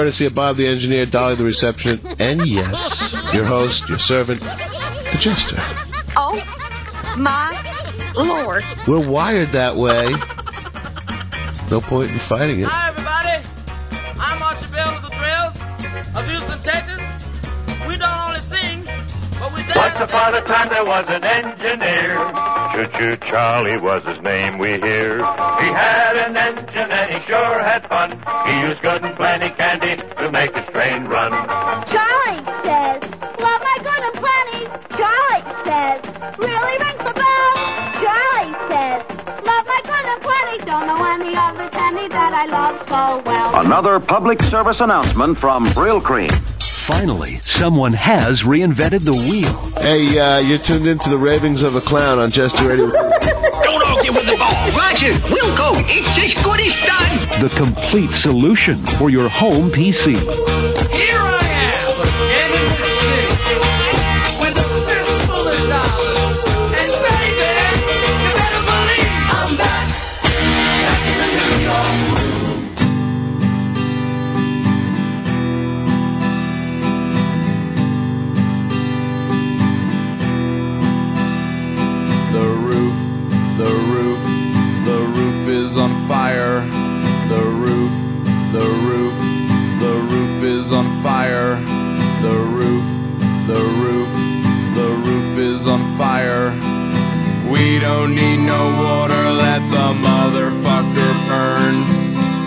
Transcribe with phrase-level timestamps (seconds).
[0.00, 5.18] courtesy of Bob the engineer, Dolly the receptionist, and yes, your host, your servant, the
[5.20, 5.56] jester.
[6.16, 6.42] Oh,
[7.18, 7.52] my
[8.16, 8.64] lord.
[8.88, 10.08] We're wired that way.
[11.70, 12.66] No point in fighting it.
[12.66, 13.46] Hi, everybody.
[14.18, 17.02] I'm Archie Bell of the Drells of Houston, Texas.
[17.86, 18.84] We don't only sing,
[19.38, 19.76] but we dance.
[19.76, 22.59] Once upon a time there was an engineer.
[22.72, 25.16] Choo Choo Charlie was his name we hear.
[25.18, 28.10] He had an engine and he sure had fun.
[28.46, 31.32] He used good and plenty candy to make his train run.
[31.32, 33.02] Charlie says,
[33.38, 34.62] love my good and plenty.
[34.96, 35.98] Charlie says,
[36.38, 37.50] really rings the bell.
[37.98, 39.02] Charlie says,
[39.44, 40.64] love my good and plenty.
[40.64, 43.60] Don't know any other candy that I love so well.
[43.60, 46.59] Another public service announcement from Brylcreem.
[46.90, 49.54] Finally, someone has reinvented the wheel.
[49.80, 52.86] Hey, uh, you're tuned into the ravings of a clown on Jester Radio.
[52.90, 54.70] Don't argue with the ball.
[54.72, 55.70] Roger, we'll go.
[55.86, 57.42] It's as good as done.
[57.42, 60.18] The complete solution for your home PC.
[60.90, 61.39] Here I
[91.02, 91.56] fire.
[92.22, 92.84] The roof,
[93.46, 94.12] the roof,
[94.74, 96.50] the roof is on fire.
[97.50, 101.76] We don't need no water, let the motherfucker burn.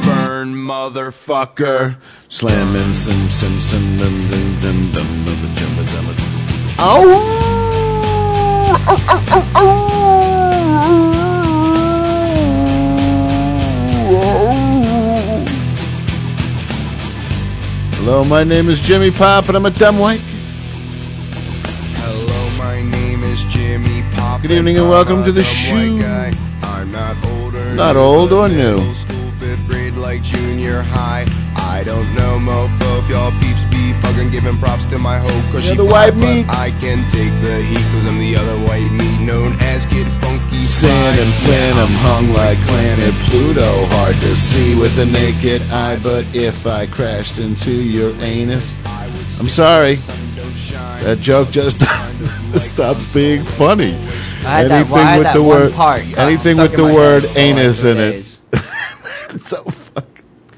[0.06, 1.96] Burn, motherfucker.
[2.30, 6.28] Slamming, sim, sim, sim, dum, dum, dum, dum, dum, dum, dum, dum.
[18.06, 20.20] Hello, my name is Jimmy Pop, and I'm a dumb white.
[21.96, 24.42] Hello, my name is Jimmy Pop.
[24.42, 25.42] Good evening and I'm welcome to the
[26.02, 26.34] guy.
[26.64, 27.74] I'm not older.
[27.76, 28.94] Not old or new.
[30.14, 31.26] Like junior high.
[31.56, 35.66] I don't know, mofo, if y'all peeps be fucking giving props to my hoe, cause
[35.66, 36.48] You're she the white fly, meat.
[36.48, 40.06] but I can take the heat, cause I'm the other white meat, known as Kid
[40.22, 40.62] Funky.
[40.62, 41.24] Sand Fly.
[41.26, 43.86] and phantom hung like planet Pluto.
[43.86, 49.50] Hard to see with the naked eye, but if I crashed into your anus, I'm
[49.50, 49.96] sorry.
[49.96, 51.82] That joke just
[52.56, 53.96] stops being funny.
[54.46, 56.02] I had that, well, I had with the one word, part.
[56.18, 58.33] Uh, anything with the word anus in three it.
[59.42, 60.08] So fuck.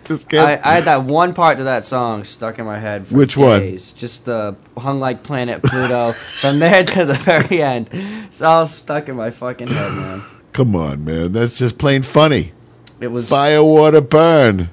[0.05, 0.65] Just I, can't.
[0.65, 3.59] I had that one part to that song stuck in my head for Which one?
[3.61, 3.91] days.
[3.91, 7.89] Just the hung like planet Pluto from there to the very end.
[7.91, 10.23] It's all stuck in my fucking head, man.
[10.53, 11.31] Come on, man.
[11.31, 12.51] That's just plain funny.
[12.99, 14.69] It was Fire, water, burn.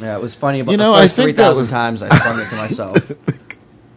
[0.00, 0.62] yeah, it was funny.
[0.62, 2.48] But You know, the I first think three that thousand was- times I sung it
[2.48, 3.12] to myself.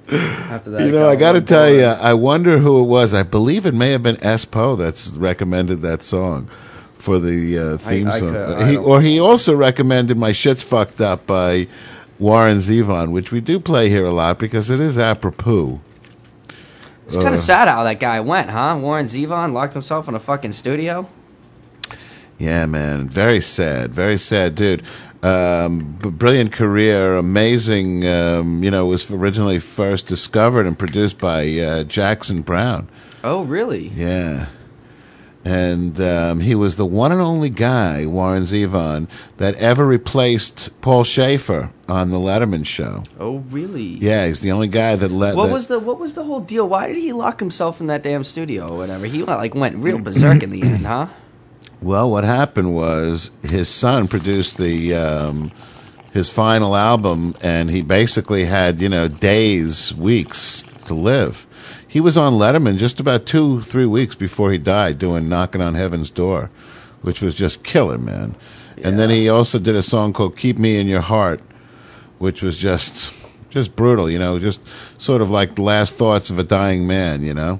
[0.51, 3.13] After that, You know, I got to tell you, I wonder who it was.
[3.13, 4.43] I believe it may have been S.
[4.43, 6.49] Poe that's recommended that song
[7.01, 8.33] for the uh, theme I song.
[8.33, 11.67] could- I he, or he also recommended "My Shit's Fucked Up" by
[12.19, 15.81] Warren Zevon, which we do play here a lot because it is apropos.
[17.07, 18.77] It's kind of sad how that guy went, huh?
[18.79, 21.09] Warren Zevon locked himself in a fucking studio.
[22.37, 24.83] Yeah, man, very sad, very sad dude.
[25.21, 28.07] Um, b- brilliant career, amazing.
[28.07, 32.87] Um, you know, was originally first discovered and produced by uh, Jackson Browne.
[33.23, 33.89] Oh, really?
[33.89, 34.47] Yeah.
[35.43, 39.07] And um, he was the one and only guy, Warren Zevon,
[39.37, 43.03] that ever replaced Paul Shaffer on the Letterman show.
[43.19, 43.83] Oh, really?
[43.83, 45.35] Yeah, he's the only guy that let.
[45.35, 46.69] What that- was the what was the whole deal?
[46.69, 49.07] Why did he lock himself in that damn studio or whatever?
[49.07, 51.07] He like went real berserk in the end, huh?
[51.81, 55.51] Well, what happened was his son produced the um,
[56.13, 61.47] his final album, and he basically had you know days, weeks to live.
[61.91, 65.75] He was on Letterman just about two, three weeks before he died, doing "Knocking on
[65.75, 66.49] Heaven's Door,"
[67.01, 68.37] which was just killer, man.
[68.81, 71.41] And then he also did a song called "Keep Me in Your Heart,"
[72.17, 73.13] which was just
[73.49, 74.61] just brutal, you know, just
[74.97, 77.59] sort of like the last thoughts of a dying man, you know.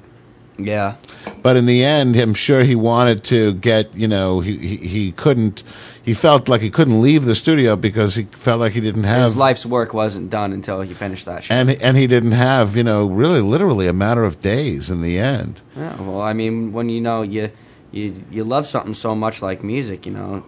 [0.57, 0.95] Yeah.
[1.41, 5.11] But in the end, I'm sure he wanted to get, you know, he, he, he
[5.11, 5.63] couldn't,
[6.03, 9.23] he felt like he couldn't leave the studio because he felt like he didn't have,
[9.23, 11.55] His life's work wasn't done until he finished that shit.
[11.55, 15.17] and, and he didn't have, you know, really literally a matter of days in the
[15.17, 15.61] end.
[15.75, 17.51] Yeah, well, I mean, when you know you
[17.91, 20.43] you you love something so much like music, you know,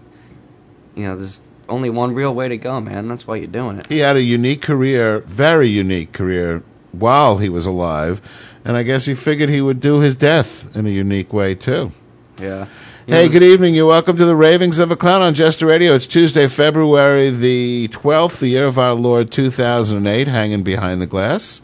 [0.96, 1.40] you know, there's
[1.70, 3.08] only one real way to go, man.
[3.08, 3.88] That's why you're doing it.
[3.88, 8.22] He had a unique career, very unique career while he was alive.
[8.66, 11.92] And I guess he figured he would do his death in a unique way too.
[12.40, 12.68] Yeah.
[13.06, 13.76] You Hey, know, good evening.
[13.76, 15.94] You're welcome to the Ravings of a Clown on Jester Radio.
[15.96, 21.62] It's Tuesday, February the 12th, the year of our Lord 2008, hanging behind the glass.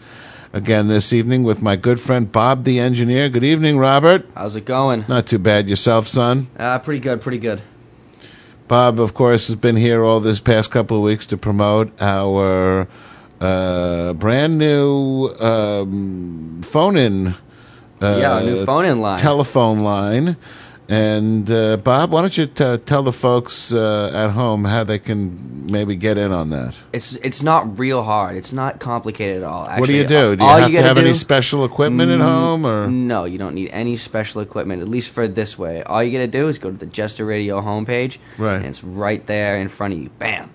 [0.52, 3.30] Again this evening with my good friend Bob the engineer.
[3.30, 4.28] Good evening, Robert.
[4.36, 5.06] How's it going?
[5.08, 5.70] Not too bad.
[5.70, 6.48] Yourself, son?
[6.58, 7.62] Uh, pretty good, pretty good.
[8.68, 12.88] Bob, of course, has been here all this past couple of weeks to promote our
[13.42, 17.36] uh, brand new um, phone in.
[18.02, 19.20] Uh, Yeah, new phone-in line.
[19.20, 20.38] Telephone line.
[20.88, 24.98] And uh, Bob, why don't you t- tell the folks uh, at home how they
[24.98, 26.74] can maybe get in on that?
[26.94, 28.36] It's it's not real hard.
[28.38, 29.66] It's not complicated at all.
[29.68, 30.36] Actually, what do you do?
[30.36, 33.38] Do you have to gotta have any special equipment at Mm, home, or No, you
[33.38, 34.82] don't need any special equipment.
[34.82, 37.62] At least for this way, all you gotta do is go to the Jester Radio
[37.62, 38.56] homepage, Right.
[38.56, 40.10] And it's right there in front of you.
[40.18, 40.50] Bam!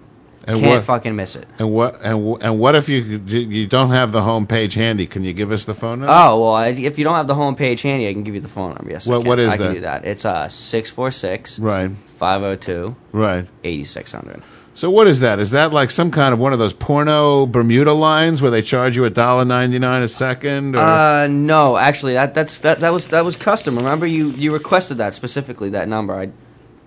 [0.47, 1.47] And Can't what- fucking miss it.
[1.59, 5.07] and what and and what if you you don't have the home page handy?
[5.07, 6.13] Can you give us the phone number?
[6.15, 8.49] Oh well, I, if you don't have the homepage handy, I can give you the
[8.49, 8.91] phone number.
[8.91, 9.29] Yes, I What- can.
[9.29, 10.05] what is I can do that.
[10.05, 13.49] It's uh six four six Right, five zero two right.
[13.65, 14.43] eighty six hundred.
[14.77, 15.39] So what is that?
[15.39, 18.97] Is that like some kind of one of those porno Bermuda lines where they charge
[18.97, 20.75] you a dollar ninety nine a second?
[20.77, 20.81] Or?
[20.81, 23.77] Uh, no, actually, that that's that that was that was custom.
[23.77, 26.13] Remember, you you requested that specifically that number.
[26.13, 26.31] I,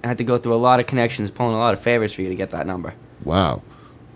[0.04, 2.22] I had to go through a lot of connections, pulling a lot of favors for
[2.22, 2.94] you to get that number.
[3.24, 3.62] Wow,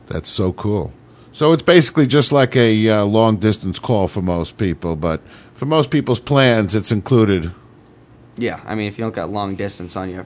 [0.07, 0.94] that's so cool.
[1.31, 5.21] So it's basically just like a uh, long distance call for most people, but
[5.53, 7.51] for most people's plans, it's included.
[8.38, 10.25] Yeah, I mean, if you don't got long distance on your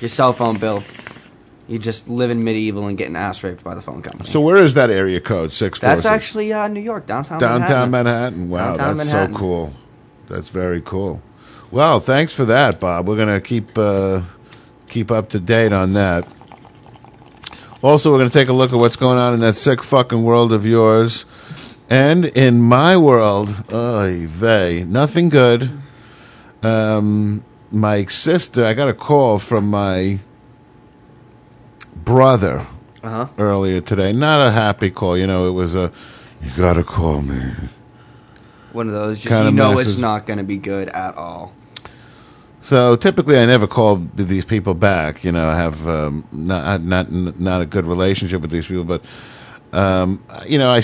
[0.00, 0.82] your cell phone bill,
[1.68, 4.28] you're just living medieval and getting ass raped by the phone company.
[4.28, 5.52] So where is that area code?
[5.52, 5.78] Six.
[5.78, 7.38] that's actually uh, New York, downtown.
[7.38, 7.90] downtown Manhattan.
[7.90, 8.50] Manhattan.
[8.50, 9.34] Wow, Downtown that's Manhattan.
[9.34, 9.72] so cool.
[10.28, 11.22] That's very cool.
[11.70, 13.06] Well, thanks for that, Bob.
[13.06, 14.22] We're gonna keep uh,
[14.88, 16.26] keep up to date on that.
[17.82, 20.52] Also, we're gonna take a look at what's going on in that sick fucking world
[20.52, 21.24] of yours,
[21.88, 23.54] and in my world.
[23.72, 25.70] Oy vey, nothing good.
[26.62, 28.64] Um, my sister.
[28.64, 30.18] I got a call from my
[32.04, 32.66] brother
[33.02, 33.26] Uh huh.
[33.38, 34.12] earlier today.
[34.12, 35.16] Not a happy call.
[35.16, 35.92] You know, it was a.
[36.42, 37.52] You gotta call me.
[38.72, 39.20] One of those.
[39.20, 39.88] Just you know, message.
[39.90, 41.52] it's not going to be good at all.
[42.68, 45.24] So typically, I never call these people back.
[45.24, 49.02] You know, I have um, not not not a good relationship with these people, but
[49.72, 50.82] um, you know, I,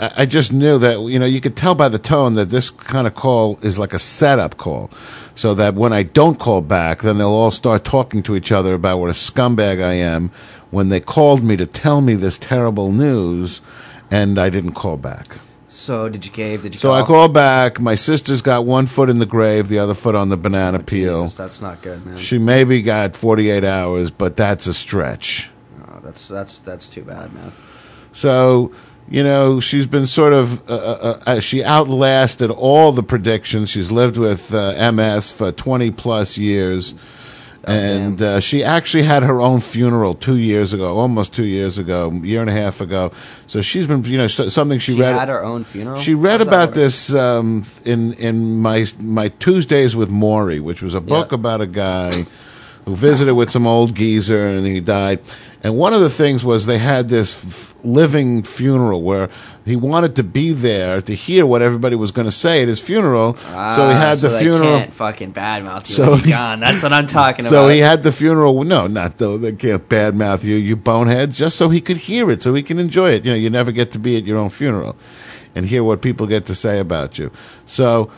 [0.00, 3.06] I just knew that you know you could tell by the tone that this kind
[3.06, 4.90] of call is like a setup call,
[5.34, 8.72] so that when I don't call back, then they'll all start talking to each other
[8.72, 10.30] about what a scumbag I am
[10.70, 13.60] when they called me to tell me this terrible news,
[14.10, 15.36] and I didn't call back.
[15.76, 16.62] So did you cave?
[16.62, 16.80] Did you?
[16.80, 17.02] So call?
[17.02, 17.78] I called back.
[17.78, 21.24] My sister's got one foot in the grave, the other foot on the banana peel.
[21.24, 22.16] Jesus, that's not good, man.
[22.18, 25.50] She maybe got 48 hours, but that's a stretch.
[25.86, 27.52] Oh, that's that's that's too bad, man.
[28.12, 28.72] So,
[29.10, 33.68] you know, she's been sort of, uh, uh, uh, she outlasted all the predictions.
[33.68, 36.94] She's lived with uh, MS for 20 plus years.
[37.66, 42.12] And uh, she actually had her own funeral two years ago, almost two years ago,
[42.12, 43.10] year and a half ago.
[43.48, 45.16] So she's been, you know, so, something she, She read.
[45.16, 45.98] had her own funeral.
[46.00, 50.94] She read How's about this um, in in my my Tuesdays with Morrie, which was
[50.94, 51.36] a book Yeah.
[51.36, 52.26] about a guy
[52.86, 55.18] who visited with some old geezer and he died.
[55.62, 59.28] And one of the things was they had this f- living funeral where
[59.64, 62.78] he wanted to be there to hear what everybody was going to say at his
[62.78, 63.36] funeral.
[63.36, 64.78] so he Ah, had so the funeral.
[64.78, 66.60] Can't fucking badmouth you So he- gone.
[66.60, 67.72] That's what I'm talking So about.
[67.72, 68.62] he had the funeral.
[68.62, 69.36] No, not though.
[69.36, 71.36] They can't badmouth you, you boneheads.
[71.36, 73.24] Just so he could hear it, so he can enjoy it.
[73.24, 74.94] You know, you never get to be at your own funeral
[75.56, 77.32] and hear what people get to say about you.
[77.66, 78.12] So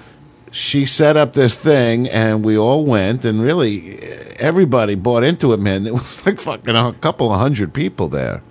[0.50, 3.98] she set up this thing, and we all went, and really
[4.38, 5.60] everybody bought into it.
[5.60, 8.42] Man, it was like fucking a couple of hundred people there.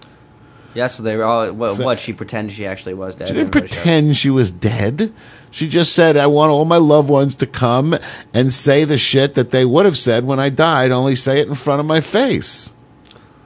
[0.74, 3.28] yeah, so they were all what, So- what she pretended she actually was dead.
[3.30, 5.12] She didn't pretend she was dead.
[5.50, 7.98] She just said, I want all my loved ones to come
[8.34, 11.48] and say the shit that they would have said when I died, only say it
[11.48, 12.74] in front of my face.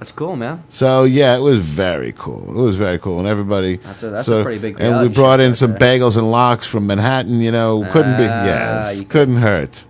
[0.02, 0.64] That's cool, man.
[0.70, 2.44] So yeah, it was very cool.
[2.50, 3.76] It was very cool, and everybody.
[3.78, 5.80] That's a- that's so- a pretty big And we brought in some there.
[6.00, 7.40] bagels and lox from Manhattan.
[7.40, 8.24] You know, couldn't be.
[8.24, 9.84] Yeah, couldn't hurt.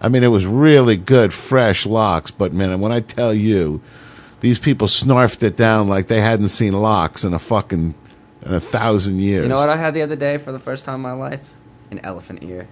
[0.00, 2.30] I mean, it was really good, fresh lox.
[2.30, 3.80] But man, when I tell you,
[4.38, 7.96] these people snarfed it down like they hadn't seen lox in a fucking
[8.46, 9.42] in a thousand years.
[9.42, 11.52] You know what I had the other day for the first time in my life?
[11.90, 12.68] An elephant ear.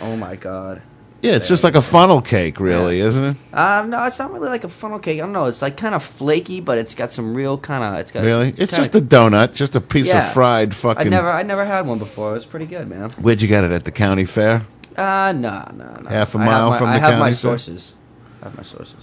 [0.00, 0.80] Oh my god.
[1.22, 3.36] Yeah, it's just like a funnel cake, really, isn't it?
[3.52, 5.16] Um, no, it's not really like a funnel cake.
[5.16, 5.46] I don't know.
[5.46, 7.98] It's like kind of flaky, but it's got some real kind of.
[8.00, 8.48] It's got Really?
[8.50, 10.26] It's kinda- just a donut, just a piece Yeah.
[10.26, 11.10] of fried I fucking.
[11.10, 12.30] never, I never had one before.
[12.30, 13.10] It was pretty good, man.
[13.18, 14.62] Where'd you get it at the county fair?
[14.96, 16.08] Uh, no, no, no.
[16.08, 16.96] Half a I have mile my- from the county.
[16.96, 17.32] I have county my fair?
[17.32, 17.92] sources.
[18.42, 18.96] I have my sources.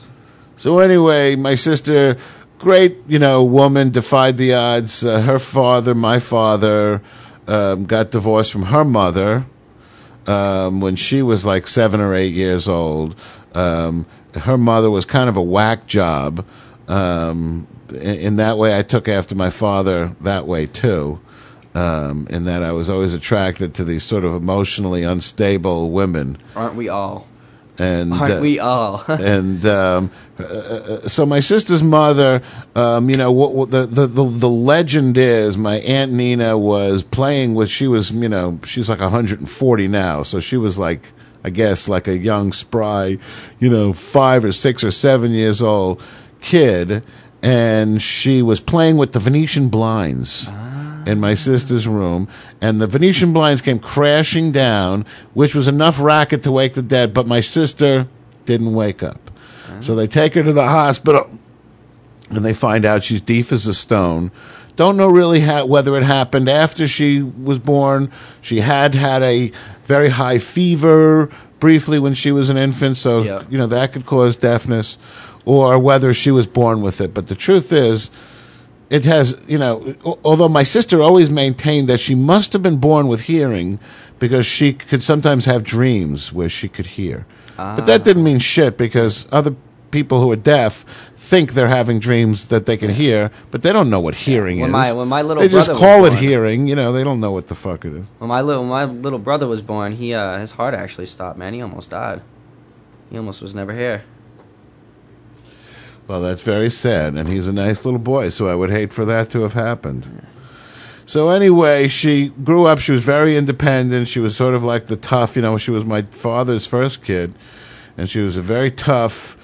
[0.58, 2.18] So anyway, my sister,
[2.60, 5.04] great, you know, woman, defied the odds.
[5.04, 7.02] Uh, her father, my father,
[7.48, 9.46] um, got divorced from her mother.
[10.28, 13.16] Um, when she was like seven or eight years old.
[13.54, 16.46] Um, her mother was kind of a whack job.
[16.88, 21.20] Um, in, in that way, I took after my father that way too.
[21.76, 26.38] Um, in that I was always attracted to these sort of emotionally unstable women.
[26.56, 27.28] Aren't we all?
[27.78, 29.04] And Aren't uh, we all?
[29.08, 32.44] and um, uh, uh, so my sister's mother,
[32.76, 37.02] um, you know, what, what the, the the the legend is, my aunt Nina was
[37.02, 37.70] playing with.
[37.70, 41.12] She was, you know, she's like 140 now, so she was like,
[41.44, 43.18] I guess, like a young, spry,
[43.60, 46.02] you know, five or six or seven years old
[46.42, 47.04] kid,
[47.42, 50.52] and she was playing with the Venetian blinds
[51.06, 52.28] in my sister's room,
[52.62, 57.14] and the Venetian blinds came crashing down, which was enough racket to wake the dead,
[57.14, 58.08] but my sister
[58.46, 59.32] didn't wake up.
[59.82, 61.30] So they take her to the hospital,
[62.30, 64.32] and they find out she's deaf as a stone.
[64.76, 68.12] Don't know really ha- whether it happened after she was born.
[68.42, 69.52] She had had a
[69.84, 71.30] very high fever
[71.60, 73.44] briefly when she was an infant, so Yeah.
[73.50, 74.98] you know that could cause deafness,
[75.46, 77.14] or whether she was born with it.
[77.14, 78.10] But the truth is,
[78.98, 79.74] it has you know
[80.30, 83.80] although my sister always maintained that she must have been born with hearing
[84.20, 87.26] because she could sometimes have dreams where she could hear.
[87.58, 89.54] But that didn't mean shit because other
[89.92, 90.74] people who are deaf
[91.16, 94.70] think they're having dreams that they can hear but they don't know what hearing When
[94.70, 94.80] is.
[94.82, 97.32] my- when my little they just call it born- hearing you know they don't know
[97.38, 98.06] what the fuck it is.
[98.20, 101.38] When my little when my little brother was born, he uh, his heart actually stopped.
[101.38, 102.22] Man, he almost died.
[103.12, 104.00] He almost was never here.
[106.08, 109.06] Well, that's very sad, and he's a nice little boy, so I would hate for
[109.06, 110.26] that to have happened.
[111.06, 112.80] So anyway, she grew up.
[112.80, 114.08] She was very independent.
[114.08, 115.58] She was sort of like the tough, you know.
[115.58, 117.36] She was my father's first kid,
[117.98, 119.38] and she was a very tough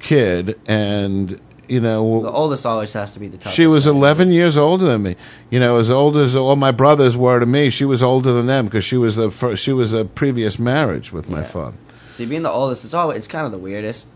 [0.00, 0.58] kid.
[0.66, 3.54] And you know, The oldest always has to be the toughest.
[3.54, 5.16] she was 11 years older than me.
[5.50, 8.46] You know, as old as all my brothers were to me, she was older than
[8.46, 11.44] them because she was the first, she was a previous marriage with my Yeah.
[11.44, 11.76] father.
[12.08, 14.06] See, being the oldest, it's always it's kind of the weirdest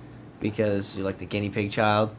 [0.42, 2.14] because you're like the guinea pig child.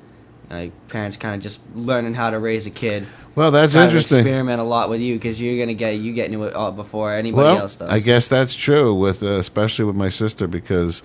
[0.49, 3.07] Like parents kind of just learning how to raise a kid.
[3.35, 4.19] Well, that's kind interesting.
[4.19, 7.43] experiment a lot with you because you're gonna get you get into it before anybody
[7.43, 7.89] well, else does.
[7.89, 11.01] I guess that's true with uh, especially with my sister because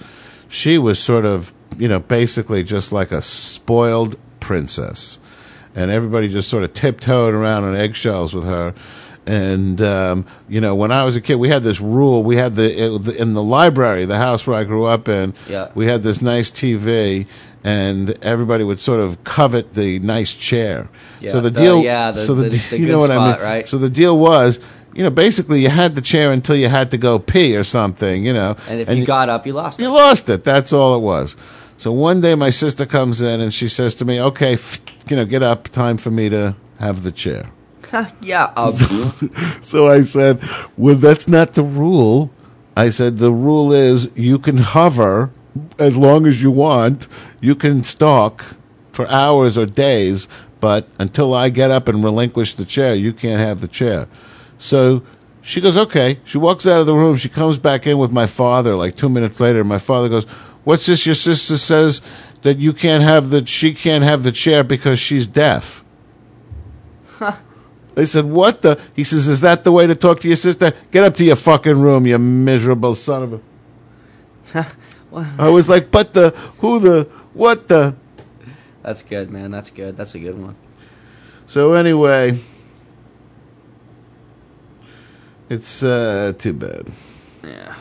[0.48, 5.18] she was sort of you know basically just like a spoiled princess,
[5.74, 8.74] and everybody just sort of tiptoed around on eggshells with her.
[9.28, 12.22] And um, you know, when I was a kid, we had this rule.
[12.22, 15.34] We had the in the library, the house where I grew up in.
[15.46, 15.70] Yeah.
[15.74, 17.26] We had this nice TV,
[17.62, 20.88] and everybody would sort of covet the nice chair.
[21.20, 23.16] Yeah, so the the- deal, yeah, the- so the, the- you good know what I
[23.16, 23.68] spot, mean, right?
[23.68, 24.60] So the deal was,
[24.94, 28.24] you know, basically you had the chair until you had to go pee or something,
[28.24, 28.56] you know.
[28.66, 29.78] and if you got up, you lost.
[29.78, 29.82] It.
[29.82, 30.42] You lost it.
[30.42, 31.36] That's all it was.
[31.76, 34.56] So one day my sister comes in and she says to me, "Okay,
[35.10, 35.68] you know, get up.
[35.68, 37.50] Time for me to have the chair."
[38.20, 38.72] yeah, um,
[39.62, 40.42] So I said,
[40.76, 42.30] "Well, that's not the rule."
[42.76, 45.30] I said, "The rule is you can hover
[45.78, 47.08] as long as you want.
[47.40, 48.44] You can stalk
[48.92, 50.28] for hours or days,
[50.60, 54.06] but until I get up and relinquish the chair, you can't have the chair."
[54.58, 55.02] So
[55.40, 57.16] she goes, "Okay." She walks out of the room.
[57.16, 59.64] She comes back in with my father like 2 minutes later.
[59.64, 60.24] My father goes,
[60.64, 62.00] "What's this your sister says
[62.42, 65.84] that you can't have the she can't have the chair because she's deaf?"
[67.98, 70.72] I said, "What the?" He says, "Is that the way to talk to your sister?
[70.90, 73.32] Get up to your fucking room, you miserable son of
[74.54, 74.66] a."
[75.38, 77.94] I was like, "But the who the what the?"
[78.82, 79.50] that's good, man.
[79.50, 79.96] That's good.
[79.96, 80.54] That's a good one.
[81.46, 82.38] So anyway,
[85.48, 86.88] it's uh, too bad,
[87.42, 87.74] Yeah.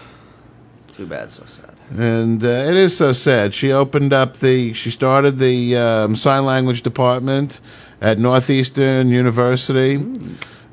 [0.93, 1.29] Too bad.
[1.31, 1.75] So sad.
[1.91, 3.53] and uh, it is so sad.
[3.53, 4.73] She opened up the.
[4.73, 7.59] She started the um, sign language department
[8.01, 9.95] at Northeastern University.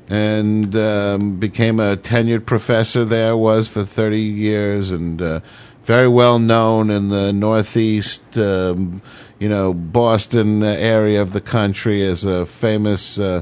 [0.07, 3.35] and um, became a tenured professor there.
[3.35, 5.39] Was for thirty years and uh,
[5.81, 9.01] very well known in the Northeast, um,
[9.39, 13.41] you know, Boston area of the country as a famous uh,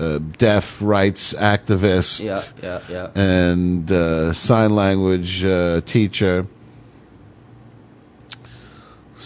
[0.00, 3.10] uh, deaf rights activist Yeah, yeah, yeah.
[3.14, 6.46] and uh, sign language uh, teacher.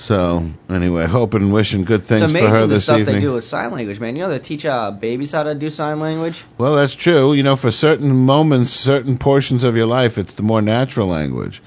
[0.02, 3.14] So anyway, hoping and wishing good things It's for amazing her the this stuff evening.
[3.14, 4.16] they do with sign language, man.
[4.16, 6.42] You know they teach uh, babies how to do sign language.
[6.58, 7.34] Well, that's true.
[7.34, 11.62] You know, for certain moments, certain portions of your life, it's the more natural language.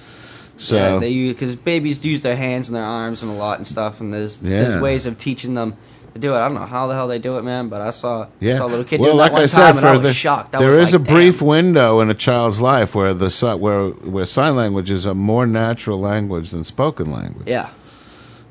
[0.58, 3.66] So yeah, they because babies use their hands and their arms and a lot and
[3.66, 4.64] stuff, and there's Yeah.
[4.64, 5.76] there's ways of teaching them
[6.14, 6.38] to do it.
[6.38, 8.66] I don't know how the hell they do it, man, but I saw yeah, saw
[8.66, 10.14] a little kid well, doing like that one I time, said, and I was the,
[10.14, 10.52] shocked.
[10.52, 11.48] That there was is like, a brief damn.
[11.48, 16.02] window in a child's life where the where where sign language is a more natural
[16.02, 17.48] language than spoken language.
[17.48, 17.70] Yeah,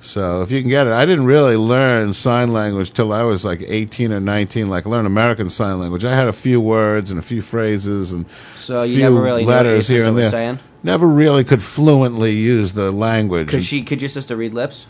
[0.05, 3.43] So if you can get it, I didn't really learn sign language till I was
[3.43, 4.67] like 18 or 19.
[4.67, 6.05] Like learn American Sign Language.
[6.05, 9.43] I had a few words and a few phrases and So you few never really
[9.43, 10.31] knew what letters here and there.
[10.31, 10.59] saying?
[10.83, 13.49] Never really could fluently use the language.
[13.49, 13.83] Could she?
[13.83, 14.87] Could your sister read lips?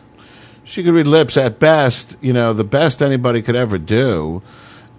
[0.64, 2.16] She could read lips at best.
[2.20, 4.42] You know, the best anybody could ever do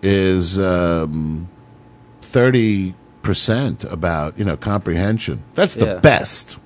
[0.02, 1.50] is um,
[2.22, 5.44] thirty percent about you know comprehension.
[5.56, 6.00] That's the Yeah.
[6.00, 6.60] best.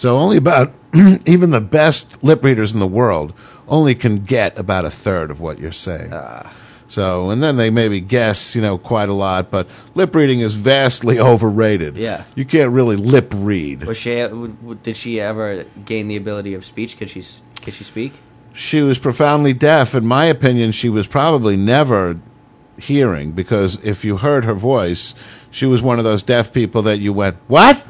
[0.00, 0.72] So only about
[1.26, 3.34] even the best lip readers in the world
[3.68, 6.08] only can get about a third of what you're saying.
[6.10, 6.50] Ah.
[6.88, 10.54] So and then they maybe guess you know quite a lot, but lip reading is
[10.54, 11.98] vastly overrated.
[11.98, 12.24] Yeah.
[12.34, 13.84] you can't really lip read.
[13.84, 14.16] Was she?
[14.22, 16.96] w- Did she ever gain the ability of speech?
[16.96, 17.22] Could she?
[17.60, 18.14] Could she speak?
[18.54, 19.94] she was profoundly deaf.
[19.94, 22.18] In my opinion, she was probably never
[22.78, 25.14] hearing because if you heard her voice,
[25.50, 27.82] she was one of those deaf people that you went, "What?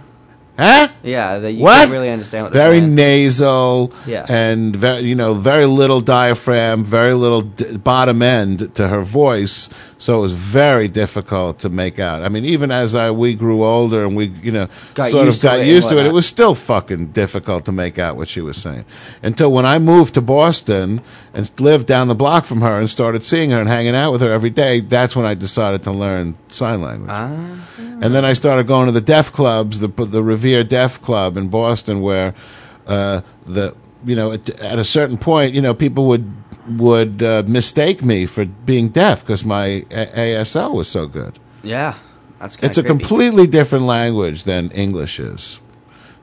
[0.60, 0.88] Huh?
[1.02, 4.26] Yeah, that you what?" can't really understand what they're very nasal, Yeah.
[4.28, 9.68] and very you know very little diaphragm, very little d- bottom end to her voice.
[9.98, 12.22] So it was very difficult to make out.
[12.24, 15.38] I mean, even as I we grew older and we you know Got sort used
[15.38, 16.14] of to got and used to it, it whatnot.
[16.14, 18.84] was still fucking difficult to make out what she was saying.
[19.22, 21.00] Until when I moved to Boston
[21.34, 24.20] and lived down the block from her and started seeing her and hanging out with
[24.22, 27.10] her every day, that's when I decided to learn sign language.
[27.12, 27.38] Ah.
[28.02, 31.48] And then I started going to the deaf clubs, the the Revere Deaf Club in
[31.48, 32.34] Boston, where
[32.86, 36.32] uh, the you know at, at a certain point, you know, people would
[36.68, 41.38] would uh, mistake me for being deaf because my a- ASL was so good.
[41.62, 41.94] Yeah,
[42.38, 45.60] that's kind It's a completely different language than English is.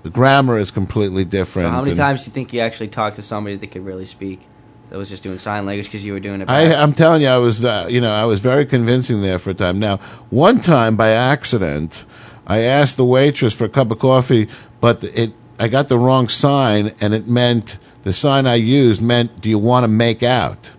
[0.03, 1.67] The grammar is completely different.
[1.67, 3.85] So how many and- times do you think you actually talked to somebody that could
[3.85, 4.41] really speak?
[4.89, 6.49] That was just doing sign language because you were doing it.
[6.49, 9.49] I, I'm telling you, I was, uh, you know, I was very convincing there for
[9.49, 9.79] a time.
[9.79, 9.97] Now,
[10.29, 12.05] one time by accident,
[12.47, 14.47] I asked the waitress for a cup of coffee,
[14.79, 19.41] but it, I got the wrong sign, and it meant the sign I used meant,
[19.41, 20.71] "Do you want to make out?"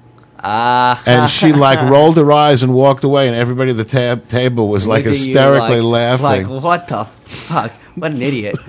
[0.43, 1.03] Ah.
[1.05, 4.69] And she like rolled her eyes and walked away, and everybody at the tab- table
[4.69, 6.49] was like at you hysterically like- laughing.
[6.49, 7.71] Like what the fuck?
[7.97, 8.57] What an idiot!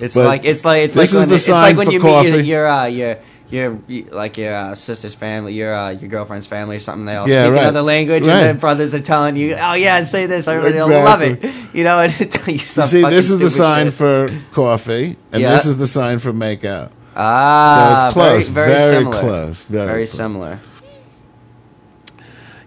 [0.00, 2.00] It's But like it's like it's this like is when, the it's like when you
[2.00, 3.18] meet your your uh, your
[3.54, 3.78] your
[4.12, 7.06] like your uh, sister's family, your uh, your girlfriend's family or something.
[7.06, 7.62] They all Yeah, speak right.
[7.62, 8.34] another language, Right.
[8.36, 10.48] and then brothers are telling you, "Oh yeah, say this.
[10.48, 10.96] I really Exactly.
[10.96, 13.94] love it." You know, and tell you some see, this is the sign shit.
[13.94, 15.52] for coffee, and Yeah.
[15.54, 16.90] this is the sign for make out.
[17.16, 19.20] ah, so it's close, very, very, very similar.
[19.20, 20.10] close, very close.
[20.12, 20.60] similar.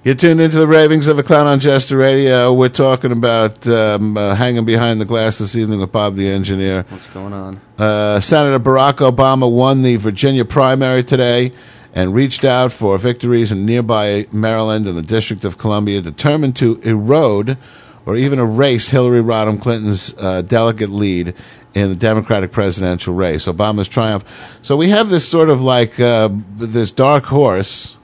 [0.08, 2.54] You're tuned into the ravings of a clown on Jester Radio.
[2.54, 6.86] We're talking about um, uh, hanging behind the glass this evening with Bob the engineer.
[6.88, 7.60] What's going on?
[7.78, 11.52] Uh, Senator Barack Obama won the Virginia primary today
[11.94, 16.80] and reached out for victories in nearby Maryland and the District of Columbia, determined to
[16.84, 17.58] erode
[18.06, 21.34] or even erase Hillary Rodham Clinton's uh, delegate lead
[21.74, 23.46] in the Democratic presidential race.
[23.46, 24.24] Obama's triumph.
[24.62, 27.98] So we have this sort of like uh, this dark horse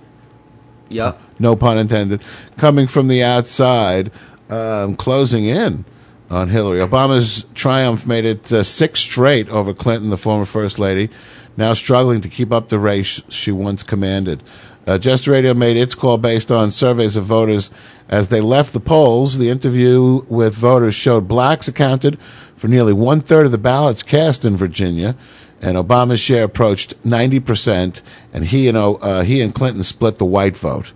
[0.93, 1.19] Yep.
[1.39, 2.21] No pun intended,
[2.57, 4.11] coming from the outside,
[4.49, 5.85] um, closing in
[6.29, 6.79] on Hillary.
[6.79, 11.09] Obama's triumph made it uh, six straight over Clinton, the former First Lady,
[11.57, 14.41] now struggling to keep up the race she once commanded.
[14.85, 17.71] Uh, Jester Radio made its call based on surveys of voters
[18.09, 19.37] as they left the polls.
[19.37, 22.19] The interview with voters showed blacks accounted
[22.55, 25.15] for nearly one third of the ballots cast in Virginia,
[25.61, 28.01] and Obama's share approached ninety percent,
[28.33, 30.91] and he and uh, he and Clinton split the white vote.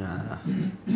[0.00, 0.36] Uh-huh.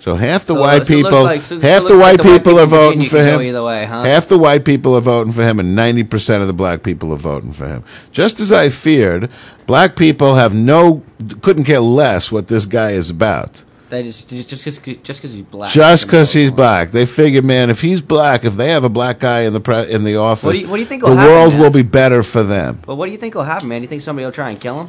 [0.00, 2.22] So half the So- white so people, like- so- half the looks like white the
[2.22, 3.64] white people people are voting for him.
[3.64, 4.04] way, huh?
[4.04, 7.12] Half the white people are voting for him, and ninety percent of the black people
[7.12, 7.82] are voting for him.
[8.12, 9.28] Just as I feared,
[9.66, 11.02] black people have no,
[11.40, 13.64] couldn't care less what this guy is about.
[13.90, 15.70] They just just because just because he's black.
[15.72, 19.18] Just because he's black, they figure, man, if he's black, if they have a black
[19.18, 21.08] guy in the pre- in the office, What do you- what do you think the
[21.12, 21.60] happen, world man?
[21.60, 22.78] will be better for them.
[22.86, 23.80] But what do you think will happen, man?
[23.80, 24.88] Do you think somebody will try and kill him?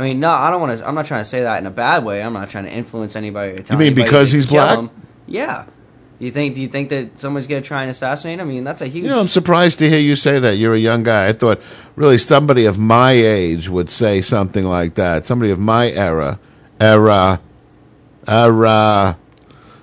[0.00, 0.88] I mean, no, I don't want to.
[0.88, 2.22] I'm not trying to say that in a bad way.
[2.22, 3.52] I'm not trying to influence anybody.
[3.52, 4.78] Or tell mean because he's black?
[4.78, 4.88] him.
[5.26, 5.66] Yeah.
[6.18, 6.54] You think?
[6.54, 8.48] Do you think that someone's gonna try and assassinate him?
[8.48, 9.04] I mean, that's a huge.
[9.04, 10.56] You know, I'm surprised to hear you say that.
[10.56, 11.26] You're a young guy.
[11.26, 11.60] I thought
[11.96, 15.26] really somebody of my age would say something like that.
[15.26, 16.40] Somebody of my era,
[16.80, 17.42] era,
[18.26, 19.18] era.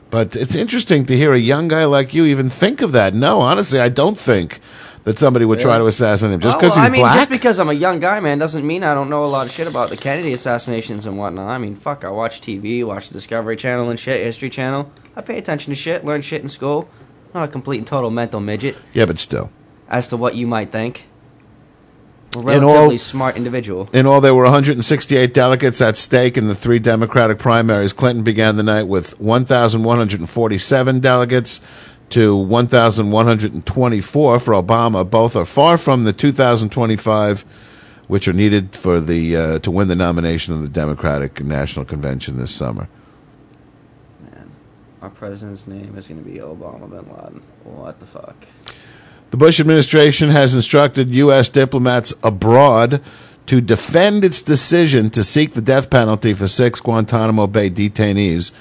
[0.10, 3.14] But it's interesting to hear a young guy like you even think of that.
[3.14, 4.60] No, honestly, I don't think
[5.08, 7.15] that somebody would try to assassinate him just because well, he's I mean, black.
[7.15, 9.54] just because I'm a young guy, man, doesn't mean I don't know a lot of
[9.54, 11.50] shit about the Kennedy assassinations and whatnot.
[11.50, 14.91] I mean, fuck, I watch TV, watch the Discovery Channel and shit, History Channel.
[15.15, 16.89] I pay attention to shit, learn shit in school.
[17.28, 19.50] I'm not a complete and total mental midget yeah, but still.
[19.88, 21.06] as to what you might think.
[22.36, 23.89] A In all- relatively smart individual.
[23.93, 27.93] In all, there were 168 delegates at stake in the three Democratic primaries.
[27.93, 31.62] Clinton began the night with 1,147 delegates.
[32.10, 35.10] To 1,124 for Obama.
[35.10, 37.46] Both are far from the 2,025
[38.08, 42.38] which are needed for the uh, to win the nomination of the Democratic National Convention
[42.38, 42.88] this summer.
[44.24, 44.52] Man,
[45.02, 47.41] Our president's name is going to be Obama bin Laden.
[47.63, 48.36] What the fuck?
[49.30, 51.50] The Bush administration has instructed U.S.
[51.50, 53.04] diplomats abroad
[53.48, 58.52] to defend its decision to seek the death penalty for six Guantanamo Bay detainees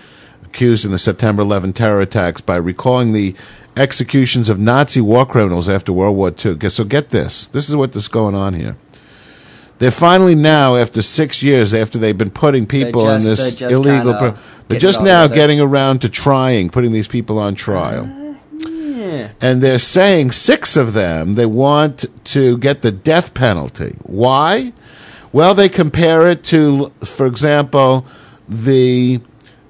[0.56, 3.34] accused in the September 11 terror attacks by recalling the
[3.76, 6.70] executions of Nazi war criminals after World War II.
[6.70, 7.44] So get this.
[7.48, 8.76] This is what is going on here.
[9.78, 13.70] They're finally now, after six years, after they've been putting people just- in this they're
[13.70, 14.34] illegal, pro-
[14.68, 18.08] they're just now getting around to trying, putting these people on trial
[18.66, 19.28] Yeah.
[19.42, 23.96] and they're saying six of them they want to get the death penalty.
[24.04, 24.72] Why?
[25.34, 28.06] Well, they compare it to, for example,
[28.48, 29.20] the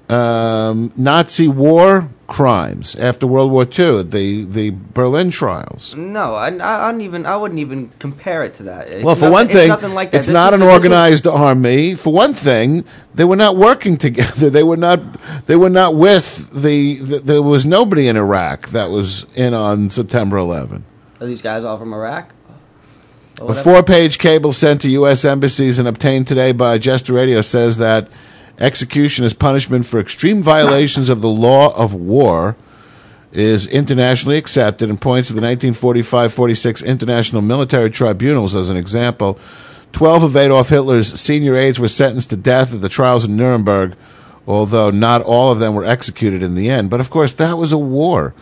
[0.09, 5.95] um, Nazi war crimes after World War II, the the Berlin trials.
[5.95, 7.25] No, I, I, don't even.
[7.25, 8.89] I wouldn't even compare it to that.
[8.89, 10.17] It's well, for nothing- one thing, nothing like that.
[10.19, 11.95] it's not an this was- organized army.
[11.95, 14.49] For one thing, they were not working together.
[14.49, 14.99] They were not.
[15.45, 16.95] They were not with the.
[16.95, 20.85] the there was nobody in Iraq that was in on September 11.
[21.19, 22.33] Are these guys all from Iraq?
[23.39, 25.23] A four page cable sent to U.S.
[25.23, 28.09] embassies and obtained today by Jester Radio says that
[28.59, 32.55] execution as punishment for extreme violations of the law of war
[33.31, 39.37] is internationally accepted and points to the 1945 46 International Military Tribunals as an example.
[39.91, 43.95] Twelve of Adolf Hitler's senior aides were sentenced to death at the trials in Nuremberg,
[44.45, 46.89] although not all of them were executed in the end.
[46.89, 48.33] But of course, that was a war.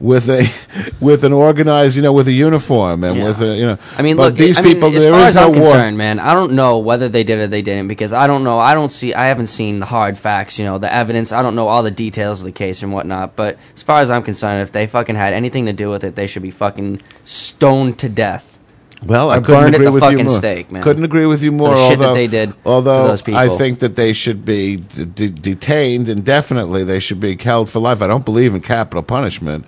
[0.00, 0.48] With a,
[1.00, 3.24] with an organized, you know, with a uniform and Yeah.
[3.24, 3.78] with a, you know.
[3.96, 4.36] I mean, look.
[4.36, 4.94] these I mean, people.
[4.94, 5.62] as there far is as no I'm war.
[5.64, 8.58] concerned, man, I don't know whether they did or they didn't because I don't know.
[8.60, 9.12] I don't see.
[9.12, 10.56] I haven't seen the hard facts.
[10.58, 11.32] You know, the evidence.
[11.32, 13.34] I don't know all the details of the case and whatnot.
[13.34, 16.14] But as far as I'm concerned, if they fucking had anything to do with it,
[16.14, 18.57] they should be fucking stoned to death.
[19.04, 20.28] Well, I couldn't agree with you more.
[20.28, 20.68] stake.
[20.82, 21.74] Couldn't agree with you more.
[21.74, 23.14] Although, they did although.
[23.28, 26.82] I think that they should be d- d- detained indefinitely.
[26.84, 28.02] They should be held for life.
[28.02, 29.64] I don't believe in capital punishment.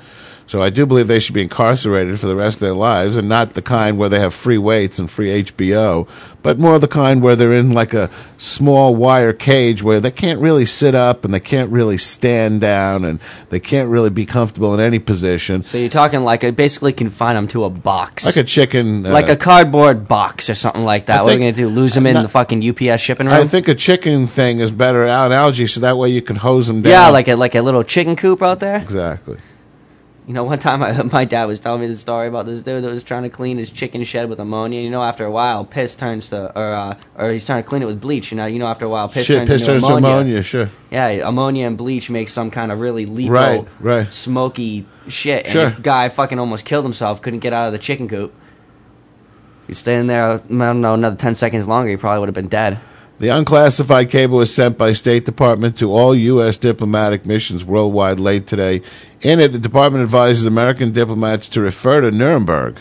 [0.50, 3.28] So I do believe they should be incarcerated for the rest of their lives, and
[3.28, 6.08] not the kind where they have free weights and free HBO,
[6.42, 10.10] but more of the kind where they're in like a small wire cage where they
[10.10, 14.26] can't really sit up and they can't really stand down and they can't really be
[14.26, 15.62] comfortable in any position.
[15.62, 19.10] So you're talking like a, basically confine them to a box, Like a chicken, uh,
[19.10, 21.20] like a cardboard box or something like that.
[21.20, 21.68] I What are we gonna do?
[21.68, 23.36] Lose them in not- the fucking UPS shipping room?
[23.36, 26.82] I think a chicken thing is better analogy, so that way you can hose them
[26.82, 26.90] down.
[26.90, 28.78] yeah, like a like a little chicken coop out there.
[28.78, 29.36] exactly.
[30.31, 32.85] You know, one time I, my dad was telling me the story about this dude
[32.85, 34.81] that was trying to clean his chicken shed with ammonia.
[34.81, 37.83] You know, after a while, piss turns to, or uh, or he's trying to clean
[37.83, 38.31] it with bleach.
[38.31, 40.09] You know, you know, after a while, piss Shit, turns piss into turns to ammonia.
[40.11, 40.71] ammonia, sure.
[40.93, 44.09] Yeah, ammonia and bleach make some kind of really lethal, Right, right.
[44.09, 45.47] smoky shit.
[45.47, 45.71] And Sure.
[45.71, 47.21] the guy fucking almost killed himself.
[47.21, 48.33] Couldn't get out of the chicken coop.
[49.66, 50.25] He's staying there.
[50.35, 52.79] I don't know, another ten seconds longer, he probably would have been dead.
[53.20, 56.56] The unclassified cable was sent by State Department to all U.S.
[56.56, 58.80] diplomatic missions worldwide late today.
[59.20, 62.80] In it, the department advises American diplomats to refer to Nuremberg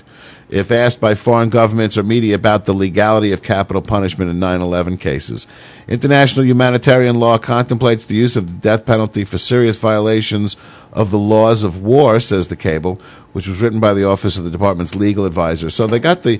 [0.49, 4.97] if asked by foreign governments or media about the legality of capital punishment in 9-11
[4.97, 5.45] cases.
[5.89, 10.55] International humanitarian law contemplates the use of the death penalty for serious violations
[10.91, 12.95] of the laws of war, says the cable,
[13.33, 15.69] which was written by the Office of the Department's legal advisor.
[15.69, 16.37] So they got the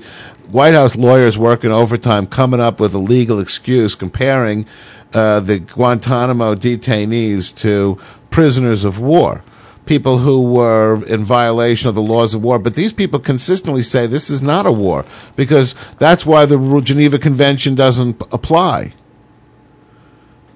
[0.50, 4.66] White House lawyers working overtime, coming up with a legal excuse, comparing
[5.12, 7.98] uh, the Guantanamo detainees to
[8.30, 9.42] prisoners of war.
[9.86, 14.06] People who were in violation of the laws of war, but these people consistently say
[14.06, 18.92] this is not a war because that's why the Geneva Convention doesn't apply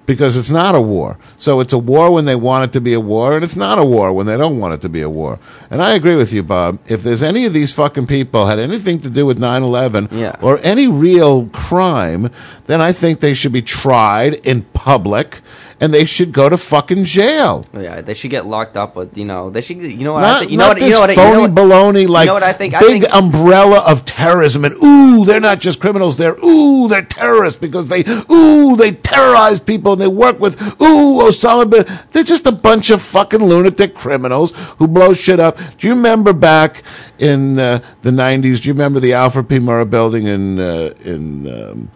[0.06, 1.18] because it's not a war.
[1.38, 3.78] So it's a war when they want it to be a war, and it's not
[3.78, 5.38] a war when they don't want it to be a war.
[5.70, 6.78] And I agree with you, Bob.
[6.86, 10.36] If there's any of these fucking people had anything to do with 9/11 Yeah.
[10.42, 12.30] or any real crime,
[12.66, 15.40] then I think they should be tried in public
[15.84, 17.66] and they should go to fucking jail.
[17.74, 20.28] Yeah, they should get locked up with you know they should you know what I
[20.28, 22.08] Not, think you know what this you know what I- phony you know what, baloney
[22.08, 25.40] like you know what I think I big think umbrella of terrorism and ooh they're
[25.40, 30.08] not just criminals they're ooh they're terrorists because they ooh they terrorize people and they
[30.08, 35.12] work with ooh Osama bin they're just a bunch of fucking lunatic criminals who blow
[35.12, 35.58] shit up.
[35.76, 36.82] Do you remember back
[37.18, 41.46] in uh, the 90s do you remember the Alfred P Murrah building in uh, in
[41.52, 41.90] um,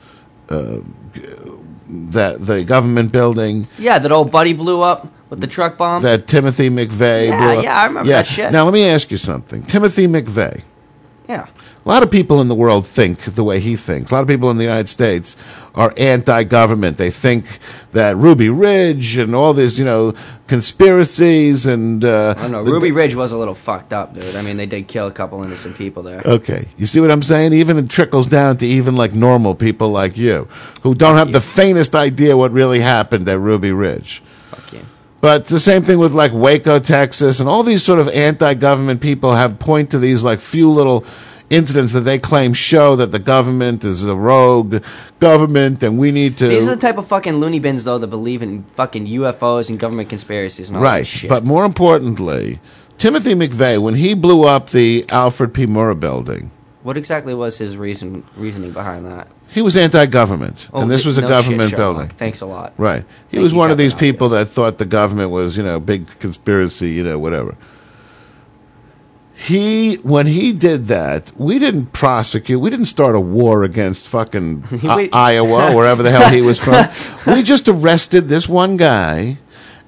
[0.51, 0.81] uh,
[1.89, 6.03] that the government building yeah that old buddy blew up with the truck bomb.
[6.03, 7.65] that Timothy McVeigh Yeah, blew up.
[7.65, 8.51] yeah, I remember that shit.
[8.53, 9.63] Now let me ask you something.
[9.63, 10.63] Timothy McVeigh.
[11.29, 11.47] yeah,
[11.89, 14.11] A lot of people in the world think the way he thinks.
[14.11, 15.39] A lot of people in the United States
[15.75, 16.99] are anti-government.
[16.99, 17.47] They think
[17.93, 20.13] that Ruby Ridge and all these, you know,
[20.49, 22.05] conspiracies and.
[22.05, 22.63] Uh, I don't know.
[22.63, 24.37] Ruby Ridge was a little fucked up, dude.
[24.37, 26.21] I mean, they did kill a couple innocent people there.
[26.27, 27.55] Okay, you see what I'm saying?
[27.55, 30.47] Even it trickles down to even like normal people like you,
[30.83, 34.23] who don't have the faintest idea what really happened at Ruby Ridge.
[34.51, 34.85] Fuck you.
[35.23, 39.33] But the same thing with like Waco, Texas, and all these sort of anti-government people
[39.33, 41.07] have point to these like few little
[41.51, 44.83] incidents that they claim show that the government is a rogue
[45.19, 48.07] government and we need to These are the type of fucking loony bins, though, that
[48.09, 51.07] believe in fucking UFOs and government conspiracies and all that right.
[51.07, 51.29] shit.
[51.29, 52.61] But more importantly,
[52.99, 55.67] Timothy McVeigh, when he blew up the Alfred P.
[55.67, 56.51] Murrah building,
[56.83, 59.29] what exactly was his reason reasoning behind that?
[59.51, 62.09] he was anti-government, Oh, and this was a no government shit, building.
[62.09, 62.75] Thanks a lot.
[62.77, 63.05] Right.
[63.31, 64.49] He Thank was one of these people Obvious.
[64.49, 67.57] that thought the government was, you know, big conspiracy, you know, whatever.
[69.41, 74.65] He, when he did that, we didn't prosecute, we didn't start a war against fucking
[74.83, 76.89] I- Iowa, wherever the hell he was from.
[77.35, 79.39] we just arrested this one guy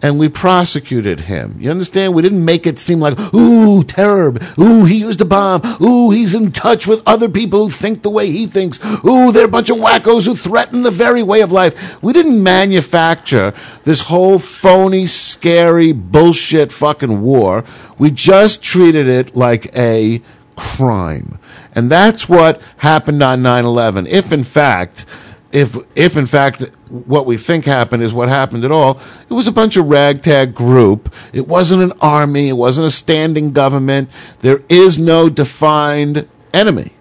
[0.03, 1.57] and we prosecuted him.
[1.59, 2.15] You understand?
[2.15, 4.35] We didn't make it seem like, ooh, terror.
[4.59, 5.61] Ooh, he used a bomb.
[5.83, 8.81] Ooh, he's in touch with other people who think the way he thinks.
[9.05, 12.03] Ooh, they're a bunch of wackos who threaten the very way of life.
[12.03, 13.53] We didn't manufacture
[13.85, 17.65] this whole phony, scary, bullshit fucking war.
[17.99, 20.23] We just treated it like a
[20.57, 21.39] crime.
[21.75, 24.09] And that's what happened on 9-11.
[24.09, 25.07] If in fact,
[25.53, 29.47] if, if in fact what we think happened is what happened at all, it was
[29.47, 31.13] a bunch of ragtag group.
[31.33, 32.49] It wasn't an army.
[32.49, 34.11] It wasn't a standing government.
[34.41, 36.93] There is no defined enemy.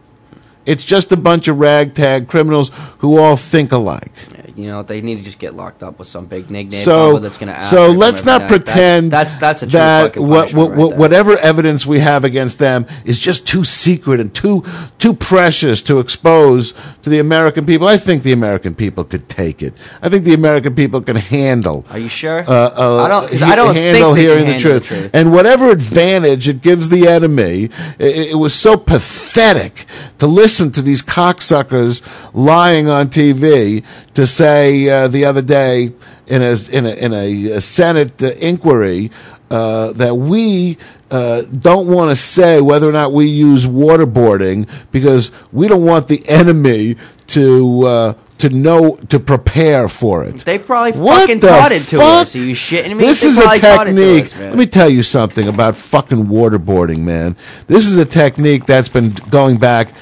[0.70, 4.12] It's just a bunch of ragtag criminals who all think alike.
[4.56, 7.38] You know, they need to just get locked up with some big nickname So, that's
[7.38, 7.70] going to ask.
[7.70, 11.86] so let's not pretend that's that's, that's a true that what, what, right whatever evidence
[11.86, 14.66] we have against them is just too secret and too
[14.98, 17.88] too precious to expose to the American people.
[17.88, 19.74] I think the American people could take it.
[20.02, 21.86] I think the American people can handle.
[21.90, 22.40] Are you sure?
[22.46, 23.30] Uh, uh, I don't.
[23.32, 25.12] he- I don't handle hearing can the handle truth.
[25.14, 27.70] and whatever advantage it gives the enemy.
[27.98, 29.86] It, it was so pathetic
[30.18, 32.02] to listen to these cocksuckers
[32.34, 35.94] lying on TV to say uh, the other day
[36.28, 39.12] in a in a, in a Senate uh, inquiry
[39.50, 40.78] uh, that we.
[41.12, 46.08] Uh, don't want to say whether or not we use waterboarding because we don't want
[46.08, 46.96] the enemy
[47.26, 50.36] to uh, to know to prepare for it.
[50.38, 52.22] They probably What fucking taught it to fuck?
[52.22, 52.36] us.
[52.36, 53.06] Are you shitting me?
[53.06, 54.26] This They is a technique.
[54.26, 54.36] us.
[54.38, 57.36] Let me tell you something about fucking waterboarding, man.
[57.66, 59.96] This is a technique that's been going back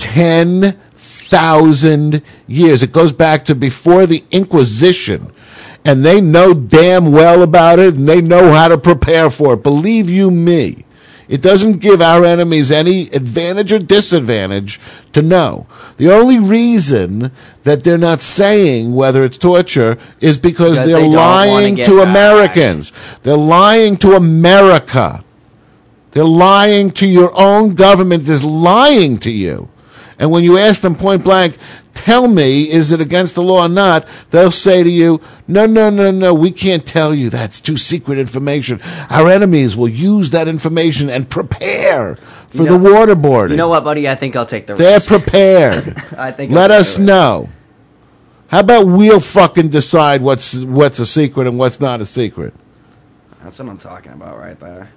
[0.00, 2.82] 10,000 years.
[2.82, 5.30] It goes back to before the Inquisition.
[5.84, 9.62] And they know damn well about it and they know how to prepare for it.
[9.62, 10.84] Believe you me.
[11.28, 14.80] It doesn't give our enemies any advantage or disadvantage
[15.12, 15.68] to know.
[15.96, 17.30] The only reason
[17.62, 22.08] that they're not saying whether it's torture is because, Because they're they lying to backed.
[22.08, 22.92] Americans.
[23.22, 25.22] They're lying to America.
[26.10, 29.68] They're lying to your own government is lying to you.
[30.20, 31.56] And when you ask them point blank,
[31.94, 34.06] tell me, is it against the law or not?
[34.28, 37.30] They'll say to you, no, no, no, no, we can't tell you.
[37.30, 38.80] That's too secret information.
[39.08, 42.16] Our enemies will use that information and prepare
[42.48, 43.50] for You know- the waterboarding.
[43.52, 44.08] You know what, buddy?
[44.08, 45.08] I think I'll take the They're risk.
[45.08, 45.96] prepared.
[46.18, 46.52] I think.
[46.52, 47.48] Let us know.
[48.48, 52.52] How about we'll fucking decide what's what's a secret and what's not a secret?
[53.42, 54.90] That's what I'm talking about right there.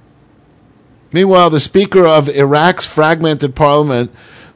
[1.12, 4.12] Meanwhile, the Speaker of Iraq's fragmented parliament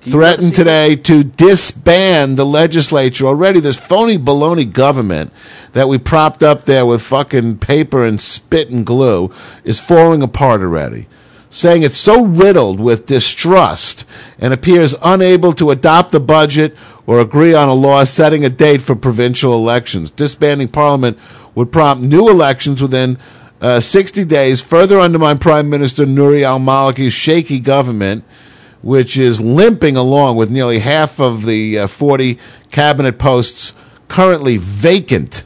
[0.09, 3.25] threatened today to disband the legislature.
[3.25, 5.31] Already, this phony baloney government
[5.73, 9.31] that we propped up there with fucking paper and spit and glue
[9.63, 11.07] is falling apart already.
[11.49, 14.05] Saying it's so riddled with distrust
[14.39, 18.81] and appears unable to adopt the budget or agree on a law setting a date
[18.81, 20.11] for provincial elections.
[20.11, 21.17] Disbanding parliament
[21.55, 23.17] would prompt new elections within
[23.59, 28.23] uh, 60 days, further undermine Prime Minister Nouri al Maliki's shaky government,
[28.87, 32.39] which is limping along with nearly half of the uh, 40
[32.71, 33.73] cabinet posts
[34.07, 35.45] currently vacant.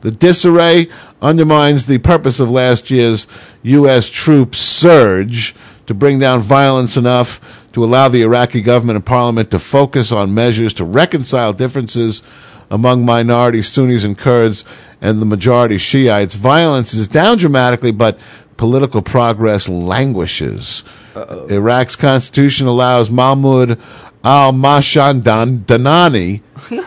[0.00, 0.88] The disarray
[1.20, 3.26] undermines the purpose of last year's
[3.64, 4.08] U.S.
[4.08, 7.38] troop surge to bring down violence enough
[7.72, 12.22] to allow the Iraqi government and parliament to focus on measures to reconcile differences
[12.70, 14.64] among minority Sunnis and Kurds,
[15.02, 16.34] and the majority Shiites.
[16.34, 18.18] Violence is down dramatically, but
[18.56, 20.82] political progress languishes.
[21.14, 23.80] Iraq's constitution allows Mahmoud
[24.22, 26.82] al Mashan Danani, You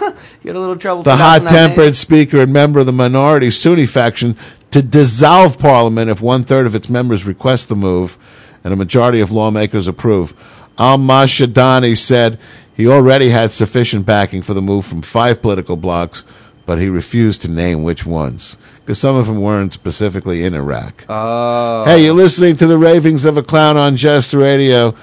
[0.49, 1.03] had a little trouble.
[1.03, 4.37] the hot tempered speaker and member of the minority Sunni faction,
[4.71, 8.17] to dissolve parliament if one third of its members request the move
[8.63, 10.33] and a majority of lawmakers approve.
[10.77, 12.39] Al Mashadani said
[12.75, 16.23] he already had sufficient backing for the move from five political blocs,
[16.65, 21.05] but he refused to name which ones because some of them weren't specifically in Iraq.
[21.09, 21.85] Oh.
[21.85, 24.93] Hey, you're listening to the ravings of a clown on Jester Radio.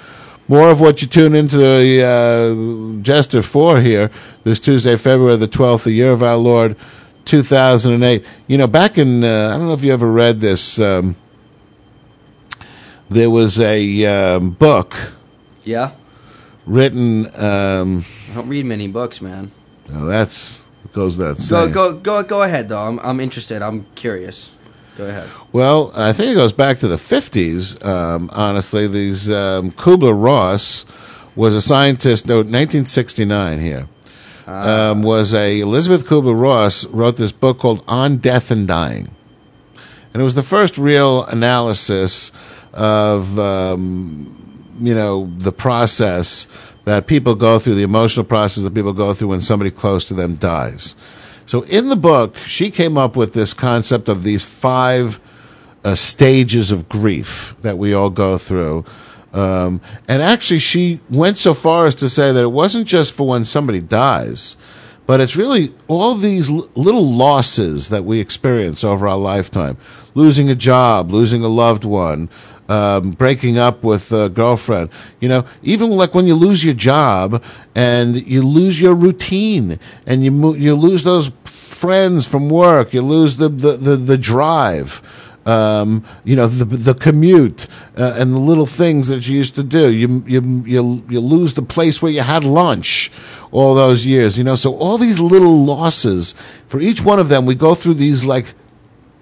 [0.47, 2.03] More of what you tune into the
[2.99, 4.11] uh, Jester for here
[4.43, 6.75] this Tuesday, February the 12th, the year of our Lord,
[7.25, 8.23] 2008.
[8.47, 11.15] You know, back in, uh, I don't know if you ever read this, um,
[13.09, 14.95] there was a um, book
[15.63, 15.91] Yeah.
[16.65, 19.51] written, um, I don't read many books, man.
[19.93, 20.60] oh, that's,
[20.93, 21.71] goes that Go saying.
[21.71, 22.85] go go go ahead though.
[22.85, 23.61] I'm I'm interested.
[23.61, 24.51] I'm curious.
[24.97, 25.29] Go ahead.
[25.53, 28.87] Well, I think it goes back to the 50s, um, honestly.
[28.89, 30.85] These um, Kubler Ross
[31.33, 33.87] was a scientist, no, 1969 here.
[34.47, 39.15] Um, was a Elisabeth Kubler Ross wrote this book called On Death and Dying.
[40.13, 42.33] And it was the first real analysis
[42.73, 46.47] of, um, you know, the process
[46.85, 50.13] that people go through, the emotional process that people go through when somebody close to
[50.13, 50.95] them dies.
[51.45, 55.19] So in the book, she came up with this concept of these five
[55.83, 58.85] uh, stages of grief that we all go through.
[59.33, 63.27] Um, and actually, she went so far as to say that it wasn't just for
[63.27, 64.57] when somebody dies,
[65.05, 69.77] but it's really all these l- little losses that we experience over our lifetime
[70.13, 72.29] losing a job, losing a loved one,
[72.71, 74.89] um, breaking up with a girlfriend.
[75.19, 77.43] You know, even like when you lose your job
[77.75, 83.01] and you lose your routine and you mo- you lose those friends from work, you
[83.01, 85.01] lose the the the, the drive.
[85.43, 89.63] Um, you know the the commute uh, and the little things that you used to
[89.63, 89.91] do.
[89.91, 93.11] You you you you lose the place where you had lunch
[93.51, 94.37] all those years.
[94.37, 96.35] You know, so all these little losses
[96.67, 98.53] for each one of them, we go through these like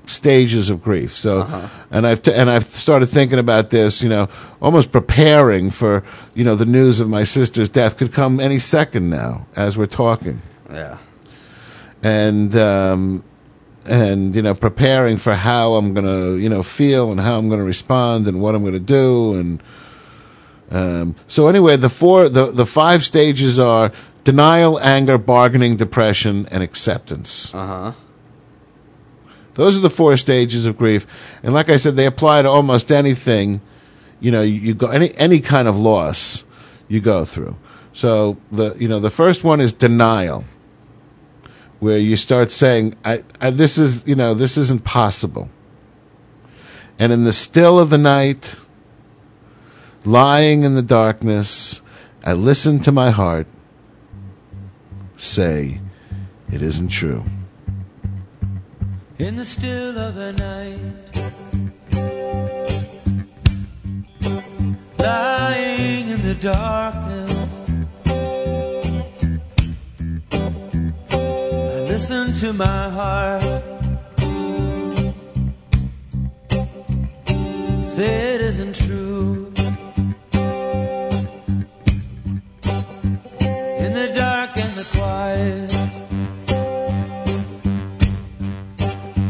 [0.09, 1.15] stages of grief.
[1.15, 4.01] So, and I've t- and I've started thinking about this.
[4.01, 4.27] You know,
[4.61, 6.03] almost preparing for
[6.35, 9.85] you know the news of my sister's death could come any second now as we're
[9.85, 10.41] talking,
[10.71, 10.97] Yeah.
[12.03, 13.23] and um,
[13.85, 17.63] and you know preparing for how I'm gonna you know feel and how I'm gonna
[17.63, 19.63] respond and what I'm gonna do and.
[20.71, 23.91] Um, so anyway, the four, the, the five stages are
[24.23, 27.51] denial, anger, bargaining, depression, and acceptance.
[27.55, 27.91] Uh huh.
[29.59, 31.05] Those are the four stages of grief,
[31.43, 33.59] and like I said, they apply to almost anything.
[34.21, 36.45] You know, you, you go any any kind of loss
[36.87, 37.57] you go through.
[37.91, 40.45] So the you know the first one is denial,
[41.81, 45.49] where you start saying, I, I, "This is you know this isn't possible."
[46.97, 48.55] And in the still of the night,
[50.05, 51.81] lying in the darkness,
[52.23, 53.47] I listen to my heart
[55.17, 55.81] say,
[56.49, 57.25] "It isn't true."
[59.19, 60.79] In the still of the night,
[64.97, 67.61] lying in the darkness,
[71.11, 73.43] I listen to my heart.
[77.85, 79.51] Say it isn't true.
[83.83, 86.08] In the dark and the quiet.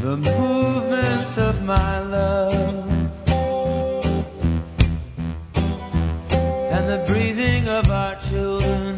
[0.01, 2.87] The movements of my love
[6.71, 8.95] and the breathing of our children.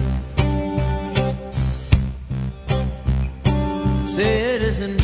[4.05, 5.00] Say it isn't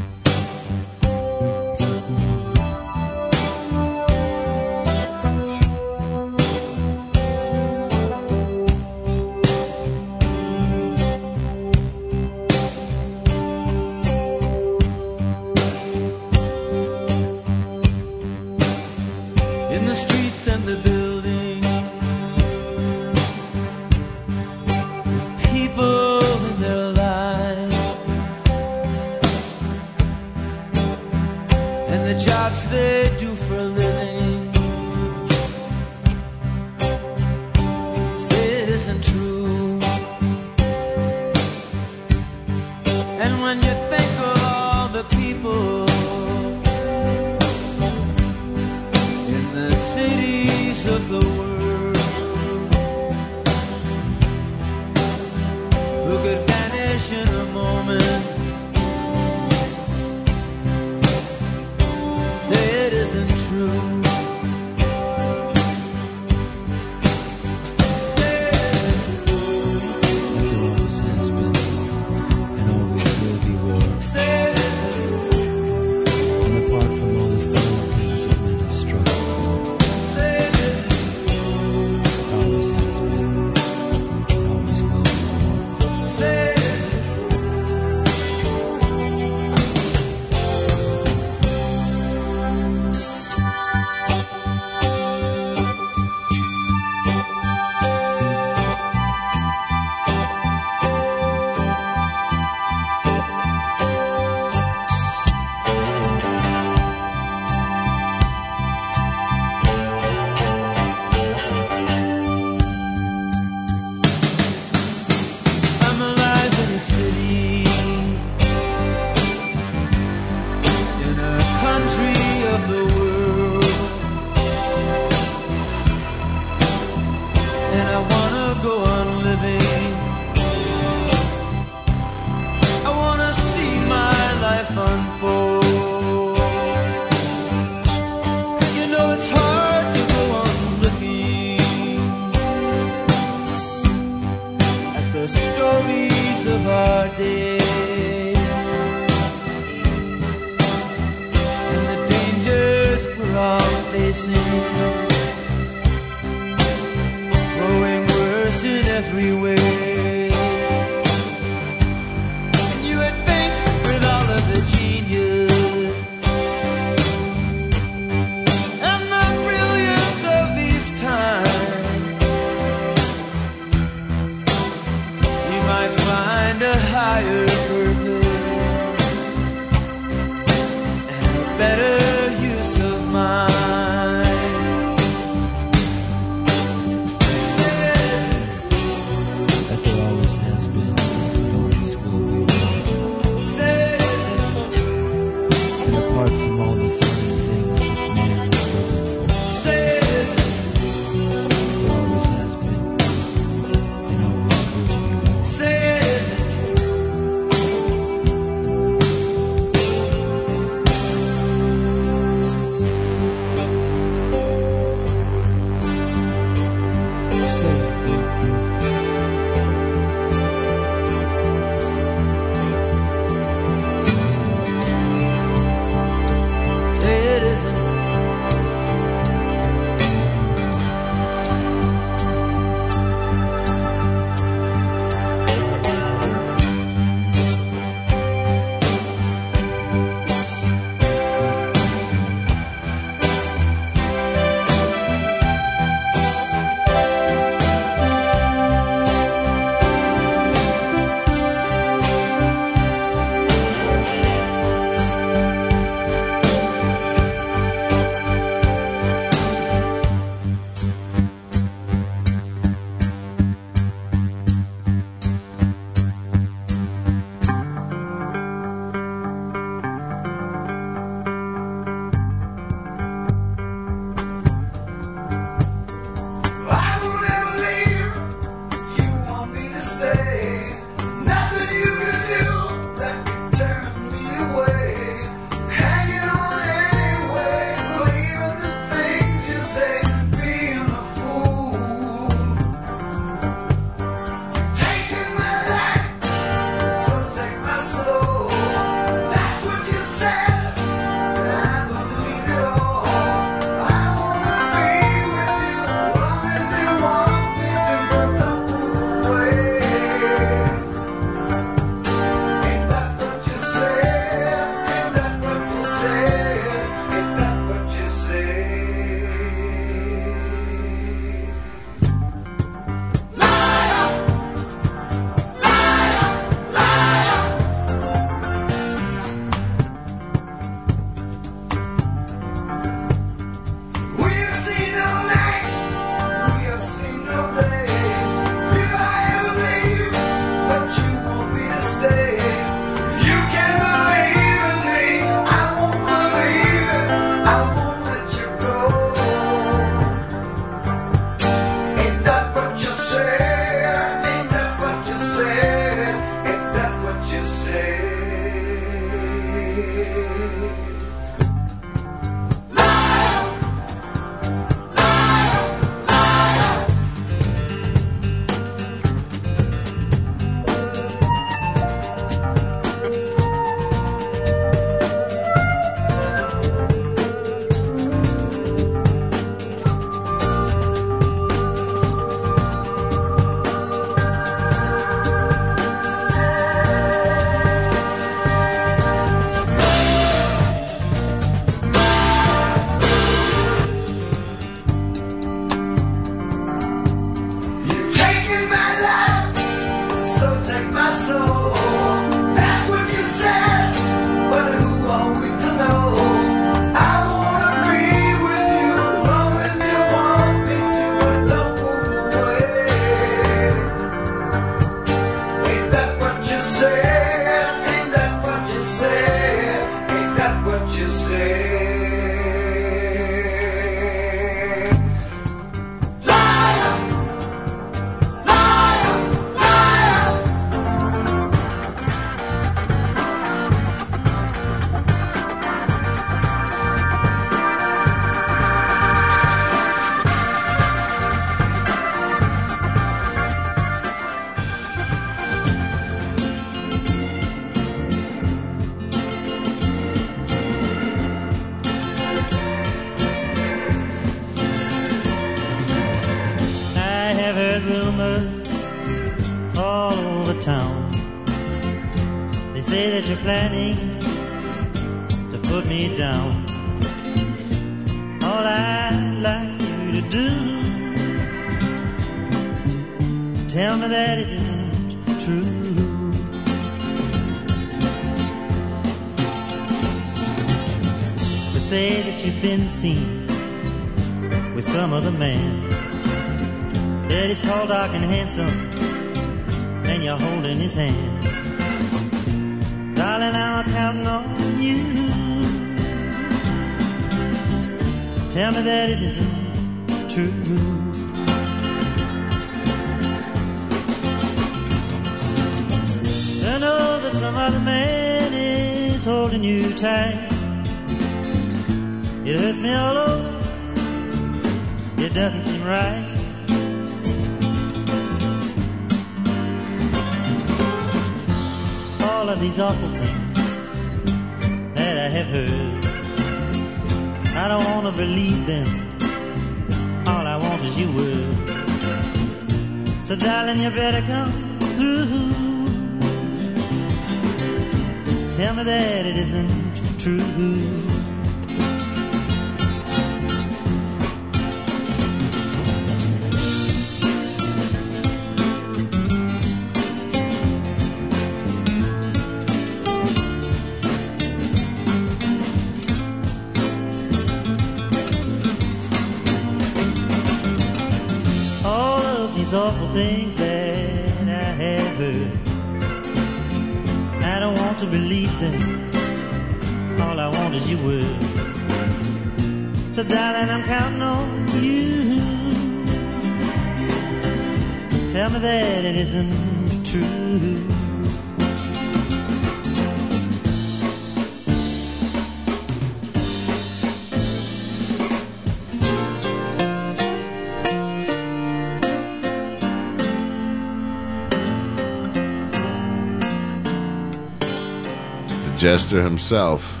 [598.98, 600.00] himself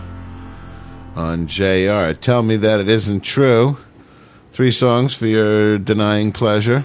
[1.14, 2.12] on JR.
[2.12, 3.78] Tell me that it isn't true.
[4.52, 6.84] Three songs for your denying pleasure.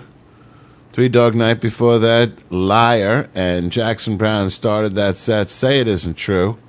[0.92, 6.14] Three Dog Night before that, Liar, and Jackson Browne started that set, Say It Isn't
[6.14, 6.60] True.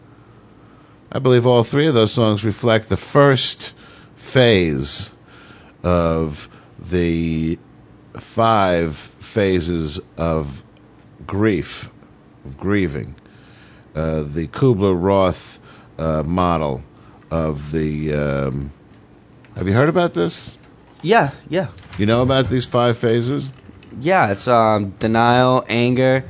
[1.13, 3.75] I believe all three of those songs reflect the first
[4.17, 5.13] phase
[5.83, 7.59] of the
[8.15, 10.65] five phases of
[11.27, 11.91] grief,
[12.47, 13.17] of grieving.
[13.95, 15.61] Uh, the Kubler Roth
[15.99, 16.83] uh, model
[17.31, 18.13] of the.
[18.13, 18.73] Um,
[19.57, 20.57] have you heard about this?
[21.03, 21.69] Yeah, yeah.
[21.99, 23.49] You know about these five phases?
[24.01, 26.25] Yeah, it's um, denial, anger.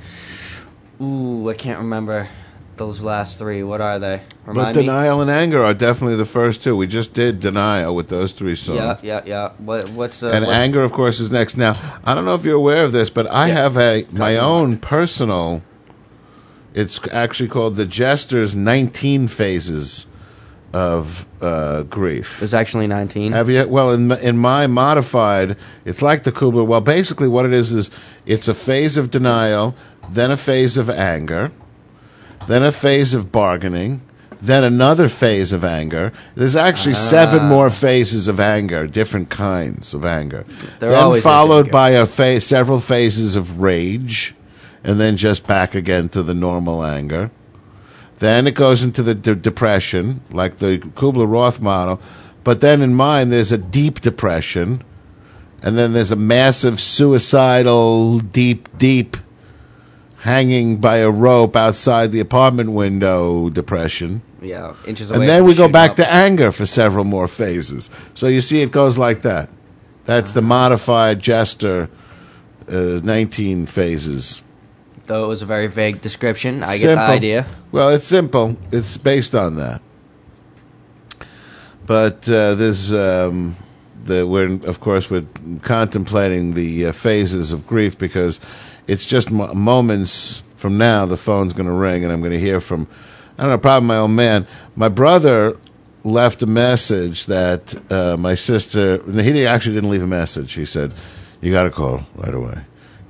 [1.00, 2.28] Ooh, I can't remember
[2.76, 3.62] those last three.
[3.62, 4.20] What are they?
[4.44, 4.82] but Remind me.
[4.82, 6.76] denial and anger are definitely the first two.
[6.76, 8.78] We just did denial with those three songs.
[8.78, 9.52] Yeah, yeah, yeah.
[9.58, 11.56] What, what's uh, and what's- anger, of course, is next.
[11.56, 14.76] Now, I don't know if you're aware of this, but I have a my own
[14.78, 15.62] personal.
[16.74, 20.06] It's actually called the Jester's 19 phases
[20.72, 22.40] of uh, grief.
[22.40, 23.30] There's actually 19.
[23.32, 23.66] Have you?
[23.68, 26.66] Well, in in my modified, it's like the Kubler.
[26.66, 27.90] Well, basically, what it is is
[28.26, 29.76] it's a phase of denial,
[30.10, 31.52] then a phase of anger,
[32.48, 34.02] then a phase of bargaining,
[34.42, 36.12] then another phase of anger.
[36.34, 37.48] There's actually seven Ah.
[37.48, 40.44] more phases of anger, different kinds of anger.
[40.80, 44.34] There then followed by a phase, several phases of rage,
[44.84, 47.30] and then just back again to the normal anger.
[48.18, 52.00] Then it goes into the de- depression, like the Kubler Roth model.
[52.44, 54.84] But then in mine, there's a deep depression,
[55.62, 59.16] and then there's a massive suicidal, deep, deep,
[60.18, 64.22] hanging by a rope outside the apartment window depression.
[64.40, 65.20] Yeah, inches away.
[65.20, 65.96] And then we go back up.
[65.96, 67.88] to anger for several more phases.
[68.12, 69.48] So you see, it goes like that.
[70.04, 71.88] That's the modified Jester
[72.68, 74.42] uh, 19 phases.
[75.06, 77.06] Though it was a very vague description, I get Simple.
[77.06, 77.46] the idea.
[77.72, 78.56] Well, it's simple.
[78.72, 79.82] It's based on that.
[81.86, 83.56] But uh, there's um,
[84.00, 85.26] the we're of course we're
[85.62, 88.40] contemplating the uh, phases of grief because
[88.86, 92.40] it's just mo- moments from now the phone's going to ring and I'm going to
[92.40, 92.88] hear from
[93.36, 94.46] I don't know probably my own man.
[94.76, 95.58] My brother
[96.04, 99.02] left a message that uh, my sister.
[99.10, 100.52] He actually didn't leave a message.
[100.52, 100.94] He said,
[101.40, 102.62] "You got to call right away."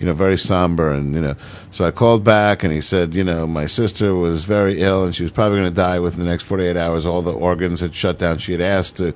[0.05, 1.35] You know, very somber, and you know.
[1.71, 5.17] So I called back, and he said, you know, my sister was very ill, and
[5.17, 7.07] she was probably going to die within the next 48 hours.
[7.07, 8.37] All the organs had shut down.
[8.37, 9.15] She had asked to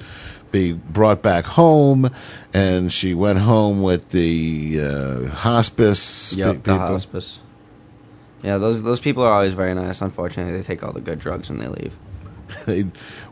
[0.51, 2.11] be brought back home,
[2.55, 7.41] and she went home with the uh, hospice Yep, the hospice.
[8.43, 10.01] Yeah, those those people are always very nice.
[10.01, 11.95] Unfortunately, they take all the good drugs when they leave.
[12.64, 12.86] They,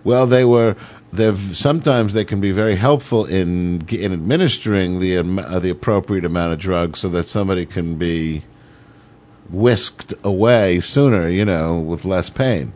[0.05, 0.77] well, they were.
[1.13, 6.53] They've sometimes they can be very helpful in in administering the uh, the appropriate amount
[6.53, 8.43] of drugs so that somebody can be
[9.49, 11.29] whisked away sooner.
[11.29, 12.73] You know, with less pain.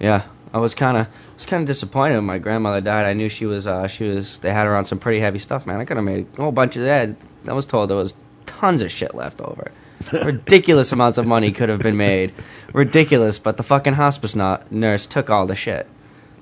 [0.00, 3.06] Yeah, I was kind of was kind of disappointed when my grandmother died.
[3.06, 5.66] I knew she was uh, she was they had her on some pretty heavy stuff,
[5.66, 5.80] man.
[5.80, 7.16] I could have made a whole bunch of that.
[7.46, 8.14] I was told there was
[8.46, 9.70] tons of shit left over.
[10.12, 12.32] Ridiculous amounts of money could have been made.
[12.72, 15.86] Ridiculous, but the fucking hospice not, nurse took all the shit.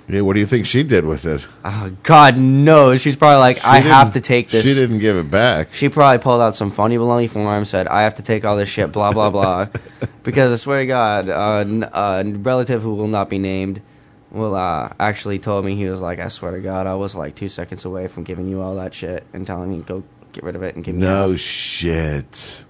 [0.09, 1.47] Yeah, what do you think she did with it?
[1.65, 3.01] Oh, God knows.
[3.01, 4.65] She's probably like, She I have didn't- to take this.
[4.67, 5.73] She didn't give it back.
[5.73, 8.57] She probably pulled out some phony baloney her arm, said, "I have to take all
[8.57, 9.69] this shit." Blah blah blah.
[10.25, 13.81] because I swear to God, uh, n- a relative who will not be named,
[14.33, 17.35] will uh, actually told me he was like, "I swear to God, I was like
[17.37, 20.57] two seconds away from giving you all that shit and telling you go get rid
[20.57, 22.65] of it and give me." No half." shit.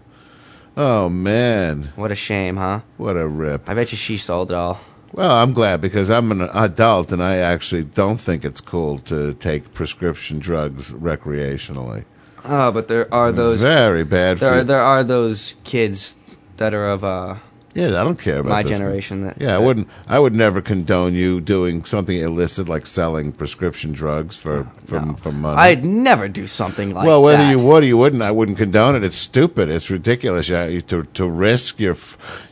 [0.77, 2.81] Oh man, What a shame, huh?
[2.99, 3.69] what a rip.
[3.69, 4.81] I bet you she sold it all.
[5.13, 9.35] Well, I'm glad because I'm an adult and I actually don't think it's cool to
[9.35, 12.05] take prescription drugs recreationally.
[12.45, 16.17] Oh, but there are those Very bad There for are, there are those kids
[16.57, 17.37] that are of uh,
[17.75, 19.23] Yeah, I don't care about my generation.
[19.23, 19.89] That, Yeah, I wouldn't.
[20.07, 25.33] I would never condone you doing something illicit like selling prescription drugs for for, for
[25.33, 25.57] money.
[25.57, 27.09] I'd never do something like that.
[27.09, 27.51] well, whether that.
[27.51, 29.03] you would or you wouldn't, I wouldn't condone it.
[29.03, 29.71] It's stupid.
[29.71, 30.51] It's ridiculous.
[30.51, 31.97] You, to to risk your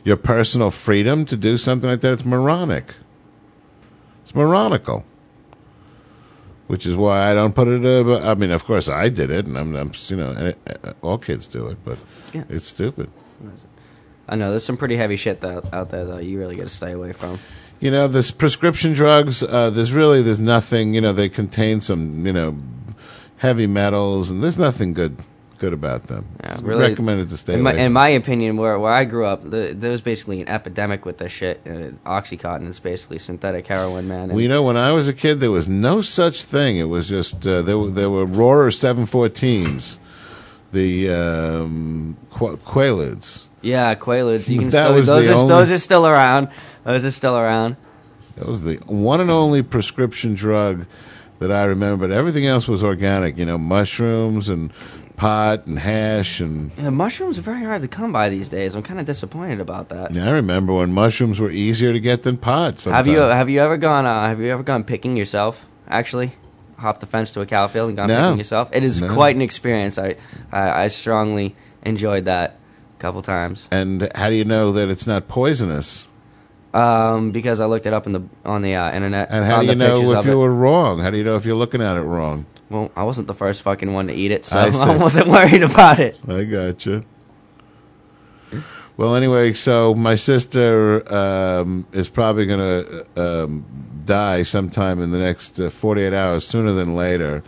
[0.03, 2.13] your personal freedom to do something like that.
[2.13, 2.95] It's moronic.
[4.23, 5.05] It's moronical.
[6.65, 7.85] Which is why I don't put it.
[7.85, 11.17] Uh, I mean, of course, I did it, and I'm, I'm you know, eh, all
[11.17, 11.97] kids do it, but
[12.33, 12.45] Yeah.
[12.49, 13.11] it's stupid.
[14.27, 16.69] I know there's some pretty heavy shit that, out there that you really got to
[16.69, 17.39] stay away from.
[17.79, 19.41] You know, this prescription drugs.
[19.43, 20.93] Uh, there's really there's nothing.
[20.93, 22.57] You know, they contain some you know
[23.37, 25.23] heavy metals, and there's nothing good
[25.61, 26.27] good about them.
[26.43, 26.89] Yeah, really.
[26.89, 27.85] recommended to stay In my, away.
[27.85, 31.19] in my opinion, where where I grew up, the, there was basically an epidemic with
[31.19, 31.61] this shit.
[31.65, 34.23] Uh, OxyContin is basically synthetic heroin, man.
[34.23, 36.77] And Well, you know, when I was a kid, there was no such thing.
[36.77, 37.77] It was just uh, there.
[37.77, 39.99] Were, there were Rorer 714s,
[40.71, 43.45] the um, Qu- Quaaludes.
[43.61, 44.49] yeah, Quaaludes.
[44.49, 46.49] You can That still, was those the are only- those are still around.
[46.83, 47.75] Those are still around.
[48.37, 50.85] That was the one and only prescription drug
[51.39, 52.07] that I remember.
[52.07, 53.37] But everything else was organic.
[53.37, 54.71] You know, mushrooms and
[55.17, 56.71] pot and hash and.
[56.77, 58.73] Yeah, mushrooms are very hard to come by these days.
[58.73, 60.13] I'm kind of disappointed about that.
[60.13, 62.81] Yeah, I remember when mushrooms were easier to get than pot.
[62.85, 65.67] Have you have you ever gone uh, have you ever gone picking yourself?
[65.87, 66.31] Actually,
[66.81, 68.21] hopped the fence to a cow field and gone No.
[68.21, 68.69] picking yourself.
[68.73, 69.07] It is No.
[69.07, 69.97] quite an experience.
[69.97, 70.15] I,
[70.51, 72.57] I I strongly enjoyed that
[72.97, 73.67] a couple times.
[73.71, 76.07] And how do you know that it's not poisonous?
[76.73, 79.29] Um, because I looked it up in the on the uh, internet.
[79.29, 80.35] And how do you know if you it.
[80.35, 80.99] were wrong?
[80.99, 82.45] How do you know if you're looking at it wrong?
[82.69, 85.63] Well, I wasn't the first fucking one to eat it, so I I, wasn't worried
[85.63, 86.17] about it.
[86.27, 87.03] I gotcha.
[88.97, 93.65] Well, anyway, so my sister um, is probably going to um,
[94.05, 97.43] die sometime in the next uh, 48 hours, sooner than later,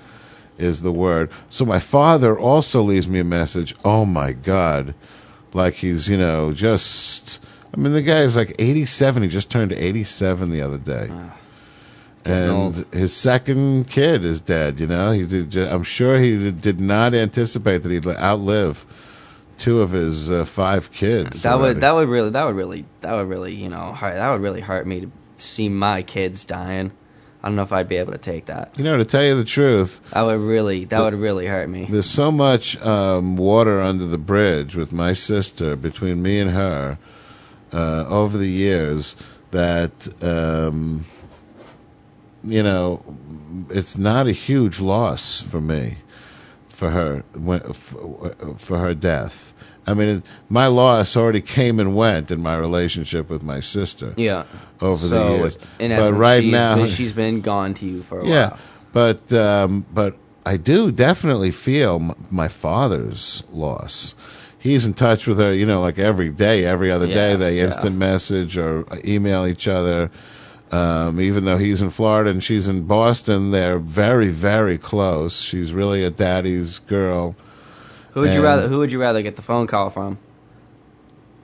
[0.58, 1.30] is the word.
[1.50, 3.76] So my father also leaves me a message.
[3.84, 4.94] Oh, my God.
[5.54, 7.40] Like he's, you know, just.
[7.74, 9.24] I mean, the guy is like 87.
[9.24, 11.12] He just turned 87 the other day.
[12.24, 14.80] Getting and his second kid is dead.
[14.80, 15.58] You know, he did.
[15.58, 18.86] I'm sure he did not anticipate that he'd outlive
[19.58, 21.44] two of his uh, five kids.
[21.44, 21.76] That already.
[21.76, 24.42] would that would really that would really that would really you know hurt, that would
[24.42, 26.92] really hurt me to see my kids dying.
[27.42, 28.72] I don't know if I'd be able to take that.
[28.78, 31.88] You know, to tell you the truth, I would really that would really hurt me.
[31.90, 36.98] there's so much um, water under the bridge with my sister between me and her
[37.74, 39.18] uh, over the years
[39.52, 39.92] that
[40.24, 41.06] um,
[42.44, 43.04] you know
[43.70, 45.98] it's not a huge loss for me
[46.70, 49.54] for her for, for her death.
[49.86, 54.14] I mean, my loss already came and went in my relationship with my sister.
[54.16, 54.46] Yeah.
[54.82, 55.58] over so, the years.
[55.80, 58.50] In but essence, right she's now, been, she's been gone to you for a yeah,
[58.50, 58.60] while.
[58.94, 60.16] but um, but
[60.46, 64.16] I do definitely feel m- my father's loss.
[64.58, 67.32] He's in touch with her, you know, like every day, every other day.
[67.32, 67.66] Yeah, They yeah.
[67.66, 70.10] instant message or email each other.
[70.72, 75.42] Um, even though he's in Florida and she's in Boston, they're very, very close.
[75.42, 77.36] She's really a daddy's girl.
[78.14, 78.68] Who would you rather?
[78.68, 80.18] Who would you rather get the phone call from?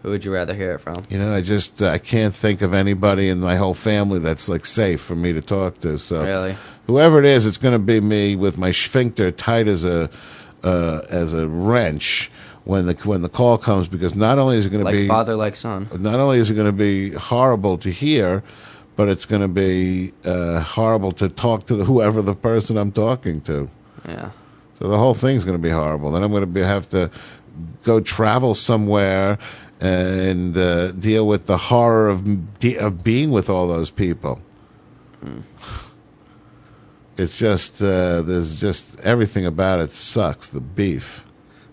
[0.04, 1.04] Who would you rather hear it from?
[1.10, 4.48] You know, I just uh, I can't think of anybody in my whole family that's
[4.48, 5.98] like safe for me to talk to.
[5.98, 6.56] So Really?
[6.88, 10.10] whoever it is, it's going to be me with my sphincter tight as a
[10.64, 12.30] uh, as a wrench,
[12.64, 15.08] when the when the call comes because not only is it going to Like be
[15.08, 15.90] father, like son.
[16.00, 18.42] not only is it going to be horrible to hear,
[18.96, 22.92] but it's going to be uh, horrible to talk to the, whoever the person I'm
[22.94, 23.70] talking to.
[24.08, 24.32] Yeah.
[24.80, 26.12] So the whole thing's going to be horrible.
[26.12, 27.12] Then I'm going to be, have to
[27.84, 29.38] go travel somewhere
[29.80, 34.42] and uh, deal with the horror of de- of being with all those people.
[37.18, 40.48] It's just uh, there's just everything about it sucks.
[40.48, 41.26] The beef.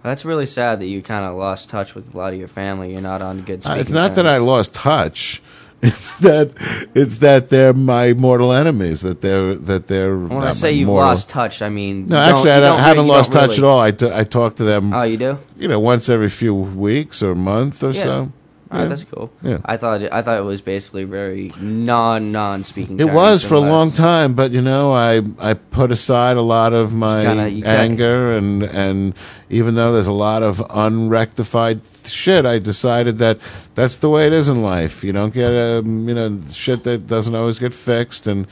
[0.03, 2.93] That's really sad that you kind of lost touch with a lot of your family.
[2.93, 3.67] You're not on good.
[3.67, 4.27] Uh, it's not that.
[4.27, 5.43] I lost touch.
[5.83, 6.51] It's that
[6.95, 9.03] it's that they're my mortal enemies.
[9.03, 10.17] That they're that they're.
[10.17, 13.05] When I say you've mortal- lost touch, I mean No, actually, I, don't, I haven't
[13.05, 13.81] really- lost touch really- at all.
[13.81, 14.93] I, t- I talk to them.
[14.93, 15.39] Oh, you do?
[15.59, 18.03] You know, once every few weeks or month or Yeah.
[18.03, 18.33] so.
[18.71, 18.89] All right, Yeah.
[18.89, 19.31] that's cool.
[19.43, 19.59] Yeah.
[19.65, 22.99] I thought it, I thought it was basically very non non speaking.
[22.99, 26.73] It was for a long time, but you know, I I put aside a lot
[26.73, 29.15] of my you gotta- anger, and and
[29.51, 33.39] even though there's a lot of unrectified shit, I decided that
[33.75, 35.05] that's the way it is in life.
[35.05, 38.47] You don't get a you know shit that doesn't always get fixed, and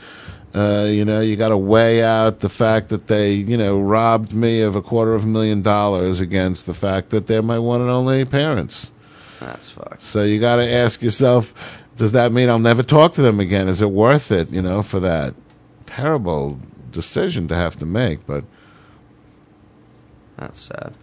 [0.55, 4.33] uh, you know you got to weigh out the fact that they you know robbed
[4.33, 7.81] me of a quarter of a million dollars against the fact that they're my one
[7.81, 8.91] and only parents.
[9.39, 10.03] That's fucked.
[10.03, 11.53] So you got to ask yourself,
[11.95, 13.67] does that mean I'll never talk to them again?
[13.67, 15.33] Is it worth it, you know, for that
[15.85, 16.59] terrible
[16.91, 18.25] decision to have to make?
[18.25, 18.43] But
[20.37, 20.93] That's sad.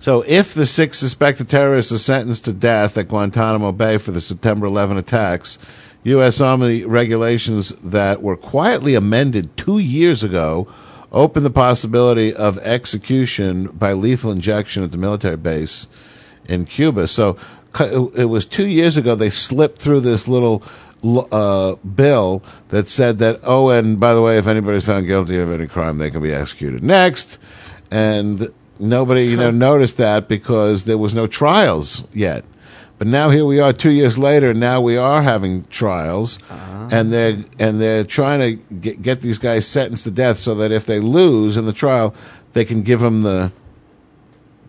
[0.00, 4.20] so if the six suspected terrorists are sentenced to death at Guantanamo Bay for the
[4.20, 5.58] September 11 attacks,
[6.04, 6.40] U.S.
[6.40, 10.66] Army regulations that were quietly amended two years ago
[11.12, 15.86] open the possibility of execution by lethal injection at the military base
[16.46, 17.06] in Cuba.
[17.06, 17.36] So
[17.80, 20.62] it was two years ago they slipped through this little
[21.04, 25.50] uh, bill that said that, oh, and by the way, if anybody's found guilty of
[25.50, 26.82] any crime, they can be executed.
[26.82, 27.38] Next.
[27.90, 32.44] And nobody, you know, noticed that because there was no trials yet.
[32.98, 34.54] But now here we are, two years later.
[34.54, 36.38] Now we are having trials,
[36.92, 40.70] and they're and they're trying to get, get these guys sentenced to death, so that
[40.70, 42.14] if they lose in the trial,
[42.52, 43.50] they can give them the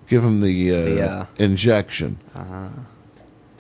[0.08, 2.18] give them the, uh, The, uh, injection.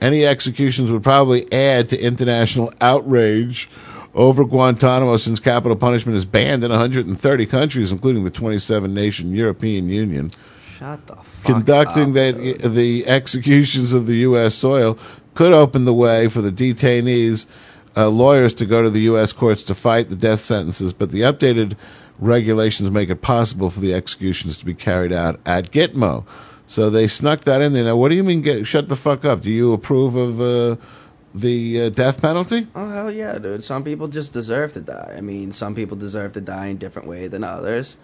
[0.04, 3.70] Any executions would probably add to international outrage
[4.14, 9.88] over Guantanamo, since capital punishment is banned in 130 countries, including the 27 nation European
[9.88, 10.32] Union
[10.78, 12.74] Shut the fuck conducting up, that dude.
[12.74, 14.56] the executions of the U.S.
[14.56, 14.98] soil
[15.36, 17.46] could open the way for the detainees'
[17.96, 19.32] uh, lawyers to go to the U.S.
[19.32, 21.78] courts to fight the death sentences, but the updated
[22.20, 26.26] regulations make it possible for the executions to be carried out at Gitmo.
[26.74, 27.84] So they snuck that in there.
[27.84, 28.42] Now, what do you mean?
[28.42, 29.42] Get, shut the fuck up.
[29.42, 30.78] Do you approve of uh,
[31.36, 32.66] the uh, death penalty?
[32.74, 33.64] Oh hell yeah, dude!
[33.64, 35.14] Some people just deserve to die.
[35.16, 37.96] I mean, some people deserve to die in different way than others.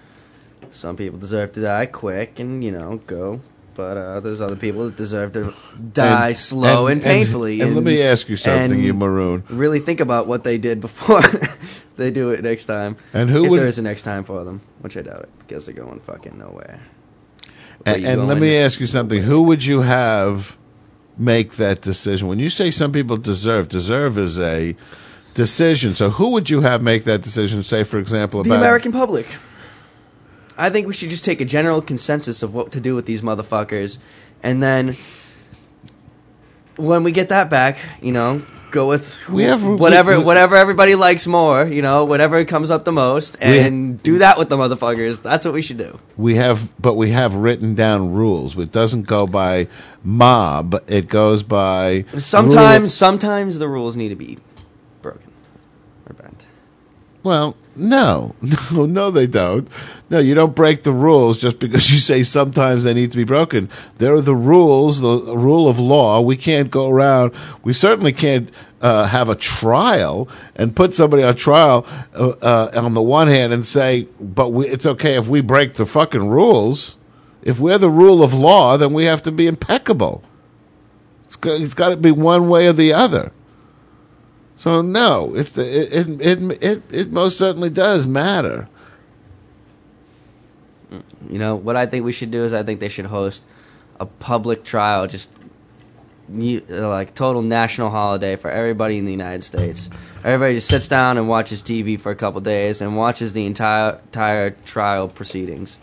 [0.69, 3.41] Some people deserve to die quick and you know go,
[3.73, 5.51] but uh, there's other people that deserve to
[5.93, 7.61] die And- slow and, and- painfully.
[7.61, 9.45] and let me ask you something, and you maroon.
[9.49, 11.23] Really think about what they did before
[11.97, 12.97] they do it next time.
[13.15, 15.29] And who if would- there is a next time for them, which I doubt it
[15.39, 16.81] because they're going fucking nowhere.
[17.85, 18.41] And, and let going?
[18.41, 19.21] me ask you something.
[19.21, 20.57] Who would you have
[21.17, 22.27] make that decision?
[22.27, 24.75] When you say some people deserve, deserve is a
[25.33, 25.93] decision.
[25.93, 27.63] So who would you have make that decision?
[27.63, 29.27] Say, for example, The about American public.
[30.57, 33.21] I think we should just take a general consensus of what to do with these
[33.21, 33.97] motherfuckers,
[34.43, 34.95] and then
[36.75, 38.41] when we get that back, you know,
[38.71, 42.85] go with We have- whatever we- whatever everybody likes more, you know, whatever comes up
[42.85, 45.21] the most, We- and do that with the motherfuckers.
[45.21, 45.97] That's what we should do.
[46.17, 48.57] we have, but we have written down rules.
[48.57, 49.67] It doesn't go by
[50.03, 50.81] mob.
[50.87, 54.37] It goes by Sometimes, sometimes the rules need to be
[55.01, 55.31] broken
[56.09, 56.45] or bent.
[57.23, 58.35] Well, no,
[58.73, 59.67] no, no, they don't.
[60.09, 63.23] No, you don't break the rules just because you say sometimes they need to be
[63.23, 63.69] broken.
[63.97, 66.19] There are the rules, the rule of law.
[66.19, 67.31] We can't go around.
[67.63, 68.51] We certainly can't
[68.81, 73.53] uh, have a trial and put somebody on trial uh, uh, on the one hand
[73.53, 76.97] and say, but we, it's okay if we break the fucking rules.
[77.41, 80.23] If we're the rule of law, then we have to be impeccable.
[81.25, 83.31] It's got, it's got to be one way or the other.
[84.59, 88.67] So no, it's the it it it it, it most certainly does matter.
[91.29, 93.45] You know what I think we should do is I think they should host
[94.01, 95.29] a public trial, just
[96.29, 99.89] uh, like total national holiday for everybody in the United States.
[100.25, 104.01] Everybody just sits down and watches TV for a couple days and watches the entire
[104.07, 105.77] entire trial proceedings.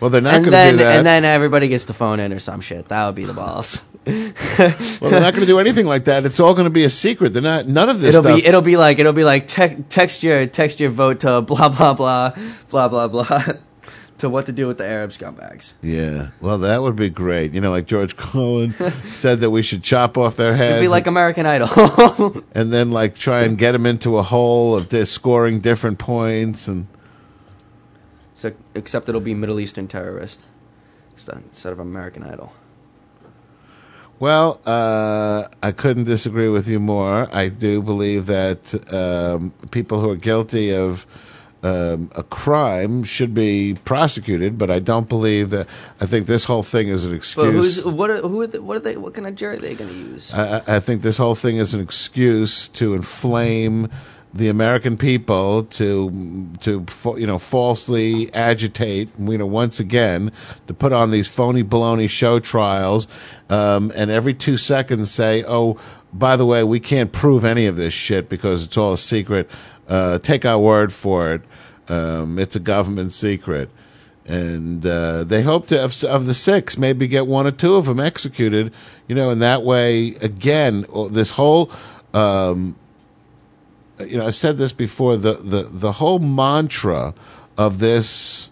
[0.00, 0.96] Well, they're not going to do that.
[0.96, 2.88] and then everybody gets to phone in or some shit.
[2.88, 3.80] That would be the balls.
[4.06, 6.24] Well, they're not going to do anything like that.
[6.24, 7.32] It's all going to be a secret.
[7.32, 7.66] They're not.
[7.66, 8.40] None of this it'll stuff.
[8.40, 11.68] be it'll be like it'll be like te- text your text your vote to blah
[11.68, 12.32] blah blah
[12.70, 13.44] blah blah blah.
[14.18, 15.74] to what to do with the Arab scumbags.
[15.82, 16.30] Yeah.
[16.40, 17.52] Well, that would be great.
[17.52, 20.76] You know, like George Cohen said that we should chop off their heads.
[20.76, 22.42] It'd be like American Idol.
[22.54, 26.68] and then like try and get them into a hole of this scoring different points
[26.68, 26.86] and
[28.34, 30.40] so, except it'll be Middle Eastern terrorist
[31.12, 32.52] instead instead of American Idol.
[34.18, 37.28] Well, uh, I couldn't disagree with you more.
[37.34, 41.06] I do believe that um, people who are guilty of
[41.62, 45.66] um, a crime should be prosecuted, but I don't believe that.
[46.00, 47.52] I think this whole thing is an But excuse.
[47.82, 48.08] who's what?
[48.10, 48.96] Are, who are they, what are they?
[48.96, 50.32] What kind of jury are they going to use?
[50.32, 53.88] I, I I think this whole thing is an excuse to inflame
[54.36, 56.84] the American people to to
[57.16, 60.30] you know falsely agitate you know once again
[60.66, 63.08] to put on these phony baloney show trials
[63.48, 65.78] um, and every two seconds say oh
[66.18, 69.48] by the way we can't prove any of this shit because it's all a secret.
[69.88, 71.42] Uh, take our word for it.
[71.88, 73.70] Um, it's a government secret.
[74.24, 77.86] And uh, they hope to of, of the six maybe get one or two of
[77.86, 78.72] them executed
[79.06, 81.70] you know and that way again this whole
[82.12, 82.74] um,
[84.00, 85.16] you know, I've said this before.
[85.16, 87.14] The the the whole mantra
[87.56, 88.50] of this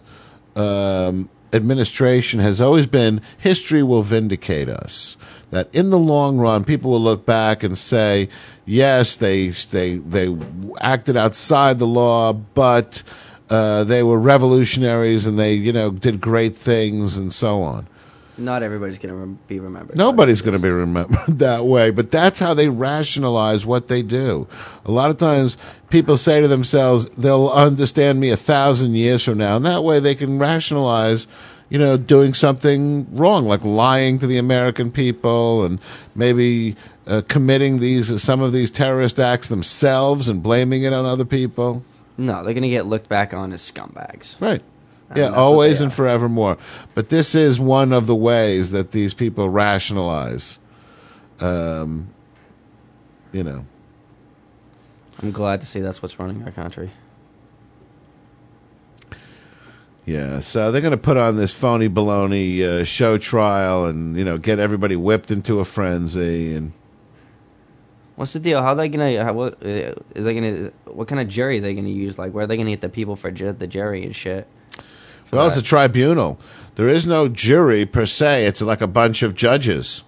[0.55, 5.17] um, administration has always been: history will vindicate us.
[5.51, 8.29] That in the long run, people will look back and say,
[8.65, 10.35] yes, they they they
[10.81, 13.03] acted outside the law, but
[13.49, 17.87] uh, they were revolutionaries and they you know did great things and so on.
[18.37, 19.97] Not everybody's going to rem- be remembered.
[19.97, 24.47] Nobody's going to be remembered that way, but that's how they rationalize what they do.
[24.85, 25.57] A lot of times
[25.89, 29.99] people say to themselves, they'll understand me a thousand years from now, and that way
[29.99, 31.27] they can rationalize,
[31.69, 35.79] you know, doing something wrong, like lying to the American people and
[36.13, 36.75] maybe
[37.07, 41.83] uh, committing these, some of these terrorist acts themselves and blaming it on other people.
[42.17, 44.39] No, they're going to get looked back on as scumbags.
[44.41, 44.61] Right.
[45.15, 46.57] Yeah, always and forevermore.
[46.93, 50.57] But this is one of the ways that these people rationalize.
[51.39, 52.09] Um,
[53.31, 53.65] you know,
[55.19, 56.91] I'm glad to see that's what's running our country.
[60.05, 60.39] yeah.
[60.39, 64.37] So they're going to put on this phony baloney uh, show trial, and you know,
[64.37, 66.55] get everybody whipped into a frenzy.
[66.55, 66.73] And
[68.15, 68.61] What's the deal?
[68.61, 69.23] How are they gonna?
[69.23, 70.71] How, what uh, they gonna?
[70.85, 72.17] What kind of jury are they gonna use?
[72.17, 74.47] Like, where are they gonna get the people for ju- the jury and shit?
[75.31, 76.39] Well, it's a tribunal.
[76.75, 78.45] There is no jury per se.
[78.45, 80.03] It's like a bunch of judges,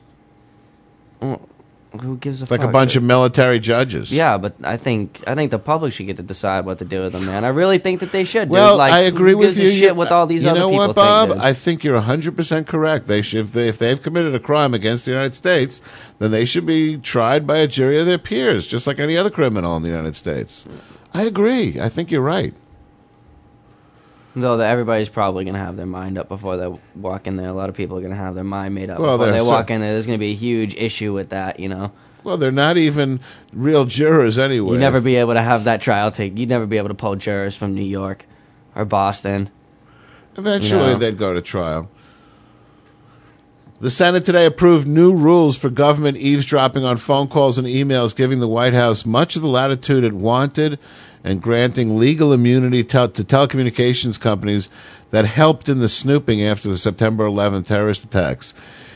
[1.22, 2.70] Who gives a like fuck?
[2.70, 4.12] a bunch of military judges.
[4.12, 7.02] Yeah, but I think I think the public should get to decide what to do
[7.04, 7.44] with them, man.
[7.46, 8.44] I really think that they should.
[8.50, 8.52] dude.
[8.52, 9.72] Well, like, I agree with you.
[9.72, 11.30] Shit, what all these you other know people what, Bob?
[11.30, 11.42] think.
[11.42, 13.08] I think you're 100 percent correct.
[13.08, 15.82] They should, if, they, if they've committed a crime against the United States,
[16.20, 19.32] then they should be tried by a jury of their peers, just like any other
[19.32, 20.66] criminal in the United States.
[21.14, 21.80] I agree.
[21.80, 22.54] I think you're right.
[24.42, 27.50] Though that everybody's probably gonna have their mind up before they walk in there.
[27.50, 29.70] A lot of people are gonna have their mind made up Well, before they walk
[29.70, 29.94] so- in there.
[29.94, 31.92] There's gonna be a huge issue with that, you know.
[32.24, 33.20] Well, they're not even
[33.54, 34.74] real jurors anyway.
[34.74, 36.38] You'd never be able to have that trial take.
[36.38, 38.28] You'd never be able to pull jurors from New York
[38.76, 39.50] or Boston.
[40.38, 41.90] Eventually, they'd go to trial.
[43.80, 48.40] The Senate today approved new rules for government eavesdropping on phone calls and emails, giving
[48.40, 50.80] the White House much of the latitude it wanted
[51.24, 54.70] and granting legal immunity to, to telecommunications companies
[55.12, 58.54] that helped in the snooping after the September 11 terrorist attacks.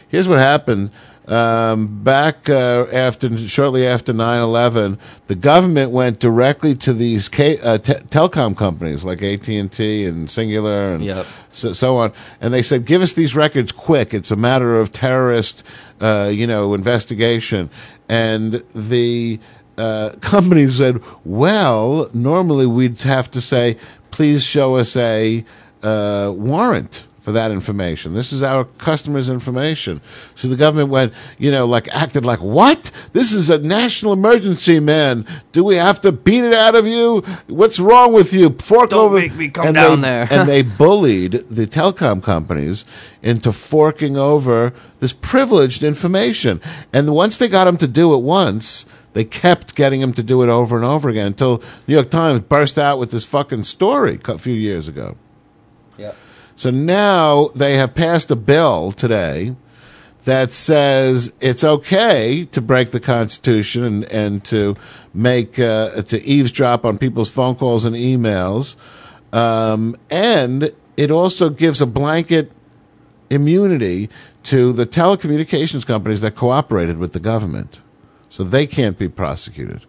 [0.07, 0.91] Here's what happened.
[1.27, 4.97] Um, back uh, after, shortly after 9/11,
[5.27, 10.03] the government went directly to these ca- uh, te- telecom companies like AT and T
[10.05, 11.27] and Cingular and Yep.
[11.51, 12.11] so, so on.
[12.41, 14.13] And they said, "Give us these records quick.
[14.15, 15.63] It's a matter of terrorist,
[16.01, 17.69] uh, you know, investigation."
[18.09, 19.39] And the
[19.81, 23.77] uh, companies said, "Well, normally we'd have to say,
[24.11, 25.43] please show us a
[25.83, 30.01] uh, warrant." For that information, this is our customers' information.
[30.33, 32.89] So the government went, you know, like acted like, what?
[33.13, 35.27] This is a national emergency, man.
[35.51, 37.21] Do we have to beat it out of you?
[37.45, 38.49] What's wrong with you?
[38.57, 39.19] Fork Don't over.
[39.19, 40.27] make me come And down they- there.
[40.31, 42.85] and they bullied the telecom companies
[43.21, 46.59] into forking over this privileged information.
[46.91, 50.41] And once they got them to do it once, they kept getting him to do
[50.41, 54.19] it over and over again until New York Times burst out with this fucking story
[54.25, 55.17] a few years ago.
[55.97, 56.15] Yep.
[56.55, 59.55] So now they have passed a bill today
[60.25, 64.77] that says it's okay to break the Constitution and, and to
[65.13, 68.75] make uh, to eavesdrop on people's phone calls and emails,
[69.33, 72.51] um, and it also gives a blanket
[73.29, 74.09] immunity
[74.43, 77.79] to the telecommunications companies that cooperated with the government,
[78.31, 79.85] so they can't be prosecuted.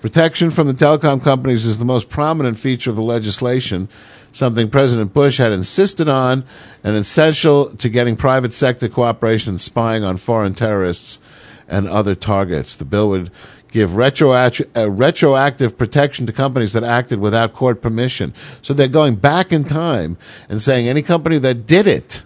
[0.00, 3.88] Protection from the telecom companies is the most prominent feature of the legislation,
[4.32, 6.42] something President Bush had insisted on
[6.82, 11.20] and essential to getting private sector cooperation and spying on foreign terrorists
[11.68, 12.74] and other targets.
[12.74, 13.30] The bill would
[13.70, 18.34] give uh, retroactive protection to companies that acted without court permission.
[18.60, 20.16] So they're going back in time
[20.48, 22.24] and saying any company that did it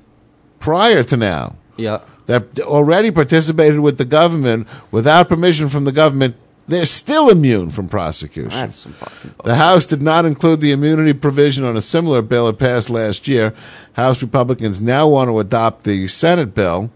[0.60, 2.00] prior to now Yeah.
[2.26, 6.36] That already participated with the government without permission from the government,
[6.68, 8.50] they're still immune from prosecution.
[8.50, 9.34] That's some fucking.
[9.44, 13.28] The House did not include the immunity provision on a similar bill it passed last
[13.28, 13.54] year.
[13.92, 16.90] House Republicans now want to adopt the Senate bill,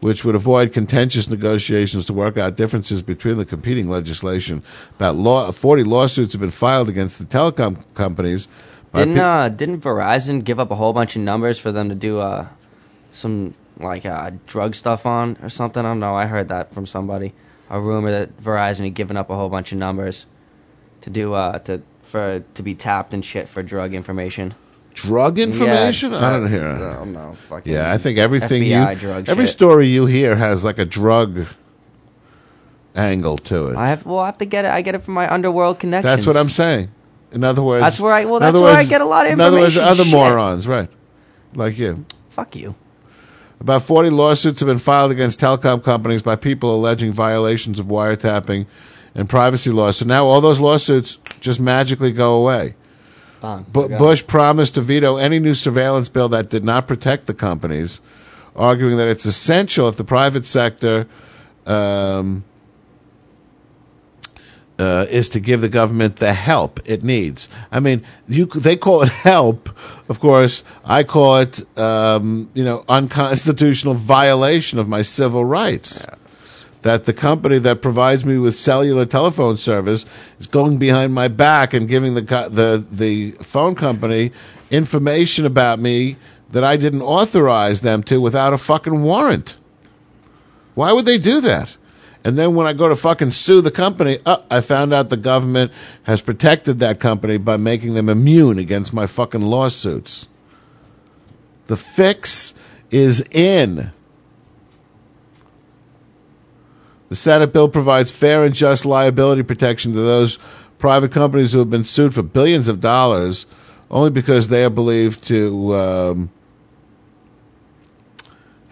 [0.00, 4.64] which would avoid contentious negotiations to work out differences between the competing legislation.
[4.96, 8.48] About law, 40 lawsuits have been filed against the telecom companies.
[8.92, 11.94] Didn't pe- uh didn't Verizon give up a whole bunch of numbers for them to
[11.94, 12.48] do uh
[13.12, 15.84] some like uh drug stuff on or something?
[15.84, 16.14] I don't know.
[16.14, 17.32] I heard that from somebody.
[17.70, 20.26] A rumor that Verizon had given up a whole bunch of numbers
[21.00, 24.54] to do uh to for to be tapped and shit for drug information.
[24.94, 26.12] drug information?
[26.12, 26.68] Yeah, I don't hear.
[26.68, 27.34] I don't know.
[27.48, 29.52] Fucking Yeah, I think everything FBI you drug every shit.
[29.54, 31.46] story you hear has like a drug
[32.94, 33.76] angle to it.
[33.76, 34.70] I have well, I have to get it.
[34.70, 36.14] I get it from my underworld connections.
[36.14, 36.90] That's what I'm saying.
[37.32, 39.32] In other words, That's where I- well, that's other where I get a lot of
[39.32, 39.40] information.
[39.40, 40.12] In other words, information, other shit.
[40.34, 40.90] morons, right?
[41.54, 42.04] Like you.
[42.28, 42.74] Fuck you.
[43.62, 48.66] About 40 lawsuits have been filed against telecom companies by people alleging violations of wiretapping
[49.14, 49.98] and privacy laws.
[49.98, 52.74] So now all those lawsuits just magically go away.
[53.98, 58.00] Bush promised to veto any new surveillance bill that did not protect the companies,
[58.56, 61.06] arguing that it's essential if the private sector
[61.64, 62.42] um,
[64.78, 67.48] uh, is to give the government the help it needs.
[67.70, 69.68] I mean, you they call it help.
[70.08, 76.06] Of course, I call it um, you know unconstitutional violation of my civil rights.
[76.82, 80.04] That the company that provides me with cellular telephone service
[80.40, 84.32] is going behind my back and giving the the the phone company
[84.70, 86.16] information about me
[86.50, 89.56] that I didn't authorize them to without a fucking warrant.
[90.74, 91.76] Why would they do that?
[92.24, 95.16] And then when I go to fucking sue the company, uh, I found out the
[95.16, 95.72] government
[96.04, 100.28] has protected that company by making them immune against my fucking lawsuits.
[101.66, 102.54] The fix
[102.90, 103.92] is in.
[107.08, 110.38] The Senate bill provides fair and just liability protection to those
[110.78, 113.46] private companies who have been sued for billions of dollars
[113.90, 116.30] only because they are believed to um,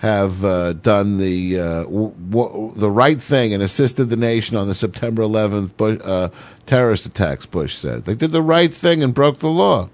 [0.00, 4.66] have uh, done the uh, w- w- the right thing and assisted the nation on
[4.66, 6.30] the September 11th Bush, uh,
[6.64, 7.44] terrorist attacks.
[7.44, 9.90] Bush said they did the right thing and broke the law.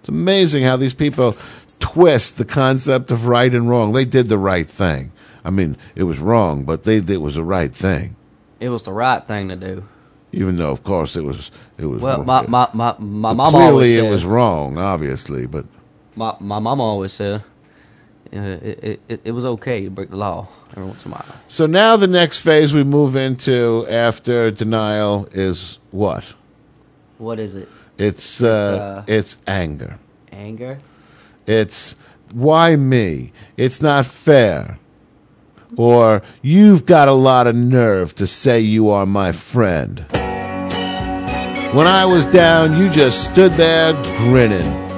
[0.00, 1.36] It's amazing how these people
[1.78, 3.92] twist the concept of right and wrong.
[3.92, 5.12] They did the right thing.
[5.44, 8.16] I mean, it was wrong, but they it was the right thing.
[8.58, 9.86] It was the right thing to do.
[10.32, 12.02] Even though, of course, it was it was.
[12.02, 12.26] Well, wrong.
[12.26, 15.66] my my my my mom clearly always it was wrong, obviously, but
[16.16, 17.44] my my mom always said
[18.32, 21.26] it, it it was okay to break the law every once in a while.
[21.48, 26.24] So now the next phase we move into after denial is what?
[27.18, 27.68] What is it?
[27.98, 29.98] It's uh, it's anger.
[30.32, 30.80] Anger.
[31.46, 31.96] It's
[32.32, 33.32] why me?
[33.56, 34.78] It's not fair.
[35.76, 40.04] Or you've got a lot of nerve to say you are my friend.
[41.72, 44.89] When I was down, you just stood there grinning.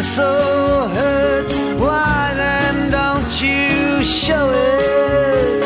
[0.00, 5.60] You're so hurt, why then don't you show it?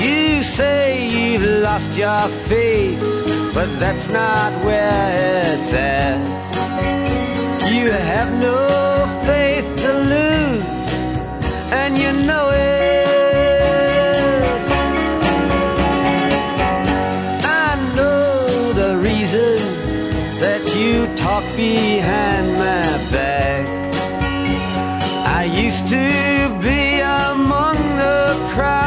[0.00, 3.00] You say you've lost your faith,
[3.52, 6.20] but that's not where it's at.
[7.74, 8.58] You have no
[9.26, 10.62] faith to lose,
[11.72, 13.05] and you know it.
[21.56, 23.66] behind my back.
[25.40, 28.85] I used to be among the crowd.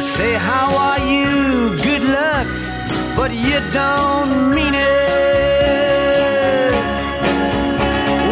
[0.00, 1.76] Say, How are you?
[1.76, 2.46] Good luck,
[3.14, 4.80] but you don't mean it.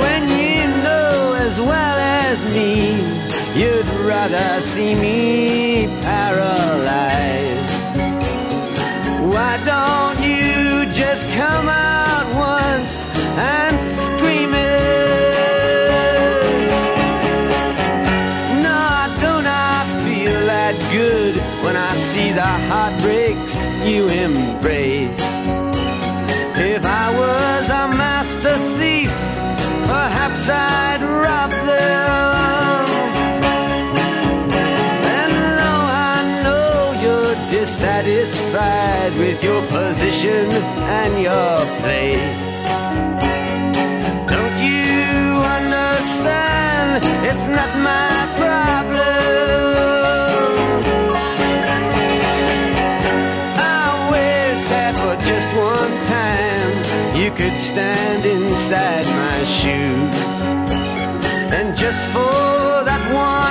[0.00, 2.96] When you know as well as me,
[3.54, 5.57] you'd rather see me.
[40.18, 42.56] position and your place.
[44.26, 47.04] Don't you understand?
[47.24, 48.98] It's not my problem.
[53.56, 56.72] I wish that for just one time
[57.20, 60.36] you could stand inside my shoes.
[61.56, 63.47] And just for that one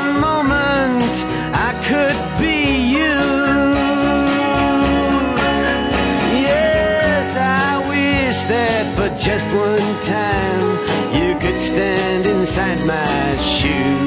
[9.37, 10.79] just one time
[11.13, 14.06] you could stand inside my shoes.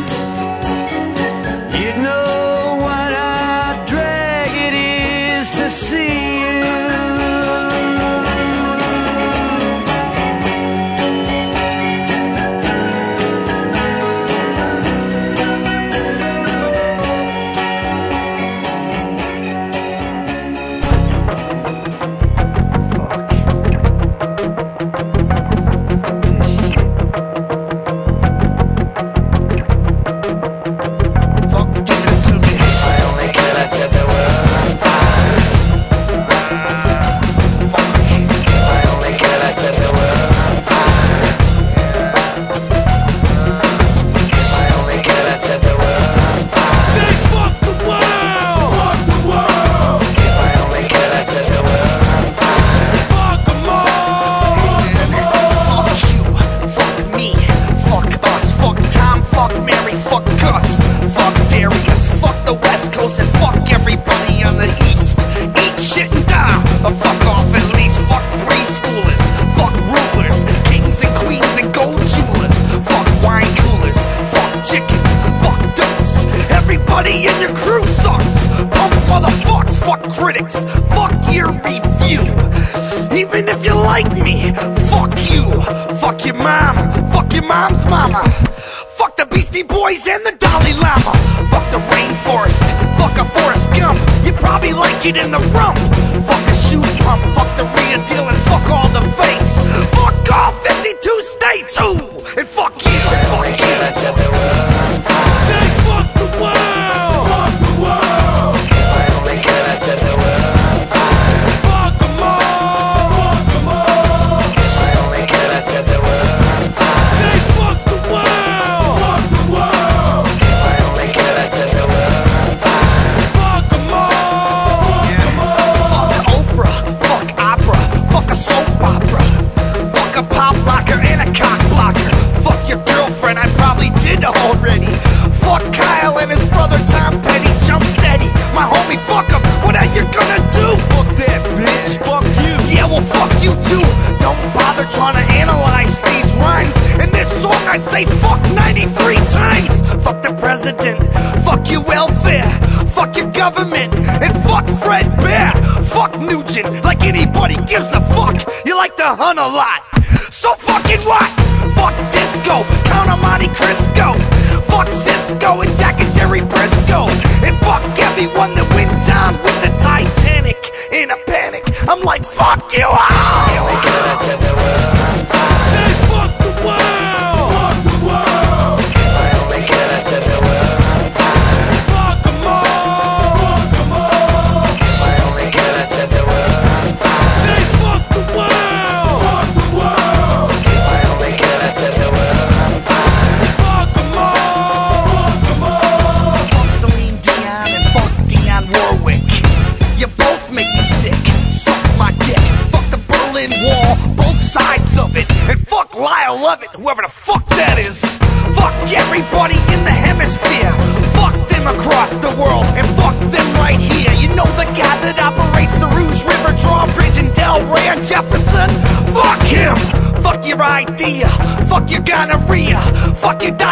[157.67, 158.65] gives a fuck?
[158.65, 159.90] You like to hunt a lot.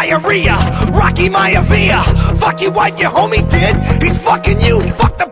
[0.09, 0.57] Diarrhea,
[0.93, 2.03] Rocky Maivia,
[2.39, 5.28] fuck your wife, your homie did, he's fucking you, fuck the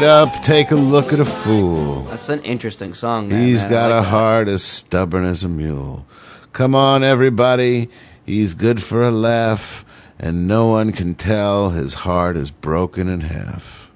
[0.00, 2.02] right up, take a look at a fool.
[2.02, 3.28] That's an interesting song.
[3.28, 3.42] Man.
[3.42, 4.10] He's man, got like a that.
[4.10, 6.06] heart as stubborn as a mule.
[6.52, 7.88] Come on, everybody,
[8.24, 9.86] he's good for a laugh,
[10.18, 13.90] and no one can tell his heart is broken in half.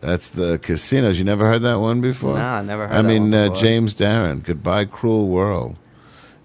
[0.00, 1.18] That's the casinos.
[1.18, 2.36] You never heard that one before?
[2.36, 2.96] Nah, I never heard.
[2.96, 5.76] I mean, uh, James Darren, "Goodbye Cruel World."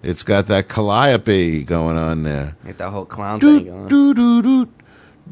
[0.00, 2.56] It's got that calliope going on there.
[2.64, 3.88] Get that whole clown doot, thing going.
[3.88, 4.68] Doot, doot, doot.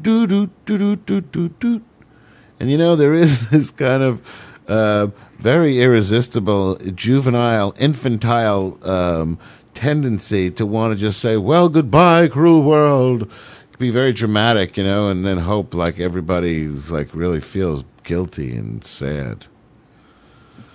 [0.01, 1.81] Do do do do do do do.
[2.59, 4.21] And you know, there is this kind of
[4.67, 5.07] uh,
[5.39, 9.39] very irresistible, juvenile, infantile um,
[9.73, 13.31] tendency to want to just say, well, goodbye, cruel world.
[13.77, 18.83] Be very dramatic, you know, and then hope like everybody's like really feels guilty and
[18.83, 19.45] sad.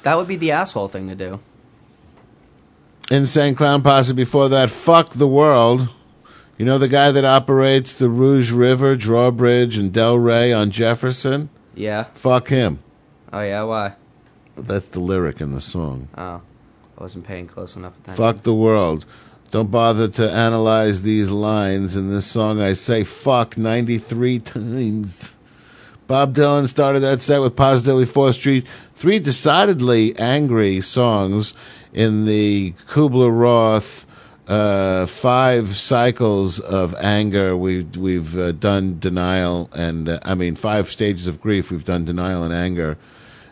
[0.04, 1.40] That would be the asshole thing to do.
[3.10, 5.88] Insane Clown Posse before that, fuck the world.
[6.56, 11.50] You know the guy that operates the Rouge River, Drawbridge, and Delray on Jefferson?
[11.74, 12.05] Yeah.
[12.15, 12.82] Fuck him.
[13.32, 13.62] Oh yeah.
[13.62, 13.94] Why?
[14.57, 16.09] That's the lyric in the song.
[16.16, 16.43] Oh,
[16.99, 18.16] I wasn't paying close enough attention.
[18.16, 19.05] Fuck the world.
[19.51, 21.97] Don't bother to analyze these lines.
[21.97, 25.35] In this song, I say fuck 93 times.
[26.07, 28.66] Bob Dylan started that set with Positively 4th Street.
[28.94, 31.55] Three decidedly angry songs
[31.93, 34.07] in the Kubler Ross
[34.52, 37.56] uh, five cycles of anger.
[37.56, 41.70] We've, we've uh, done denial and, uh, I mean, five stages of grief.
[41.70, 42.98] We've done denial and anger.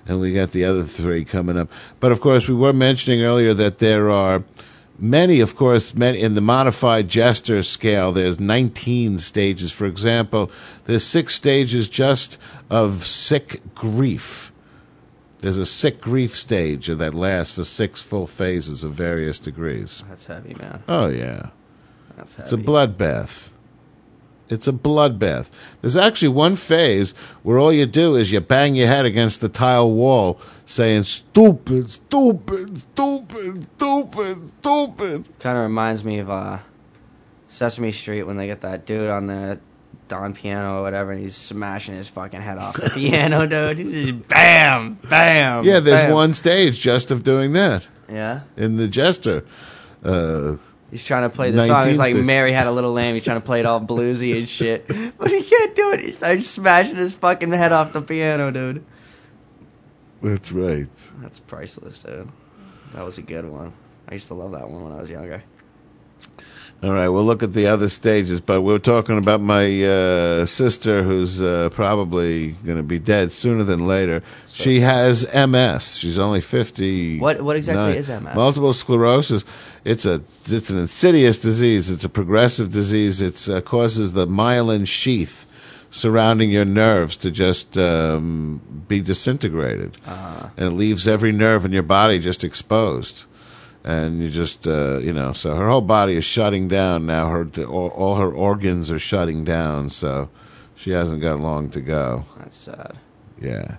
[0.07, 1.71] And we got the other three coming up.
[2.01, 4.45] But of course, we were mentioning earlier that there are
[4.99, 9.73] many, of course, many, in the modified Jester scale, there's 19 stages.
[9.73, 10.51] For example,
[10.85, 14.53] there's six stages just of sick grief.
[15.41, 20.03] There's a sick grief stage that lasts for six full phases of various degrees.
[20.09, 20.83] That's heavy, man.
[20.87, 21.51] Oh, yeah.
[22.17, 22.45] That's heavy.
[22.45, 23.53] It's a bloodbath.
[24.51, 25.49] It's a bloodbath.
[25.81, 27.13] There's actually one phase
[27.43, 31.91] where all you do is you bang your head against the tile wall saying, stupid,
[31.91, 35.39] stupid, stupid, stupid, stupid.
[35.39, 36.59] Kind of reminds me of uh,
[37.47, 39.61] Sesame Street when they get that dude on the
[40.11, 43.79] Don piano or whatever, and he's smashing his fucking head off the piano, dude.
[43.79, 45.65] Just bam, bam.
[45.65, 46.13] Yeah, there's bam.
[46.13, 47.87] one stage just of doing that.
[48.11, 48.41] Yeah.
[48.57, 49.47] In the Jester.
[50.05, 50.57] Uh,
[50.91, 51.87] He's trying to play the song.
[51.87, 52.17] He's like.
[52.17, 53.15] Mary had a little lamb.
[53.15, 54.89] He's trying to play it all bluesy and shit,
[55.19, 56.01] but he can't do it.
[56.01, 58.85] He starts smashing his fucking head off the piano, dude.
[60.21, 60.89] That's right.
[61.23, 62.29] That's priceless, dude.
[62.95, 63.73] That was a good one.
[64.09, 65.45] I used to love that one when I was younger.
[66.83, 71.03] All right, we'll look at the other stages, but we're talking about my uh, sister
[71.03, 74.23] who's uh, probably going to be dead sooner than later.
[74.47, 75.99] she has MS.
[75.99, 77.19] She's only 50.
[77.19, 78.35] What- what exactly is MS?
[78.35, 79.45] Multiple sclerosis.
[79.85, 81.91] It's a it's an insidious disease.
[81.91, 83.21] It's a progressive disease.
[83.21, 85.47] It uh, causes the myelin sheath
[85.91, 90.51] surrounding your nerves to just um, be disintegrated, Ah.
[90.57, 93.25] and it leaves every nerve in your body just exposed
[93.85, 97.49] and you just uh, you know so her whole body is shutting down now her
[97.67, 100.29] all, all her organs are shutting down so
[100.77, 102.99] she hasn't got long to go That's sad.
[103.41, 103.77] yeah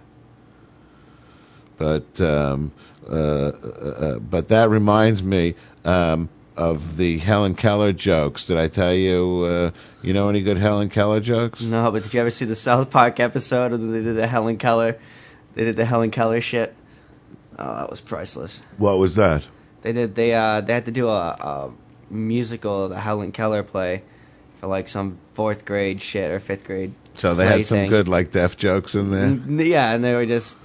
[1.78, 2.72] but um,
[3.10, 5.56] uh, uh, uh, but that reminds me
[5.86, 9.72] um, of the Helen Keller jokes did I tell you uh,
[10.02, 12.90] you know any good Helen Keller jokes No, but did you ever see the South
[12.90, 15.00] Park episode of they did the Helen Keller?
[15.54, 16.74] They did the Helen Keller shit.
[17.60, 18.62] Oh, that was priceless.
[18.78, 19.48] what was that
[19.82, 20.16] They did.
[20.16, 21.72] They uh, they had to do a, a
[22.10, 24.04] musical, the Helen Keller play,
[24.60, 26.94] for like some fourth grade shit or fifth grade.
[27.18, 27.90] so they had some thing.
[27.90, 30.58] good like deaf jokes in there Mm, Yeah, and they were just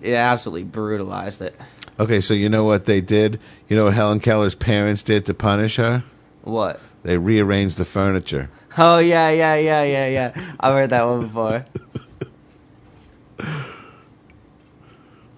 [0.00, 1.54] yeah, absolutely brutalized it.
[2.00, 3.38] okay so you know what they did
[3.68, 6.02] you know what Helen Keller's parents did to punish her
[6.42, 6.80] What?
[7.04, 8.48] They rearranged the furniture.
[8.78, 10.54] Oh yeah, yeah, yeah, yeah, yeah.
[10.60, 11.66] I've heard that one before.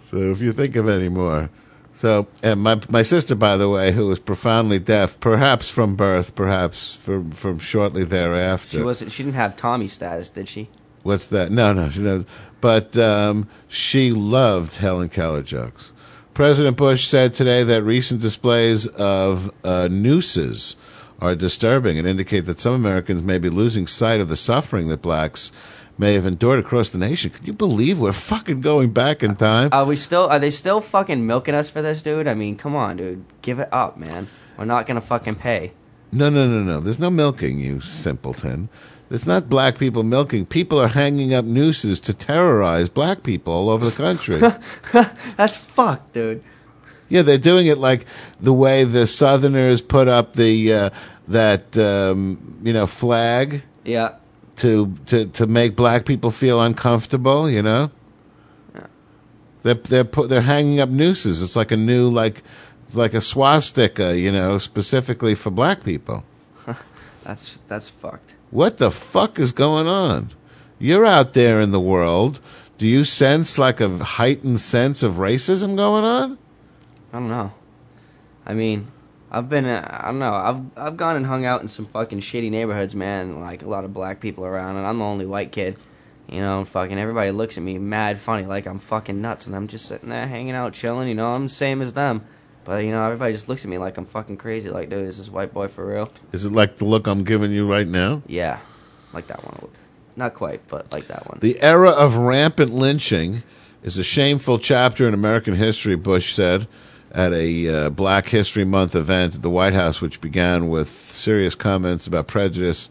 [0.00, 1.50] So if you think of any more.
[2.04, 6.34] So, and my my sister, by the way, who was profoundly deaf, perhaps from birth,
[6.34, 8.76] perhaps from from shortly thereafter.
[8.76, 9.10] She wasn't.
[9.10, 10.68] She didn't have Tommy status, did she?
[11.02, 11.50] What's that?
[11.50, 12.26] No, no, she knows.
[12.60, 15.92] But um, she loved Helen Keller jokes.
[16.34, 20.76] President Bush said today that recent displays of uh, nooses
[21.22, 25.00] are disturbing and indicate that some Americans may be losing sight of the suffering that
[25.00, 25.50] blacks
[25.98, 27.30] may have endured across the nation.
[27.30, 29.68] Can you believe we're fucking going back in time?
[29.72, 30.26] Are we still?
[30.26, 32.28] Are they still fucking milking us for this, dude?
[32.28, 33.24] I mean, come on, dude.
[33.42, 34.28] Give it up, man.
[34.56, 35.72] We're not gonna fucking pay.
[36.12, 36.80] No, no, no, no.
[36.80, 38.68] There's no milking, you simpleton.
[39.10, 40.46] It's not black people milking.
[40.46, 44.38] People are hanging up nooses to terrorize black people all over the country.
[45.36, 46.42] That's fucked, dude.
[47.08, 48.06] yeah, they're doing it like
[48.40, 50.90] the way the Southerners put up the uh,
[51.28, 54.16] that um, you know flag Yeah.
[54.56, 57.50] To to to make black people feel uncomfortable.
[57.50, 57.90] You know,
[58.74, 58.86] yeah.
[59.62, 61.42] they're they're put, they're hanging up nooses.
[61.42, 62.42] It's like a new like
[62.94, 64.18] like a swastika.
[64.18, 66.24] You know, specifically for black people.
[67.24, 68.34] That's that's fucked.
[68.50, 70.30] What the fuck is going on?
[70.78, 72.38] You're out there in the world.
[72.76, 76.38] Do you sense like a heightened sense of racism going on?
[77.12, 77.52] I don't know.
[78.44, 78.88] I mean,
[79.34, 79.64] I've been.
[79.64, 80.32] Uh, I don't know.
[80.32, 83.40] I've I've gone and hung out in some fucking shitty neighborhoods, man.
[83.40, 85.76] Like a lot of black people around, and I'm the only white kid.
[86.28, 89.66] You know, fucking everybody looks at me mad funny, like I'm fucking nuts, and I'm
[89.66, 91.08] just sitting there hanging out, chilling.
[91.08, 92.24] You know, I'm the same as them.
[92.64, 94.70] But you know, everybody just looks at me like I'm fucking crazy.
[94.70, 96.12] Like, dude, is this white boy for real?
[96.30, 98.22] Is it like the look I'm giving you right now?
[98.28, 98.60] Yeah,
[99.12, 99.68] like that one.
[100.14, 101.40] Not quite, but like that one.
[101.40, 103.42] The era of rampant lynching
[103.82, 106.68] is a shameful chapter in American history, Bush said
[107.14, 111.54] at a uh, Black History Month event at the White House, which began with serious
[111.54, 112.90] comments about prejudice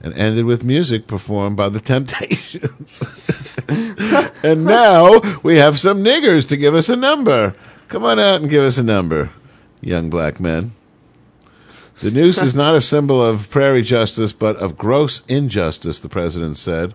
[0.00, 3.58] and ended with music performed by the Temptations.
[4.44, 7.54] and now we have some niggers to give us a number.
[7.88, 9.30] Come on out and give us a number,
[9.80, 10.72] young black men.
[12.00, 16.58] The noose is not a symbol of prairie justice, but of gross injustice, the president
[16.58, 16.94] said,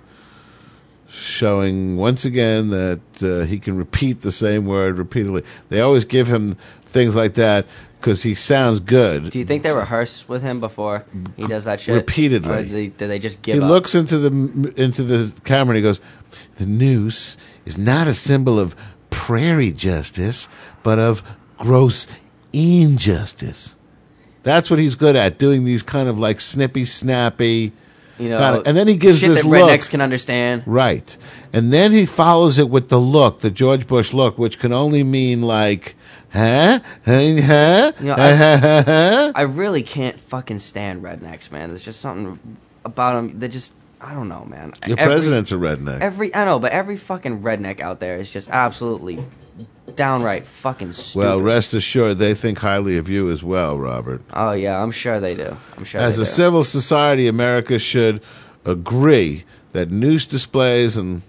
[1.09, 5.43] showing once again that uh, he can repeat the same word repeatedly.
[5.69, 6.55] They always give him
[6.85, 7.65] things like that
[7.99, 9.29] because he sounds good.
[9.29, 11.05] Do you think they rehearse with him before
[11.35, 11.95] he does that shit?
[11.95, 12.53] Repeatedly.
[12.53, 13.69] Or do they, they just give he up?
[13.69, 15.99] looks into the into the camera and he goes,
[16.55, 18.75] "The noose is not a symbol of
[19.09, 20.47] prairie justice,
[20.83, 21.23] but of
[21.57, 22.07] gross
[22.53, 23.75] injustice."
[24.43, 27.73] That's what he's good at, doing these kind of like snippy, snappy,
[28.19, 29.69] You know, and then he gives shit this that look.
[29.69, 30.63] rednecks can understand.
[30.65, 31.17] Right.
[31.53, 35.03] And then he follows it with the look, the George Bush look, which can only
[35.03, 35.95] mean like,
[36.33, 36.79] huh?
[37.05, 37.11] Huh?
[37.41, 37.91] Huh?
[37.99, 38.35] You know, Huh?
[38.35, 38.57] Huh?
[38.57, 38.83] Huh?
[38.85, 39.31] Huh?
[39.35, 41.69] I really can't fucking stand rednecks, man.
[41.69, 42.37] There's just something
[42.85, 43.39] about them.
[43.39, 44.73] that just, I don't know, man.
[44.85, 46.01] Your Every- president's a redneck.
[46.01, 49.23] Every, I know, but every fucking redneck out there is just absolutely
[49.95, 51.25] downright fucking stupid.
[51.25, 54.21] Well, rest assured, they think highly of you as well, Robert.
[54.33, 55.57] oh yeah, I'm sure they do.
[55.77, 56.25] I'm sure As a do.
[56.25, 58.21] civil society, America should
[58.65, 59.43] agree
[59.73, 61.21] that noose displays and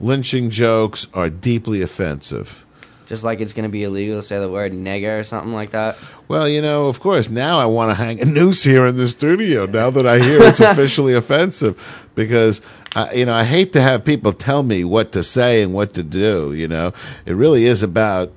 [0.00, 2.64] lynching jokes are deeply offensive.
[3.06, 5.96] Just like it's gonna be illegal to say the word nigger or something like that.
[6.26, 9.06] Well, you know, of course, now I want to hang a noose here in the
[9.06, 11.80] studio now that I hear it's officially offensive
[12.16, 12.60] because,
[12.96, 15.92] I, you know, I hate to have people tell me what to say and what
[15.94, 16.94] to do, you know.
[17.26, 18.32] It really is about,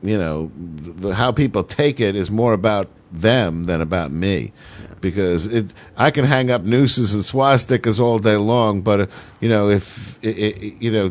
[0.00, 4.52] you know, the, how people take it is more about them than about me.
[5.00, 9.06] Because it, I can hang up nooses and swastikas all day long, but uh,
[9.40, 11.08] you know, if i i you know,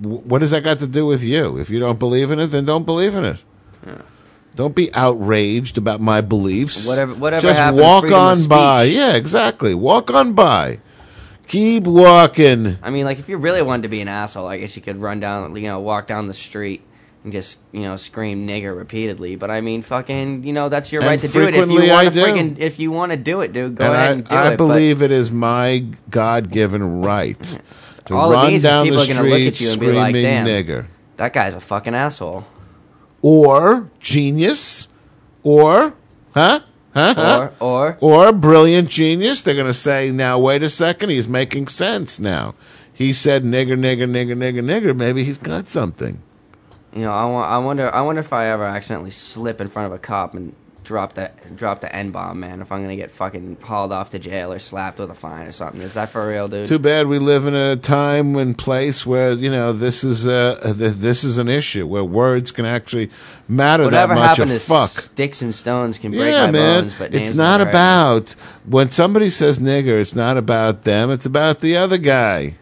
[0.00, 1.58] what does that got to do with you?
[1.58, 3.38] If you don't believe in it, then don't believe in it.
[4.54, 6.86] Don't be outraged about my beliefs.
[6.86, 8.84] Whatever- whatever Just walk on by.
[8.84, 9.74] Yeah, exactly.
[9.74, 10.78] Walk on by.
[11.48, 12.78] Keep walking.
[12.82, 14.96] I mean, like if you really wanted to be an asshole, I guess you could
[14.96, 16.82] run down, you know, walk down the street
[17.22, 19.36] and just, you know, scream nigger repeatedly.
[19.36, 21.54] But I mean, fucking, you know, that's your And right to do it.
[21.54, 24.08] If you want to freaking, if you want to do it, dude, go and ahead
[24.08, 24.56] I, and do I it.
[24.56, 27.58] believe it is my God-given right
[28.06, 29.92] to All it run down people the are gonna look at street you and be
[29.92, 30.86] like, screaming nigger.
[31.16, 32.44] that guy's a fucking asshole.
[33.22, 34.88] or genius,
[35.42, 35.94] or
[36.34, 36.60] huh,
[36.94, 37.50] huh, huh?
[37.60, 39.42] Or- or brilliant genius.
[39.42, 42.54] They're going to say, "Now wait a second, he's making sense now."
[42.92, 46.22] He said, "Nigger, nigger, nigger, nigger, nigger." Maybe he's got something.
[46.94, 49.86] You know, I, wa- I wonder, I wonder if I ever accidentally slip in front
[49.86, 50.54] of a cop and
[50.84, 52.60] drop that, drop the n bomb, man.
[52.60, 55.52] If I'm gonna get fucking hauled off to jail or slapped with a fine or
[55.52, 56.68] something, is that for real, dude?
[56.68, 60.58] Too bad we live in a time and place where you know this is a
[60.76, 63.10] this is an issue where words can actually
[63.48, 64.36] matter Whatever that much.
[64.38, 64.90] happened to fuck.
[64.90, 66.82] sticks and stones can break yeah, my man.
[66.82, 67.70] bones, but it's not never hurt me.
[67.70, 68.30] about
[68.66, 70.00] when somebody says nigger.
[70.00, 71.10] It's not about them.
[71.10, 72.54] It's about the other guy.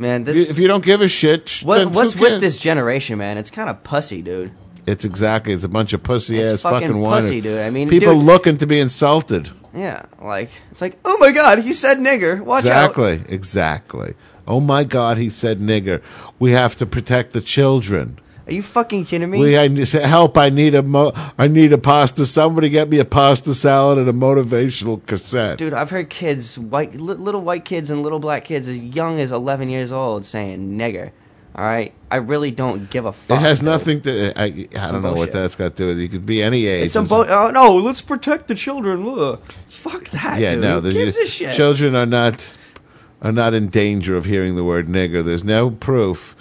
[0.00, 3.36] Man, this if you don't give a shit, What, what's with this generation, man?
[3.36, 4.52] It's kind of pussy, dude.
[4.88, 5.52] It's exactly.
[5.52, 7.60] It's a bunch of pussy It's ass fucking fucking pussy, dude.
[7.60, 9.50] I mean, people dude- looking to be insulted.
[9.74, 12.40] Yeah, like it's like, oh my god, he said nigger.
[12.40, 12.90] Watch out.
[12.96, 13.22] exactly.
[13.34, 14.14] Exactly.
[14.46, 16.00] Oh my God, he said nigger.
[16.38, 18.18] We have to protect the children.
[18.46, 19.38] Are you fucking kidding me?
[19.38, 20.38] We I need help.
[20.38, 22.24] I need a mo- I need a pasta.
[22.24, 25.58] Somebody get me a pasta salad and a motivational cassette.
[25.58, 29.20] Dude, I've heard kids, white, li- little white kids and little black kids as young
[29.20, 31.10] as 11 years old saying nigger.
[31.58, 33.40] All right, I really don't give a fuck.
[33.40, 33.66] it has dude.
[33.66, 34.40] nothing to.
[34.40, 36.02] I, I don't know what that's got to do with it.
[36.02, 36.84] You could be any age.
[36.84, 39.04] It's a bo- oh, uh, no, let's protect the children.
[39.04, 39.42] Ugh.
[39.66, 40.62] Fuck that, yeah, dude.
[40.62, 40.74] no.
[40.80, 41.56] Who the- gives a shit?
[41.56, 42.56] Children are not
[43.20, 45.24] are not in danger of hearing the word nigger.
[45.24, 46.36] There's no proof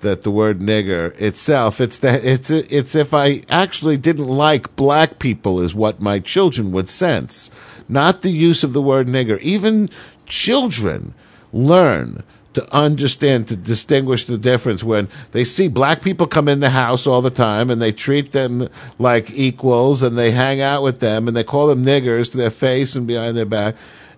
[0.00, 1.78] that the word nigger itself.
[1.78, 6.72] It's that it's it's if I actually didn't like black people is what my children
[6.72, 7.50] would sense,
[7.90, 9.38] not the use of the word nigger.
[9.40, 9.90] Even
[10.24, 11.12] children
[11.52, 12.22] learn
[12.54, 17.06] to understand to distinguish the difference when they see black people come in the house
[17.06, 18.68] all the time and they treat them
[18.98, 22.50] like equals and they hang out with them and they call them niggers to their
[22.50, 23.74] face and behind their back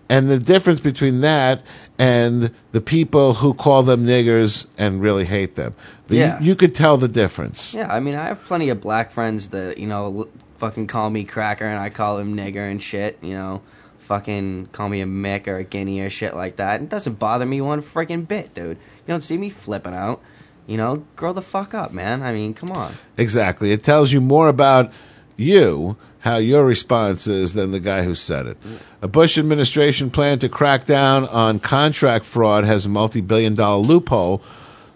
[0.09, 1.63] and the difference between that
[1.99, 5.75] and the people who call them niggers and really hate them
[6.09, 6.41] The- Yeah.
[6.43, 9.79] you, could tell the difference Yeah, I mean, I have plenty of black friends that,
[9.79, 10.29] you know,
[10.59, 13.63] fucking call me cracker and I call him nigger and shit, you know.
[14.05, 16.83] Fucking call me a Mick or a Guinea or shit like that.
[16.83, 18.77] It doesn't bother me one freaking bit, dude.
[18.77, 20.21] You don't see me flipping out.
[20.67, 22.23] You know, grow the fuck up, man.
[22.23, 22.97] I mean, come on.
[23.17, 23.73] Exactly.
[23.73, 24.93] It tells you more about
[25.37, 28.59] you, how your response is, than the guy who said it.
[29.01, 33.83] A Bush administration plan to crack down on contract fraud has a multi billion dollar
[33.83, 34.43] loophole.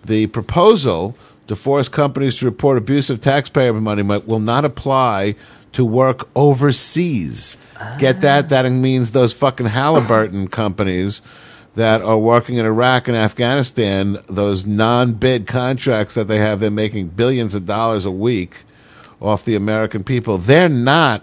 [0.04, 1.16] The proposal
[1.46, 5.34] to force companies to report abuse of taxpayer money will not apply
[5.78, 7.56] to work overseas.
[8.00, 8.48] Get that?
[8.48, 11.22] That means those fucking Halliburton companies
[11.76, 16.72] that are working in Iraq and Afghanistan, those non bid contracts that they have, they're
[16.72, 18.64] making billions of dollars a week
[19.22, 20.36] off the American people.
[20.36, 21.22] They're not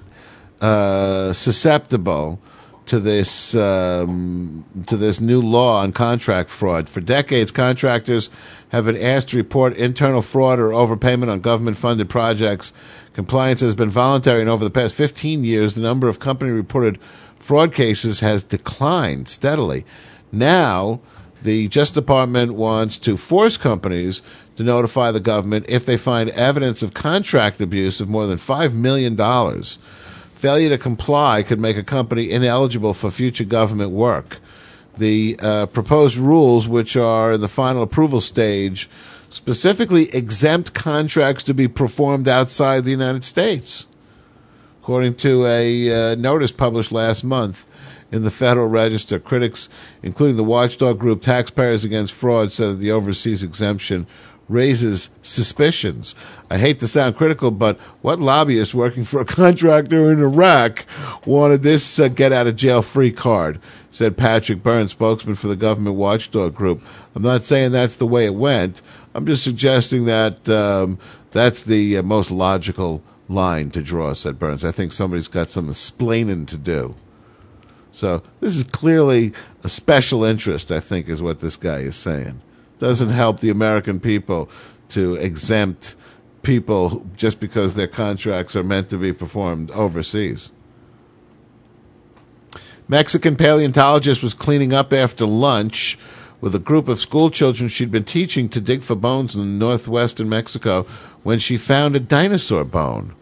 [0.61, 2.39] uh, susceptible
[2.85, 6.87] to this um, to this new law on contract fraud.
[6.87, 8.29] For decades, contractors
[8.69, 12.73] have been asked to report internal fraud or overpayment on government-funded projects.
[13.13, 16.99] Compliance has been voluntary, and over the past 15 years, the number of company-reported
[17.35, 19.85] fraud cases has declined steadily.
[20.31, 20.99] Now,
[21.41, 24.21] the Justice Department wants to force companies
[24.57, 28.73] to notify the government if they find evidence of contract abuse of more than $5
[28.73, 29.15] million.
[30.35, 34.39] Failure to comply could make a company ineligible for future government work.
[34.97, 38.89] The uh, proposed rules, which are in the final approval stage,
[39.29, 43.87] specifically exempt contracts to be performed outside the United States
[44.85, 47.65] according to a uh, notice published last month
[48.11, 49.17] in the Federal Register.
[49.17, 49.67] Critics,
[50.03, 54.05] including the watchdog group Taxpayers Against Fraud, said that the overseas exemption
[54.47, 56.15] raises suspicions.
[56.49, 60.85] I hate to sound critical, but what lobbyist working for a contractor in Iraq
[61.25, 63.59] wanted this uh, get out of jail free card?
[63.89, 66.81] Said Patrick Burns, spokesman for the government watchdog group.
[67.15, 68.81] I'm not saying that's the way it went.
[69.13, 70.99] I'm just suggesting that um,
[71.31, 74.63] that's the uh, most logical line to draw, said Burns.
[74.63, 76.95] I think somebody's got some explaining to do.
[77.91, 82.41] So this is clearly a special interest, I think, is what this guy is saying.
[82.85, 84.47] Doesn't help the American people
[84.89, 85.95] to exempt
[86.43, 90.51] people just because their contracts are meant to be performed overseas.
[92.87, 95.97] Mexican paleontologist was cleaning up after lunch
[96.39, 100.29] with a group of school children she'd been teaching to dig for bones in northwestern
[100.29, 100.83] Mexico
[101.23, 103.15] when she found a dinosaur bone.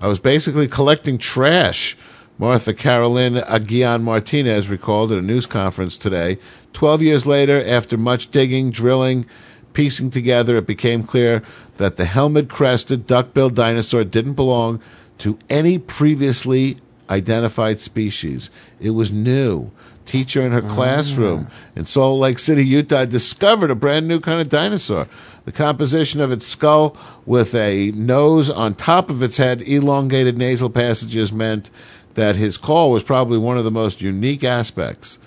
[0.00, 1.94] I was basically collecting trash,
[2.38, 6.38] Martha Carolyn Aguillon Martinez recalled at a news conference today.
[6.74, 9.24] Twelve years later, after much digging, drilling,
[9.72, 11.42] piecing together, it became clear
[11.78, 14.80] that the helmet crested duck billed dinosaur didn't belong
[15.18, 16.78] to any previously
[17.08, 18.50] identified species.
[18.80, 19.70] It was new.
[20.04, 20.74] Teacher in her ah.
[20.74, 25.06] classroom in Salt Lake City, Utah, discovered a brand new kind of dinosaur.
[25.44, 30.70] The composition of its skull with a nose on top of its head, elongated nasal
[30.70, 31.70] passages meant
[32.14, 35.18] that his call was probably one of the most unique aspects.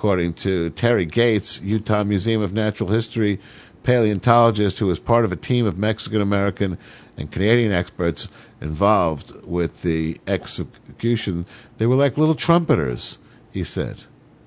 [0.00, 3.38] According to Terry Gates, Utah Museum of Natural History
[3.82, 6.78] paleontologist who was part of a team of Mexican American
[7.18, 8.28] and Canadian experts
[8.62, 11.44] involved with the execution,
[11.76, 13.18] they were like little trumpeters,
[13.52, 14.04] he said.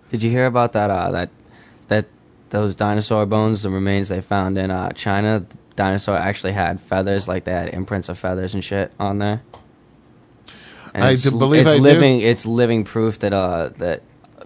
[0.10, 0.90] Did you hear about that?
[0.90, 1.30] Uh, that
[1.88, 2.08] that
[2.50, 5.46] those dinosaur bones, the remains they found in uh, China.
[5.48, 9.44] The dinosaur actually had feathers, like they had imprints of feathers and shit on there.
[10.96, 11.82] And I it's, believe it's I do.
[11.84, 12.22] living.
[12.22, 14.02] It's living proof that uh that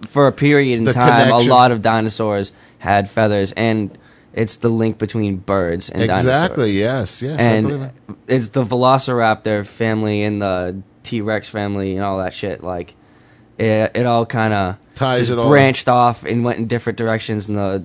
[0.06, 1.50] for a period in The time, connection.
[1.50, 3.96] a lot of dinosaurs had feathers, and
[4.32, 6.74] it's the link between birds and Exactly, dinosaurs.
[6.74, 12.04] yes, yes, I believe And it's the Velociraptor family and the T Rex family and
[12.04, 12.62] all that shit.
[12.62, 12.94] Like
[13.58, 15.48] it, it all kind of Ties it all.
[15.48, 17.84] branched off and went in different directions, and the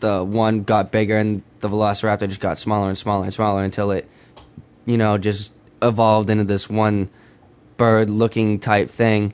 [0.00, 3.90] the one got bigger, and the Velociraptor just got smaller and smaller and smaller until
[3.90, 4.08] it,
[4.86, 7.08] you know, just evolved into this one
[7.76, 9.32] bird-looking type thing.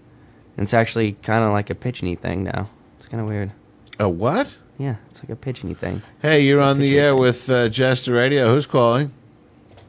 [0.60, 2.68] And it's actually kind of like a pigeony thing now.
[2.98, 3.50] It's kind of weird.
[3.98, 4.54] A what?
[4.76, 6.02] Yeah, it's like a pigeony thing.
[6.20, 8.52] Hey, you're on the air with uh, Jester Radio.
[8.52, 9.10] Who's calling?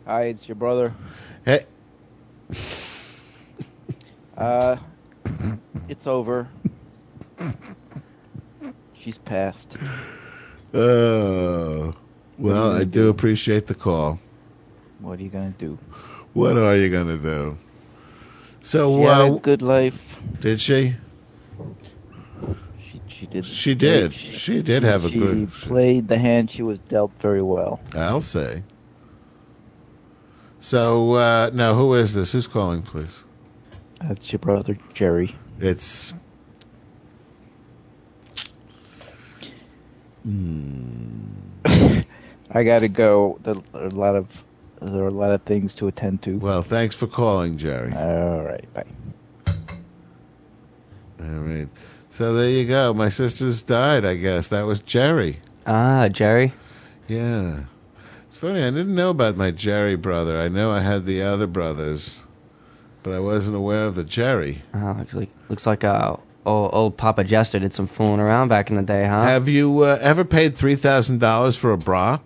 [0.08, 0.94] Hi, it's your brother.
[1.44, 1.66] Hey.
[4.38, 4.76] Uh,
[5.88, 6.48] it's over.
[8.96, 9.78] She's passed.
[10.74, 11.94] Oh.
[12.40, 14.20] Well, I do appreciate the call.
[15.00, 15.78] What are you gonna do?
[16.34, 17.58] What are you going to do?
[18.62, 20.20] So, She had uh, a good life.
[20.40, 20.94] did she?
[22.80, 23.46] She, she did.
[23.46, 24.14] She did.
[24.14, 27.80] She, She did have a she good- played the hand she was dealt very well.
[27.96, 28.64] I'll say.
[30.60, 32.34] So, uh, now who is this?
[32.34, 33.24] Who's calling, please?
[34.00, 35.36] That's your brother Jerry.
[35.60, 36.14] It's.
[42.54, 43.40] I gotta go.
[43.44, 44.44] There are a lot of
[44.82, 46.38] there are a lot of things to attend to.
[46.40, 47.94] Well, thanks for calling, Jerry.
[47.94, 48.86] All right, bye.
[51.20, 51.68] All right.
[52.10, 52.94] So there you go.
[52.94, 54.48] My sister's died, I guess.
[54.48, 55.40] That was Jerry.
[55.66, 56.54] Ah, Jerry.
[57.08, 57.62] Yeah.
[58.28, 58.62] It's funny.
[58.64, 60.40] I didn't know about my Jerry brother.
[60.42, 62.24] I know I had the other brothers,
[63.04, 64.64] but I wasn't aware of the Jerry.
[64.74, 68.70] Uh, looks like looks like uh, old, old Papa Jester did some fooling around back
[68.70, 69.24] in the day, huh?
[69.24, 72.20] Have you uh, ever paid three thousand dollars for a bra?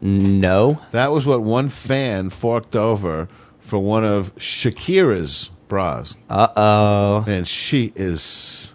[0.00, 0.80] No.
[0.92, 3.28] That was what one fan forked over
[3.58, 6.16] for one of Shakira's bras.
[6.28, 7.24] Uh oh.
[7.26, 8.72] And she is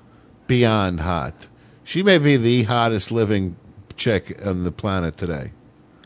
[0.47, 1.47] beyond hot.
[1.83, 3.55] She may be the hottest living
[3.97, 5.51] chick on the planet today.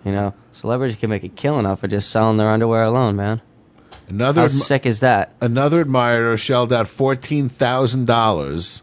[0.03, 3.41] You know, celebrities can make a killing off of just selling their underwear alone, man.
[4.07, 5.33] Another How admi- sick is that?
[5.41, 8.81] Another admirer shelled out fourteen thousand dollars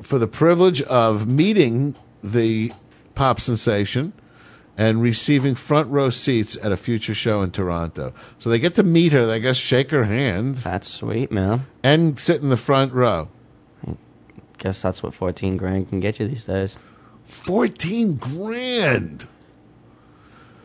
[0.00, 2.72] for the privilege of meeting the
[3.14, 4.12] pop sensation
[4.78, 8.14] and receiving front row seats at a future show in Toronto.
[8.38, 10.54] So they get to meet her, I guess shake her hand.
[10.54, 11.66] That's sweet, man.
[11.82, 13.28] And sit in the front row.
[14.58, 16.78] Guess that's what fourteen grand can get you these days.
[17.24, 19.28] Fourteen grand.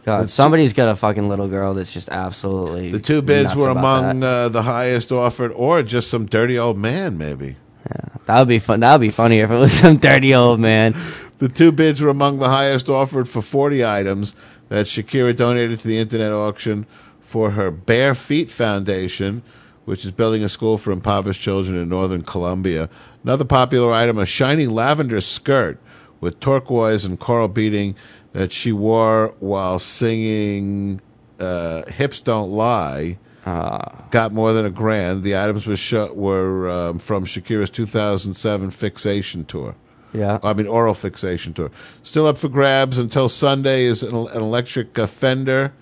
[0.04, 2.92] God, somebody's got a fucking little girl that's just absolutely.
[2.92, 7.18] The two bids were among uh, the highest offered, or just some dirty old man,
[7.18, 7.56] maybe.
[7.90, 8.80] Yeah, that would be fun.
[8.82, 10.96] That would be funny if it was some dirty old man.
[11.40, 14.36] The two bids were among the highest offered for 40 items
[14.70, 16.86] that Shakira donated to the internet auction
[17.20, 19.44] for her Bare Feet Foundation,
[19.86, 22.90] which is building a school for impoverished children in northern Colombia.
[23.24, 25.80] Another popular item, a shiny lavender skirt
[26.22, 27.96] with turquoise and coral beading
[28.34, 31.02] that she wore while singing
[31.40, 35.22] uh, "Hips Don't Lie." got more than a grand.
[35.24, 39.76] The items were sh- were um, from Shakira's 2007 Fixation tour.
[40.14, 40.40] Yeah.
[40.44, 41.72] I mean oral fixation tour.
[42.04, 45.74] Still up for grabs until Sunday is an, an electric uh, Fender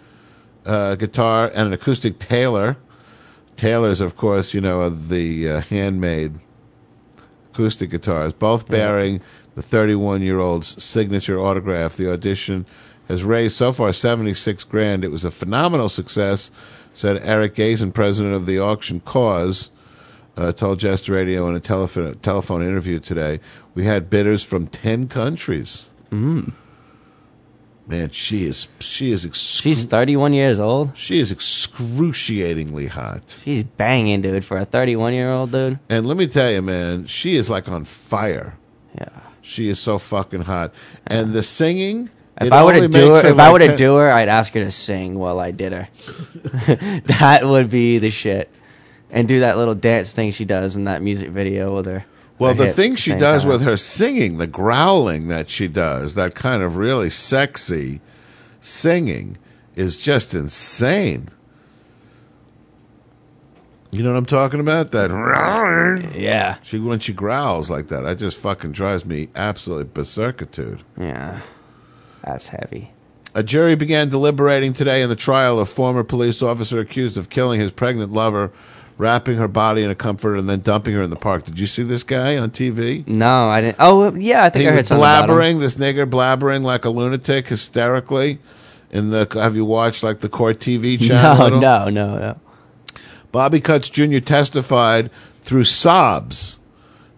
[0.66, 2.78] uh, guitar and an acoustic Taylor.
[3.58, 6.40] Taylors, of course, you know, the uh, handmade
[7.52, 9.22] acoustic guitars, both bearing
[9.56, 11.98] the 31 year old's signature autograph.
[11.98, 12.66] The audition
[13.08, 15.04] has raised so far 76 grand.
[15.04, 16.50] It was a phenomenal success,
[16.94, 19.70] said Eric Gazen, president of the auction cause.
[20.38, 23.40] Uh, told Jester Radio in a telephone telephone interview today.
[23.76, 25.86] We had bidders from ten countries.
[26.10, 26.54] Mm.
[27.88, 30.98] Man, she is she is excru- She's 31 years old.
[30.98, 33.36] she is excruciatingly hot.
[33.44, 35.80] She's banging, dude, for a 31 year old dude.
[35.90, 38.58] And let me tell you, man, she is like on fire.
[38.98, 39.10] Yeah.
[39.42, 40.74] She is so fucking hot.
[41.06, 42.10] And the singing.
[42.40, 44.54] If I were to do her, if like I were to do her, I'd ask
[44.54, 45.90] her to sing while I did her.
[47.06, 48.50] that would be the shit.
[49.12, 52.06] And do that little dance thing she does in that music video with her.
[52.40, 53.52] Well, the thing the she does time.
[53.52, 58.02] with her singing, the growling that she does, that kind of really sexy
[58.62, 59.38] singing,
[59.76, 61.30] is just insane.
[63.92, 64.92] You know what I'm talking about?
[64.92, 65.12] That
[66.16, 66.58] yeah.
[66.64, 70.80] She when she growls like that, that just fucking drives me absolutely berserkitude.
[70.98, 71.42] Yeah,
[72.24, 72.92] that's heavy.
[73.36, 77.60] A jury began deliberating today in the trial of former police officer accused of killing
[77.60, 78.52] his pregnant lover,
[79.02, 81.44] wrapping her body in a comforter and then dumping her in the park.
[81.44, 83.06] Did you see this guy on TV?
[83.08, 83.78] No, I didn't.
[83.80, 85.60] Oh, yeah, I think he I heard something blabbering.
[85.60, 88.38] This nigger blabbering like a lunatic, hysterically.
[88.92, 91.50] In the have you watched like the court TV channel?
[91.50, 92.40] No, no, no, no.
[93.32, 94.20] Bobby Cutts Jr.
[94.20, 95.10] testified
[95.42, 96.60] through sobs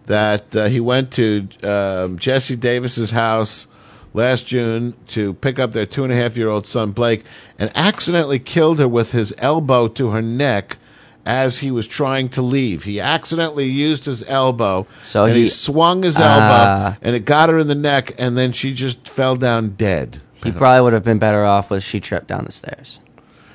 [0.06, 3.66] that uh, he went to um, Jessie Davis's house
[4.14, 7.24] last June to pick up their two and a half year old son Blake
[7.58, 10.78] and accidentally killed her with his elbow to her neck
[11.26, 12.84] as he was trying to leave.
[12.84, 17.20] He accidentally used his elbow, So and he, he- swung his elbow, uh, and it
[17.24, 20.20] got her in the neck, and then she just fell down dead.
[20.42, 23.00] He probably would have been better off if she tripped down the stairs,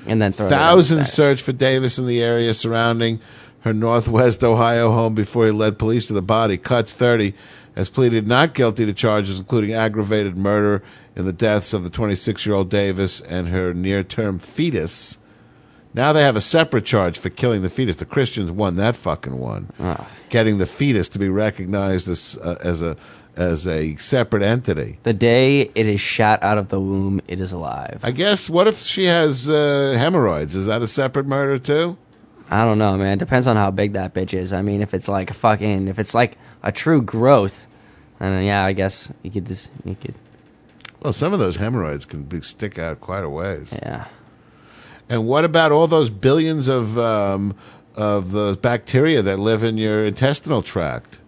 [0.06, 3.20] and then down the Thousands searched for Davis in the area surrounding
[3.60, 6.56] her Northwest Ohio home before he led police to the body.
[6.56, 7.34] Cutts 30
[7.76, 10.82] has pleaded not guilty to charges including aggravated murder
[11.14, 15.18] in the deaths of the 26 year old Davis and her near term fetus.
[15.92, 17.96] Now they have a separate charge for killing the fetus.
[17.96, 20.06] The Christians won that fucking one, Ah.
[20.28, 22.96] getting the fetus to be recognized as uh, as a
[23.36, 24.98] as a separate entity.
[25.04, 28.00] The day it is shot out of the womb, it is alive.
[28.02, 28.48] I guess.
[28.50, 30.54] What if she has uh, hemorrhoids?
[30.54, 31.96] Is that a separate murder too?
[32.50, 33.18] I don't know, man.
[33.18, 34.52] Depends on how big that bitch is.
[34.52, 37.66] I mean, if it's like a fucking, if it's like a true growth,
[38.18, 40.14] then yeah, I guess you could just, you could.
[41.00, 43.68] Well, some of those hemorrhoids can be, stick out quite a ways.
[43.72, 44.06] Yeah.
[45.10, 47.54] And what about all those billions of um,
[47.96, 51.18] of those bacteria that live in your intestinal tract?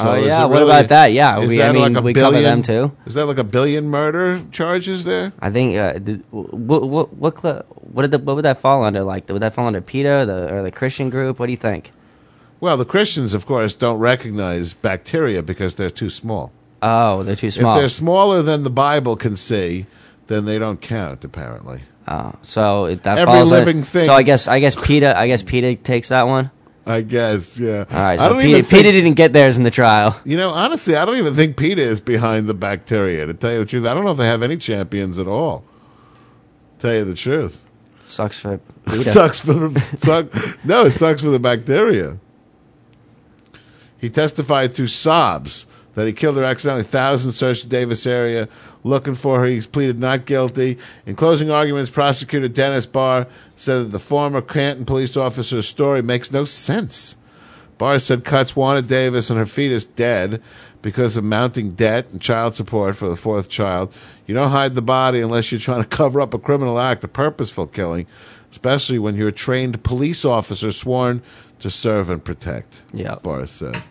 [0.00, 1.12] Oh, is yeah, what about that?
[1.12, 2.92] Yeah, we- that I mean, a we cover them, too.
[3.04, 5.32] Is that like a billion murder charges there?
[5.40, 9.02] I think uh, did, what what what what did the, what would that fall under?
[9.02, 11.38] Like, would that fall under PETA the or the Christian group?
[11.38, 11.92] What do you think?
[12.60, 16.52] Well, the Christians, of course, don't recognize bacteria because they're too small.
[16.80, 17.74] Oh, they're too small.
[17.74, 19.86] If they're smaller than the Bible can see,
[20.28, 21.24] then they don't count.
[21.24, 21.82] Apparently.
[22.10, 25.26] Oh, so it, that Every falls living thing- So I guess I guess PETA I
[25.26, 26.50] guess PETA takes that one.
[26.86, 27.84] I guess, yeah.
[27.90, 30.18] All right, I so don't PETA, even PETA think- didn't get theirs in the trial.
[30.24, 33.26] You know, honestly, I don't even think PETA is behind the bacteria.
[33.26, 35.64] To tell you the truth, I don't know if they have any champions at all.
[36.78, 37.62] Tell you the truth,
[38.04, 38.56] Sucks for
[38.86, 39.02] PETA.
[39.02, 40.64] sucks for the suck.
[40.64, 42.16] No, it sucks for the bacteria.
[43.98, 46.84] He testified through sobs that he killed her accidentally.
[46.84, 48.48] Thousands searched the Davis area
[48.88, 49.46] looking for her.
[49.46, 50.78] He pleaded not guilty.
[51.06, 56.32] In closing arguments, prosecutor Dennis Barr said that the former Canton police officer's story makes
[56.32, 57.16] no sense.
[57.76, 60.42] Barr said Cutts wanted Davis and her fetus dead
[60.82, 63.92] because of mounting debt and child support for the fourth child.
[64.26, 67.08] You don't hide the body unless you're trying to cover up a criminal act, a
[67.08, 68.06] purposeful killing,
[68.50, 71.22] especially when you're a trained police officer sworn
[71.60, 72.82] to serve and protect.
[72.92, 73.16] Yeah.
[73.16, 73.82] Barr said.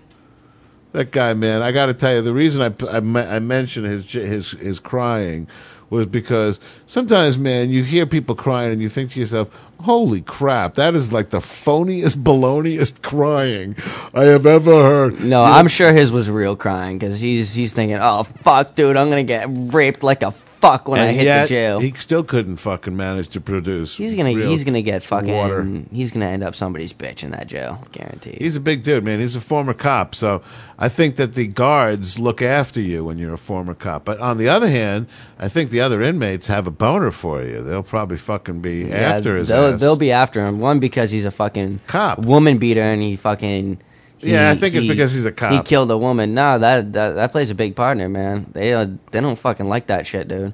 [0.98, 4.12] That guy, man, I got to tell you, the reason I, I, I mentioned his,
[4.12, 5.48] his, his crying
[5.92, 9.48] was because sometimes, man, you hear people crying and you think to yourself,
[9.82, 13.76] holy crap, that is like the phoniest, baloniest crying
[14.16, 15.24] I have ever heard.
[15.24, 18.98] No, You I'm sure his was real crying because he's he's thinking, oh fuck, dude,
[18.98, 20.34] I'm gonna get raped like a
[20.72, 21.80] fuck when I And hit yet, the jail.
[21.80, 23.98] He still couldn't fucking manage to produce.
[23.98, 25.68] He's gonna he's gonna get fucking water.
[25.92, 28.38] he's gonna end up somebody's bitch in that jail, guaranteed.
[28.40, 29.20] He's a big dude, man.
[29.20, 30.42] He's a former cop, so
[30.78, 34.06] I think that the guards look after you when you're a former cop.
[34.06, 35.08] But on the other hand,
[35.40, 37.64] I think the other inmates have a boner for you.
[37.64, 39.80] They'll probably fucking be after his they'll, ass.
[39.80, 40.60] they'll be after him.
[40.60, 43.80] One because he's a fucking cop, woman beater, and he fucking.
[44.20, 45.52] He- Yeah, I think it's because he's a cop.
[45.52, 46.34] He killed a woman.
[46.34, 48.48] No, that that that plays a big partner, man.
[48.54, 50.54] They uh, they don't fucking like that shit, dude.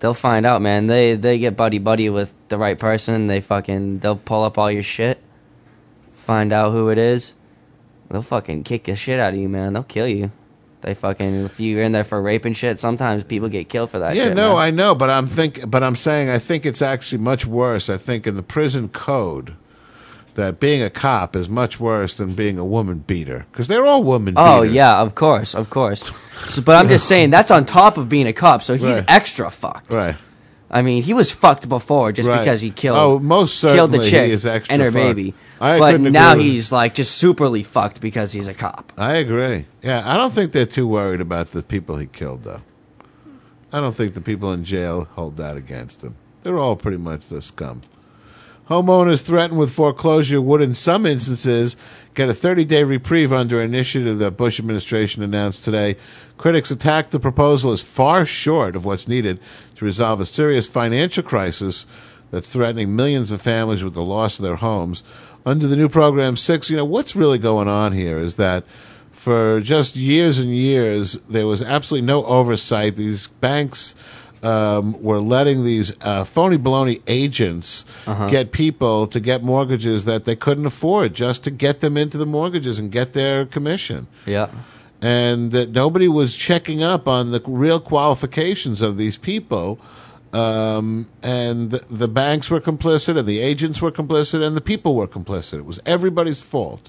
[0.00, 0.86] They'll find out, man.
[0.86, 3.26] They they get buddy buddy with the right person.
[3.26, 5.18] They fucking they'll pull up all your shit,
[6.14, 7.34] find out who it is.
[8.10, 9.72] They'll fucking kick the shit out of you, man.
[9.72, 10.32] They'll kill you.
[10.82, 12.80] They fucking if you're in there for rape and shit.
[12.80, 14.16] Sometimes people get killed for that.
[14.16, 14.58] yeah, shit, no, man.
[14.64, 17.88] I know, but I'm think, but I'm saying I think it's actually much worse.
[17.90, 19.54] I think in the prison code
[20.40, 24.02] that being a cop is much worse than being a woman beater because they're all
[24.02, 24.74] woman Oh beaters.
[24.74, 26.10] yeah, of course, of course.
[26.46, 29.04] So, but I'm just saying that's on top of being a cop, so he's Right.
[29.08, 29.92] extra fucked.
[29.92, 30.16] Right.
[30.72, 32.38] I mean, he was fucked before just Right.
[32.40, 32.96] because he killed.
[32.98, 35.16] Oh, most killed the certainly chick he is extra and her fucked.
[35.16, 35.34] baby.
[35.60, 38.92] I but now he's like just superly fucked because he's a cop.
[38.96, 39.66] I agree.
[39.82, 42.62] Yeah, I don't think they're too worried about the people he killed, though.
[43.72, 46.14] I don't think the people in jail hold that against him.
[46.42, 47.82] They're all pretty much the scum.
[48.70, 51.76] Homeowners threatened with foreclosure would, in some instances,
[52.14, 55.96] get a 30 day reprieve under an initiative that Bush administration announced today.
[56.36, 59.40] Critics attacked the proposal as far short of what's needed
[59.74, 61.84] to resolve a serious financial crisis
[62.30, 65.02] that's threatening millions of families with the loss of their homes.
[65.44, 68.62] Under the new program six, you know, what's really going on here is that
[69.10, 72.94] for just years and years, there was absolutely no oversight.
[72.94, 73.96] These banks
[74.42, 78.28] um, were letting these uh, phony baloney agents Uh-huh.
[78.30, 82.26] get people to get mortgages that they couldn't afford just to get them into the
[82.26, 84.06] mortgages and get their commission.
[84.26, 84.48] Yeah.
[85.02, 89.78] And that nobody was checking up on the real qualifications of these people.
[90.32, 94.94] Um, and the, the banks were complicit, and the agents were complicit, and the people
[94.94, 95.58] were complicit.
[95.58, 96.88] It was everybody's fault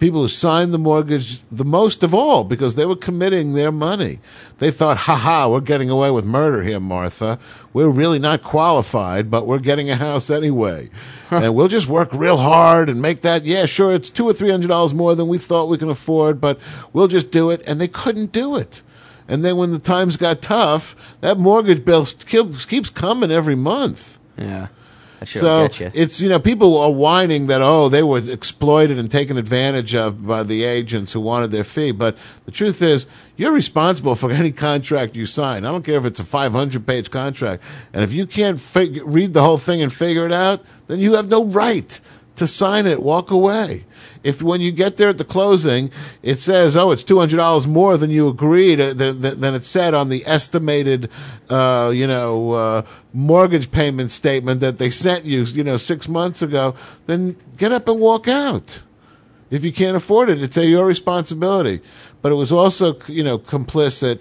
[0.00, 4.18] people who signed the mortgage the most of all because they were committing their money.
[4.58, 7.38] They thought, ha ha, we're getting away with murder here, Martha.
[7.72, 10.90] We're really not qualified, but we're getting a house anyway.
[11.30, 14.50] and we'll just work real hard and make that, yeah, sure, it's two or three
[14.50, 16.58] hundred dollars more than we thought we can afford, but
[16.92, 17.62] we'll just do it.
[17.66, 18.82] And they couldn't do it.
[19.28, 24.18] And then when the times got tough, that mortgage bill keeps keeps coming every month.
[24.36, 24.68] Yeah.
[25.24, 25.90] Shit'll So you.
[25.94, 30.26] it's you know people are whining that oh they were exploited and taken advantage of
[30.26, 32.16] by the agents who wanted their fee, but
[32.46, 33.06] the truth is
[33.36, 35.64] you're responsible for any contract you sign.
[35.64, 39.32] I don't care if it's a 500 page contract, and if you can't fig- read
[39.32, 42.00] the whole thing and figure it out, then you have no right
[42.36, 43.02] to sign it.
[43.02, 43.84] Walk away.
[44.22, 45.90] If when you get there at the closing,
[46.22, 49.64] it says, "Oh, it's two hundred dollars more than you agreed," uh, than, than it
[49.64, 51.08] said on the estimated,
[51.48, 52.82] uh, you know, uh,
[53.14, 56.74] mortgage payment statement that they sent you, you know, six months ago,
[57.06, 58.82] then get up and walk out.
[59.50, 61.80] If you can't afford it, it's a, your responsibility.
[62.22, 64.20] But it was also, you know, complicit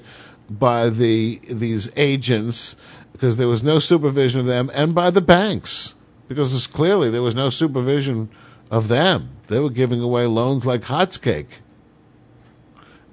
[0.49, 2.77] by the these agents
[3.11, 5.95] because there was no supervision of them, and by the banks
[6.29, 8.29] because it's clearly there was no supervision
[8.71, 9.31] of them.
[9.47, 11.59] They were giving away loans like hot's cake,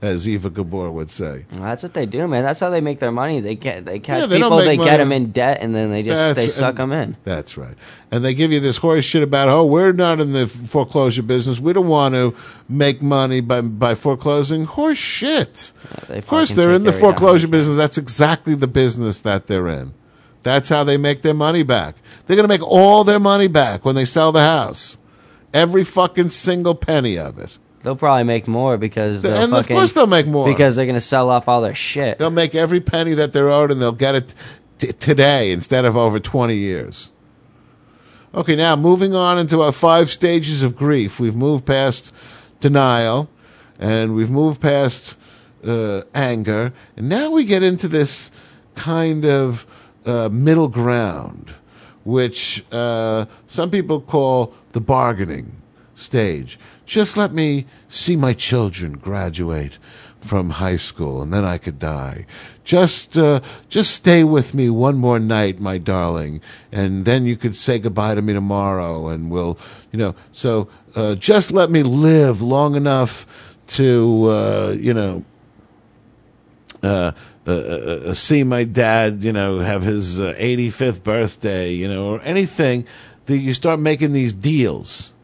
[0.02, 1.46] as Eva Gabor would say.
[1.52, 2.44] Well, that's what they do, man.
[2.44, 3.40] That's how they make their money.
[3.40, 6.02] They get they catch Yeah, they people, they get them in debt, and then they
[6.02, 7.16] just That's- they suck and- them in.
[7.24, 7.74] That's right.
[8.12, 11.58] And they give you this horse shit about, oh, we're not in the foreclosure business.
[11.58, 12.34] We don't want to
[12.68, 14.66] make money by by foreclosing.
[14.66, 15.72] Horse shit.
[16.10, 17.78] of course, they're in the foreclosure business.
[17.78, 19.94] That's exactly the business that they're in.
[20.46, 21.96] That's how they make their money back.
[22.24, 24.96] They're going to make all their money back when they sell the house.
[25.52, 27.58] Every fucking single penny of it.
[27.80, 30.46] They'll probably make more because they'll And of course they'll make more.
[30.46, 32.18] because they're gonna sell off all their shit.
[32.20, 34.34] They'll make every penny that they're owed, and they'll get it
[34.78, 37.10] t- today instead of over 20 years.
[38.32, 41.18] Okay, now moving on into our five stages of grief.
[41.18, 42.14] We've moved past
[42.60, 43.28] denial,
[43.80, 45.16] and we've moved past
[45.66, 48.30] uh, anger, and now we get into this
[48.76, 49.66] kind of
[50.06, 51.52] uh, middle ground,
[52.04, 55.60] which uh, some people call the bargaining
[55.96, 56.58] stage.
[56.86, 59.78] Just let me see my children graduate
[60.20, 62.26] from high school, and then I could die.
[62.64, 66.40] Just, uh, just stay with me one more night, my darling,
[66.72, 69.58] and then you could say goodbye to me tomorrow, and we'll,
[69.92, 70.14] you know.
[70.32, 73.26] So, uh, just let me live long enough
[73.68, 75.24] to, uh, you know,
[76.82, 77.12] uh
[77.46, 77.54] uh, uh,
[78.06, 82.84] uh, see my dad, you know, have his uh, 85th birthday, you know, or anything,
[83.26, 85.14] that you start making these deals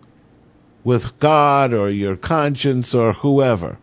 [0.85, 3.79] with God or your conscience or whoever.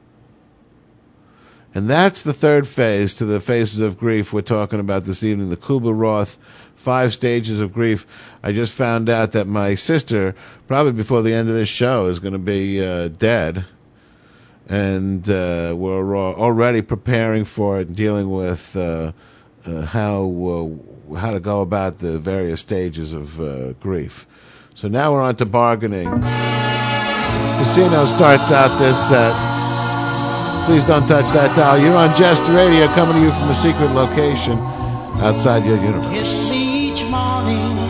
[1.75, 5.49] And that's the third phase to the phases of grief we're talking about this evening,
[5.49, 6.39] the Kubler Ross
[6.75, 8.07] five stages of grief.
[8.41, 10.33] I just found out that my sister,
[10.65, 13.65] probably before the end of this show, is going to be uh, dead
[14.69, 19.11] and uh, we're already preparing for it, dealing with uh,
[19.65, 20.77] uh, how
[21.11, 24.27] uh, how to go about the various stages of uh, grief.
[24.75, 26.09] So now we're on to bargaining.
[27.57, 29.33] Casino starts out this set.
[30.65, 31.79] Please don't touch that dial.
[31.79, 34.57] You're on Jest Radio, coming to you from a secret location
[35.19, 36.13] outside your universe.
[36.13, 37.88] Kiss me each morning.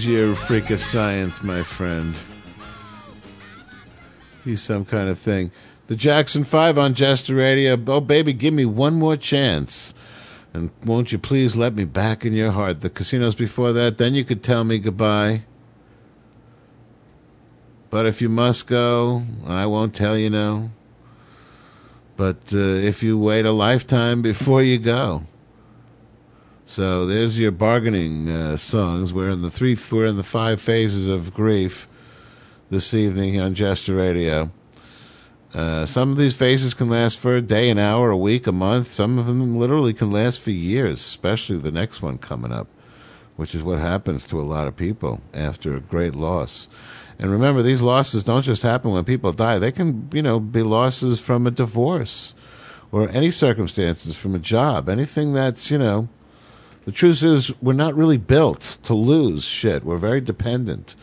[0.00, 2.16] There's your freak of science, my friend.
[4.46, 5.52] He's some kind of thing.
[5.88, 7.78] The Jackson 5 on Jester Radio.
[7.86, 9.92] Oh, baby, give me one more chance.
[10.54, 12.80] And won't you please let me back in your heart?
[12.80, 15.42] The casinos before that, then you could tell me goodbye.
[17.90, 20.70] But if you must go, I won't tell you no.
[22.16, 25.24] But uh, if you wait a lifetime before you go.
[26.70, 29.12] So there's your bargaining uh, songs.
[29.12, 31.88] We're in the three, we're in the five phases of grief
[32.70, 34.52] this evening on Jester Radio.
[35.52, 38.52] Uh, some of these phases can last for a day, an hour, a week, a
[38.52, 38.86] month.
[38.86, 42.68] Some of them literally can last for years, especially the next one coming up,
[43.34, 46.68] which is what happens to a lot of people after a great loss.
[47.18, 49.58] And remember, these losses don't just happen when people die.
[49.58, 52.32] They can, you know, be losses from a divorce
[52.92, 56.08] or any circumstances from a job, anything that's, you know,
[56.84, 59.84] the truth is we're not really built to lose shit.
[59.84, 60.94] We're very dependent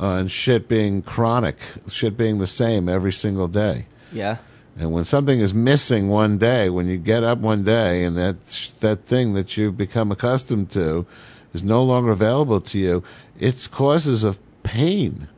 [0.00, 1.58] uh, on shit being chronic,
[1.88, 3.86] shit being the same every single day.
[4.12, 4.38] Yeah.
[4.76, 8.40] And when something is missing one day, when you get up one day and that
[8.80, 11.06] that thing that you've become accustomed to
[11.52, 13.04] is no longer available to you,
[13.38, 15.28] it causes a pain.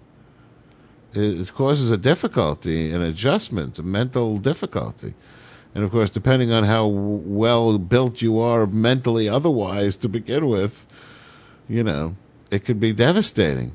[1.12, 5.15] It it causes a difficulty, an adjustment, a mental difficulty.
[5.74, 10.86] And of course, depending on how well built you are mentally otherwise to begin with,
[11.68, 12.16] you know,
[12.51, 13.74] it could be devastating.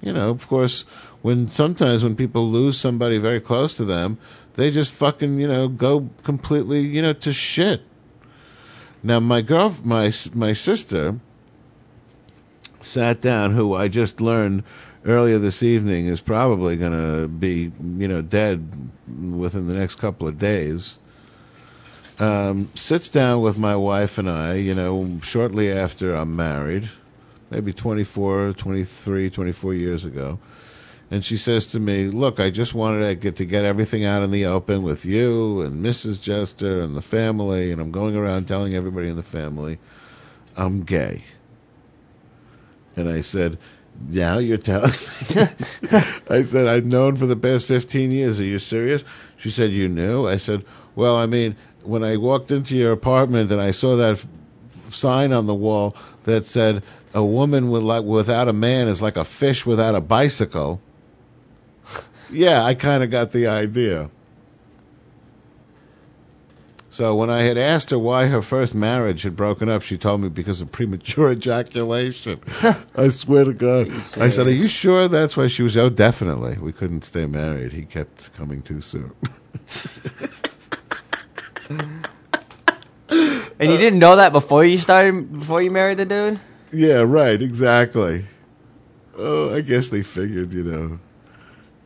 [0.00, 0.84] You know, of course,
[1.22, 4.18] when sometimes when people lose somebody very close to them,
[4.56, 7.82] they just fucking, you know, go completely, you know, to shit.
[9.02, 11.20] Now, my girl, my my sister,
[12.80, 14.64] sat down, who I just learned
[15.04, 20.26] earlier this evening is probably going to be, you know, dead within the next couple
[20.26, 20.98] of days.
[22.20, 26.90] Um, sits down with my wife and I, you know, shortly after I'm married,
[27.48, 30.40] maybe 24, 23, 24 years ago.
[31.10, 34.22] And she says to me, Look, I just wanted to get, to get everything out
[34.22, 36.20] in the open with you and Mrs.
[36.20, 37.72] Jester and the family.
[37.72, 39.78] And I'm going around telling everybody in the family
[40.56, 41.24] I'm gay.
[42.94, 43.58] And I said,
[44.08, 44.90] Now you're telling
[45.34, 45.46] me?
[46.28, 48.40] I said, I've known for the past 15 years.
[48.40, 49.04] Are you serious?
[49.36, 50.26] She said, You knew?
[50.26, 50.64] I said,
[50.94, 54.26] Well, I mean, when I walked into your apartment and I saw that f-
[54.90, 56.82] sign on the wall that said,
[57.14, 60.80] A woman with like, without a man is like a fish without a bicycle.
[62.30, 64.10] yeah, I kind of got the idea.
[66.98, 70.20] So when I had asked her why her first marriage had broken up, she told
[70.20, 72.40] me because of premature ejaculation.
[72.96, 73.88] I swear to God.
[74.16, 76.58] I said, "Are you sure that's why she was?" Oh, definitely.
[76.60, 77.72] We couldn't stay married.
[77.72, 79.12] He kept coming too soon.
[83.60, 86.38] And you didn't know that before you started, before you married the dude?
[86.72, 87.40] yeah, right.
[87.42, 88.24] Exactly.
[89.16, 90.98] Oh, I guess they figured, you know.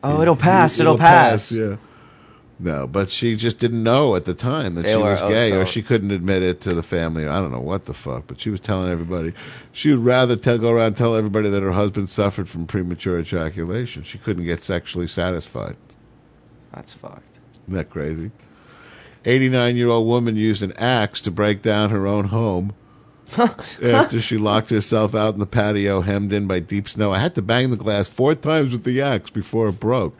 [0.03, 1.51] Oh, it'll pass, it'll pass.
[1.51, 1.77] Yeah.
[2.59, 5.51] No, but she just didn't know at the time that They she was oh, gay,
[5.51, 7.27] or she couldn't admit it to the family.
[7.27, 9.33] I don't know what the fuck, but she was telling everybody.
[9.71, 13.19] She would rather tell, go around and tell everybody that her husband suffered from premature
[13.19, 14.03] ejaculation.
[14.03, 15.75] She couldn't get sexually satisfied.
[16.71, 17.39] That's fucked.
[17.63, 18.31] Isn't that crazy?
[19.25, 22.73] 89 year old woman used an axe to break down her own home
[23.37, 27.11] after she locked herself out in the patio, hemmed in by deep snow.
[27.11, 30.15] I had to bang the glass four times with the axe before it broke.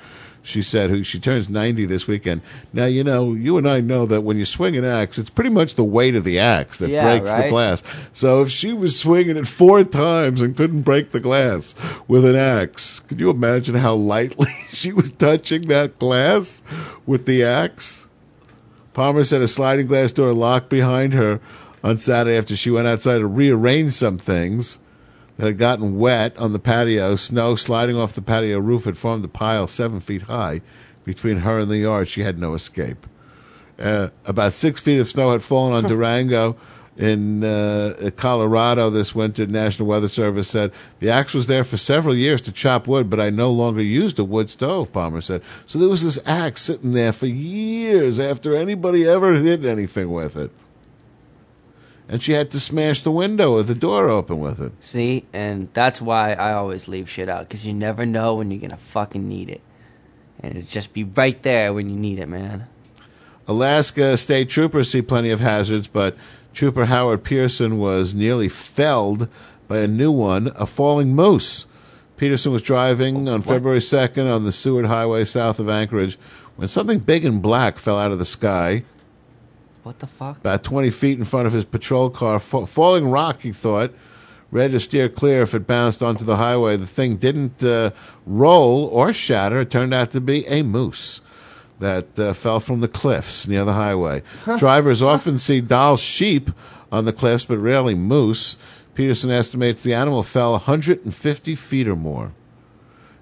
[0.46, 2.42] She said, who she turns 90 this weekend.
[2.74, 5.50] Now, you know, you and I know that when you swing an axe, it's pretty
[5.52, 7.50] much the weight of the axe that Yeah, breaks the right?
[7.50, 7.82] glass.
[8.12, 11.76] So if she was swinging it four times and couldn't break the glass
[12.10, 16.62] with an axe, could you imagine how lightly she was touching that glass
[17.06, 18.10] with the axe?
[18.94, 21.40] Palmer said a sliding glass door locked behind her
[21.84, 24.80] on Saturday after she went outside to rearrange some things
[25.38, 27.16] that had gotten wet on the patio.
[27.16, 30.62] Snow sliding off the patio roof had formed a pile seven feet high
[31.04, 32.08] between her and the yard.
[32.08, 33.06] She had no escape.
[33.80, 36.56] Uh, about six feet of snow had fallen on Durango
[36.98, 39.46] in uh, Colorado this winter.
[39.48, 43.20] National Weather Service said the axe was there for several years to chop wood, but
[43.20, 44.92] I no longer used a wood stove.
[44.92, 45.80] Palmer said so.
[45.80, 50.52] There was this axe sitting there for years after anybody ever did anything with it,
[52.08, 54.72] and she had to smash the window with the door open with it.
[54.80, 58.62] See, and that's why I always leave shit out because you never know when you're
[58.62, 59.62] gonna fucking need it,
[60.40, 62.68] and it just be right there when you need it, man.
[63.46, 66.16] Alaska state troopers see plenty of hazards, but
[66.54, 69.28] Trooper Howard Peterson was nearly felled
[69.68, 71.66] by a new one, a falling moose.
[72.16, 76.18] Peterson was driving on February 2nd on the Seward Highway south of Anchorage
[76.56, 78.84] when something big and black fell out of the sky.
[79.82, 80.38] What the fuck?
[80.38, 82.40] About 20 feet in front of his patrol car.
[82.40, 83.92] Fa- falling rock, he thought.
[84.52, 86.78] Ready to steer clear if it bounced onto the highway.
[86.78, 87.90] The thing didn't uh,
[88.28, 89.62] roll or shatter.
[89.62, 91.20] It turned out to be a moose
[91.84, 94.24] that uh, fell from the cliffs near the highway.
[94.58, 96.50] Drivers often see Dall sheep
[96.92, 98.58] on the cliffs, but rarely moose.
[98.96, 102.32] Peterson estimates the animal fell 150 feet or more.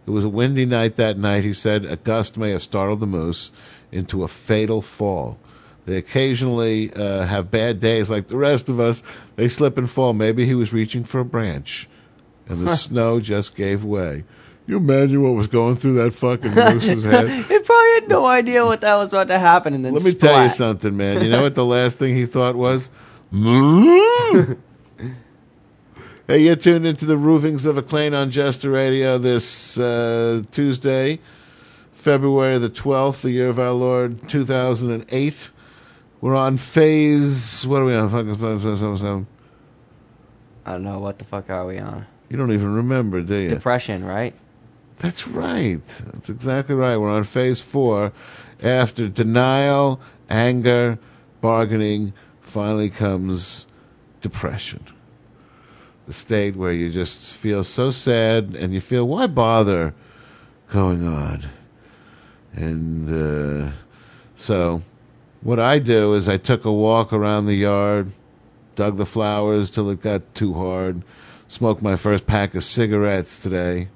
[0.05, 1.85] It was a windy night that night, he said.
[1.85, 3.51] A gust may have startled the moose
[3.91, 5.39] into a fatal fall.
[5.85, 9.01] They occasionally uh, have bad days like the rest of us.
[9.35, 10.13] They slip and fall.
[10.13, 11.89] Maybe he was reaching for a branch,
[12.47, 14.23] and the snow just gave way.
[14.71, 17.25] You imagine what was going through that fucking moose's head?
[17.51, 20.13] it probably had no idea what that was about to happen, and then Let me
[20.13, 21.21] tell you something, man.
[21.21, 22.89] You know what the last thing he thought was?
[23.31, 24.55] "Moo."
[26.27, 31.19] hey, you're tuned into the Ravings of a Clown on Jester Radio this uh, Tuesday,
[31.91, 35.49] February the 12th, the year of our Lord, 2008.
[36.21, 37.67] We're on phase.
[37.67, 38.07] What are we on?
[38.09, 39.27] Fucking-
[40.65, 42.05] I don't know what the fuck are we on.
[42.29, 43.49] You don't even remember, do you?
[43.49, 44.33] Depression, right?
[45.01, 45.83] That's right.
[46.13, 46.95] That's exactly right.
[46.95, 48.13] We're on phase four.
[48.61, 49.99] After denial,
[50.29, 50.99] anger,
[51.41, 53.65] bargaining, finally comes
[54.21, 54.85] depression.
[56.05, 59.95] The state where you just feel so sad and you feel, why bother
[60.69, 61.49] going on?
[62.53, 63.71] And uh,
[64.37, 64.83] so,
[65.41, 68.11] what I do is I took a walk around the yard,
[68.75, 71.01] dug the flowers till it got too hard,
[71.47, 73.87] smoked my first pack of cigarettes today.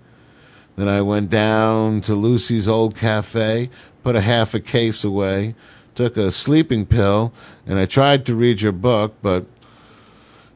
[0.76, 3.70] Then I went down to Lucy's old cafe,
[4.04, 5.56] put a half a case away,
[5.96, 7.32] took a sleeping pill,
[7.66, 9.46] and I tried to read your book, but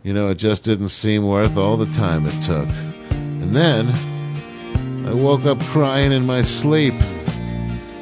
[0.03, 2.67] you know, it just didn't seem worth all the time it took.
[3.11, 3.89] And then
[5.07, 6.93] I woke up crying in my sleep.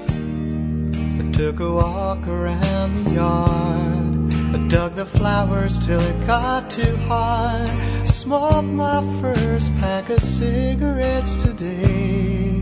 [0.10, 4.34] I took a walk around the yard.
[4.56, 7.70] I dug the flowers till it got too hard.
[8.28, 12.60] Smoked my first pack of cigarettes today.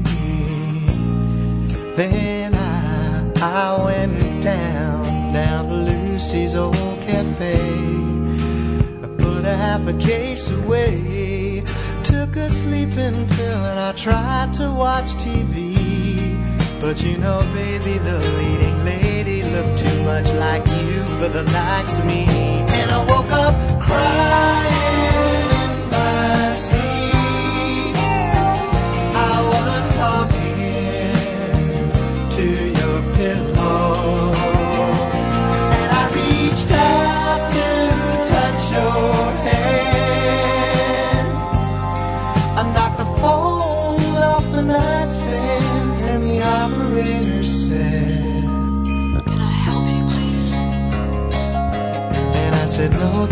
[1.95, 7.55] Then I, I went down, down to Lucy's old cafe.
[9.01, 11.63] I put a half a case away.
[12.03, 15.73] Took a sleeping pill and I tried to watch TV.
[16.79, 21.97] But you know, baby, the leading lady looked too much like you for the likes
[21.97, 22.27] of me.
[22.69, 25.24] And I woke up crying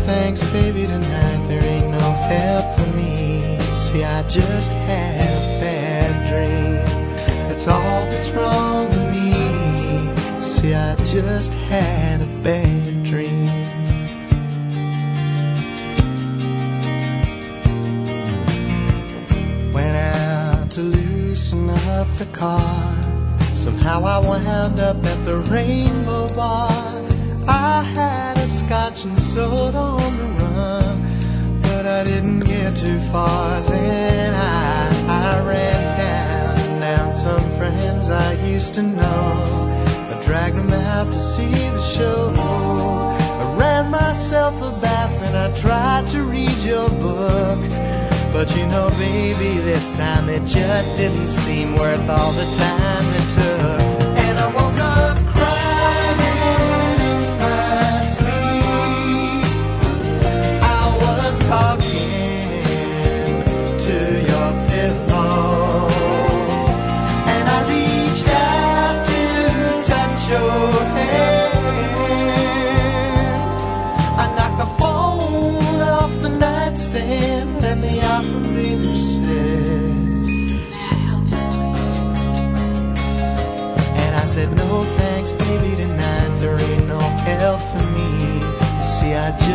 [0.05, 3.57] thanks, baby, tonight there ain't no help for me.
[3.59, 6.75] See, I just had a bad dream.
[7.47, 10.43] That's all that's wrong with me.
[10.43, 13.47] See, I just had a bad dream.
[19.71, 22.95] Went out to loosen up the car.
[23.53, 26.69] Somehow I wound up at the Rainbow Bar.
[27.47, 33.61] I had scotch and soda on the run, but I didn't get too far.
[33.61, 39.29] Then I, I ran down and down some friends I used to know.
[40.11, 42.33] I dragged them out to see the show.
[42.37, 47.59] I ran myself a bath and I tried to read your book.
[48.31, 53.27] But you know, baby, this time it just didn't seem worth all the time it
[53.35, 53.52] took.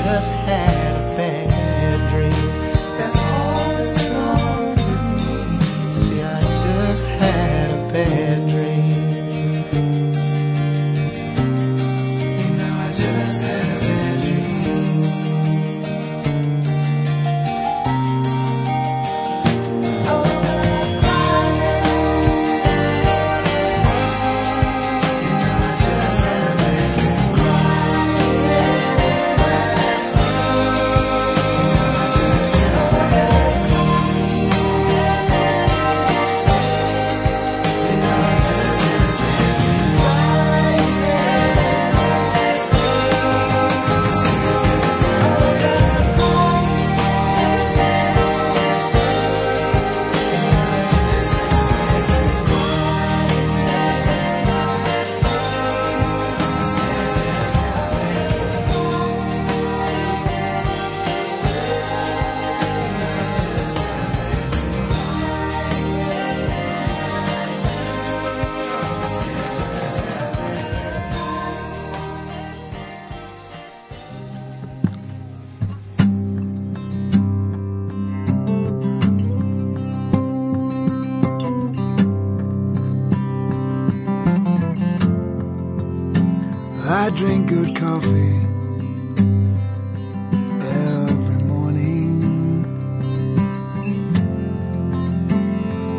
[0.09, 0.97] Just had
[87.74, 88.40] coffee
[90.61, 92.65] every morning.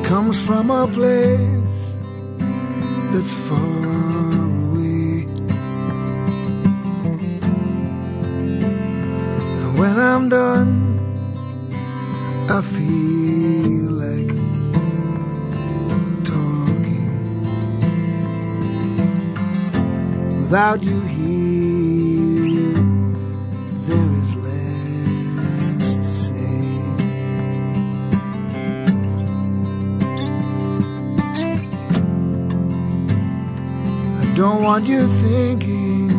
[0.03, 1.95] Comes from a place
[3.11, 3.83] that's far
[4.45, 5.25] away.
[9.61, 10.99] And when I'm done,
[12.49, 13.48] I feel
[20.49, 22.73] without you here.
[23.85, 26.33] There is less to say.
[34.17, 36.09] I don't want you thinking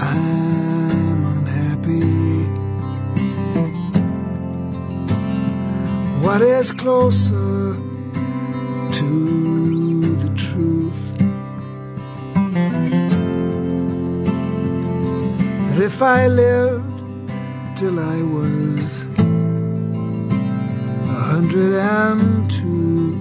[0.00, 2.42] I'm unhappy.
[6.26, 7.76] What is closer
[15.88, 17.00] if I lived
[17.74, 18.88] till I was
[21.16, 23.16] a hundred and two,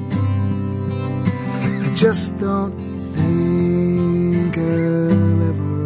[1.85, 2.77] I just don't
[3.15, 5.81] think I'll ever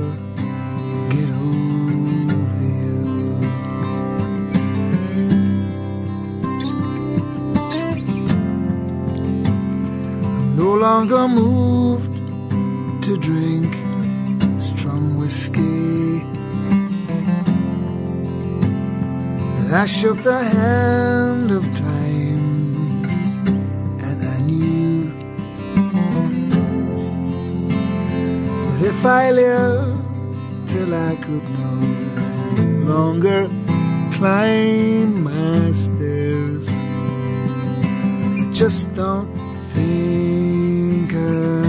[1.13, 2.97] get over you.
[10.33, 11.80] I'm no longer moved
[19.73, 23.05] I shook the hand of time
[24.03, 25.05] and I knew
[28.67, 31.73] that if I lived till I could no
[32.93, 33.49] longer
[34.11, 41.60] climb my stairs, I just don't think I'll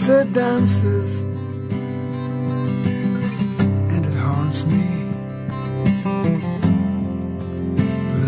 [0.00, 1.22] It dances
[3.92, 4.86] and it haunts me.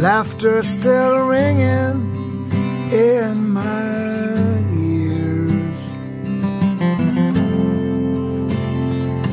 [0.00, 2.10] Laughter still ringing
[2.90, 5.80] in my ears.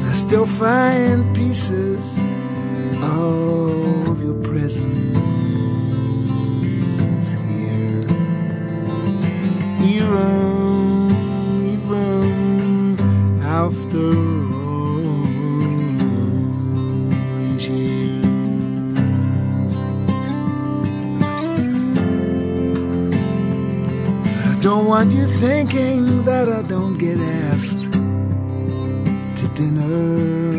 [0.05, 1.86] I still find pieces
[24.97, 27.83] want you thinking that I don't get asked
[29.37, 30.57] to dinner.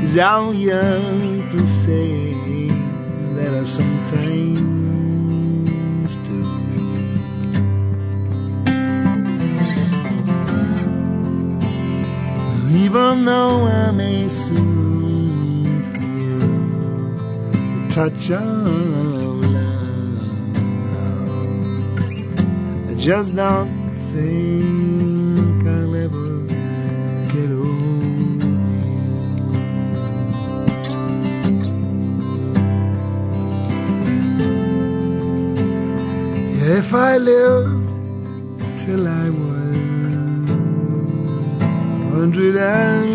[0.00, 2.34] Cause I'm young to say
[3.36, 4.58] that I sometimes
[6.26, 6.38] do.
[12.84, 16.48] Even though I may soon feel
[17.74, 18.87] the touch of
[23.08, 26.46] just don't think I'll ever
[27.32, 28.44] get over
[28.86, 29.08] you.
[36.76, 37.88] If I lived
[38.76, 39.78] till I was
[42.12, 43.07] hundred and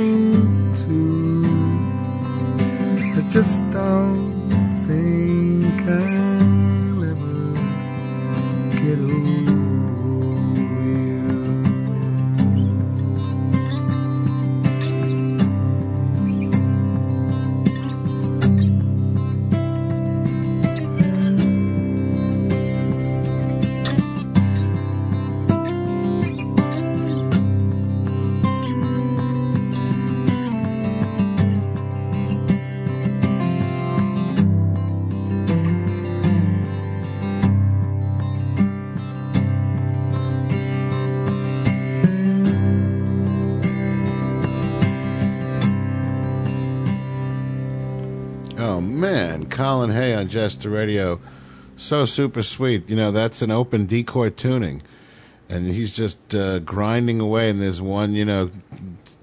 [49.83, 51.19] Colin Hay on Jester Radio
[51.75, 52.89] so super sweet.
[52.89, 54.81] You know, that's an open D chord tuning,
[55.49, 57.49] and he's just uh, grinding away.
[57.49, 58.49] And there's one, you know,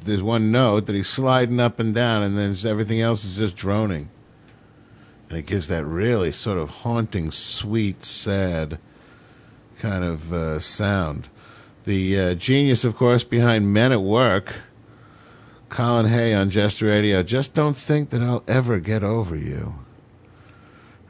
[0.03, 3.57] there's one note that he's sliding up and down, and then everything else is just
[3.57, 4.11] droning.
[5.31, 8.79] And it gives that really sort of haunting, sweet, sad
[9.79, 11.29] kind of uh, sound.
[11.85, 14.57] The uh, genius, of course, behind Men at Work,
[15.71, 17.23] Colin Hay on Jester Radio.
[17.23, 19.77] Just don't think that I'll ever get over you.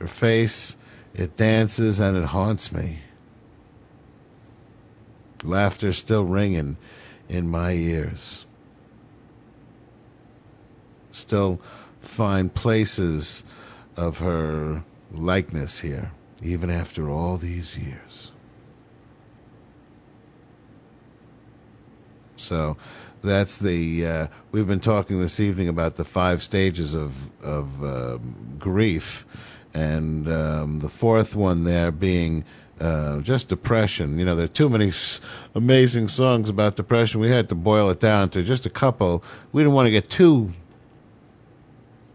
[0.01, 0.77] Her face,
[1.15, 3.01] it dances and it haunts me.
[5.43, 6.79] Laughter still ringing
[7.29, 8.47] in my ears.
[11.13, 11.61] Still
[12.01, 13.45] find places
[13.97, 16.13] of her likeness here,
[16.43, 18.33] even after all these years.
[22.37, 22.79] So
[23.23, 24.07] that's the.
[24.07, 29.27] Uh, we've been talking this evening about the five stages of of um, grief,
[29.75, 32.45] and um, the fourth one there being
[32.81, 34.19] uh, just depression.
[34.19, 35.21] You know, there are too many s-
[35.55, 37.21] amazing songs about depression.
[37.21, 39.23] We had to boil it down to just a couple.
[39.53, 40.53] We didn't want to get too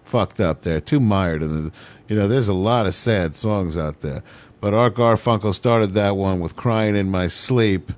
[0.04, 1.72] fucked up there, too mired in the.
[2.08, 4.22] You know, there's a lot of sad songs out there.
[4.62, 7.92] But Art Garfunkel started that one with "Crying in My Sleep."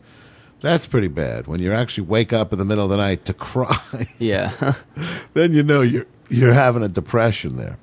[0.60, 1.46] That's pretty bad.
[1.48, 4.74] When you actually wake up in the middle of the night to cry, Yeah.
[5.34, 7.78] then you know you're you're having a depression there.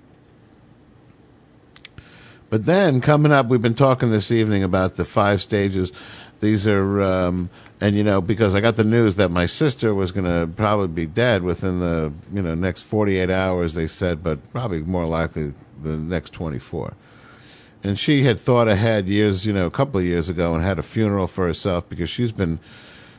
[2.54, 5.90] But then coming up, we've been talking this evening about the five stages.
[6.38, 7.50] These are, um,
[7.80, 10.86] and you know, because I got the news that my sister was going to probably
[10.86, 13.74] be dead within the you know next forty eight hours.
[13.74, 15.52] They said, but probably more likely
[15.82, 16.94] the next twenty four.
[17.82, 20.78] And she had thought ahead years, you know, a couple of years ago, and had
[20.78, 22.60] a funeral for herself because she's been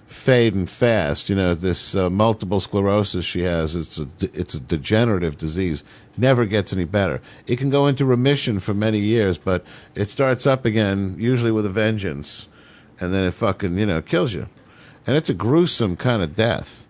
[0.07, 1.29] fading fast.
[1.29, 5.83] You know, this uh, multiple sclerosis she has, it's a, it's a degenerative disease.
[6.17, 7.21] Never gets any better.
[7.45, 9.65] It can go into remission for many years, but
[9.95, 12.47] it starts up again, usually with a vengeance,
[12.99, 14.47] and then it fucking, you know, kills you.
[15.05, 16.87] And it's a gruesome kind of death.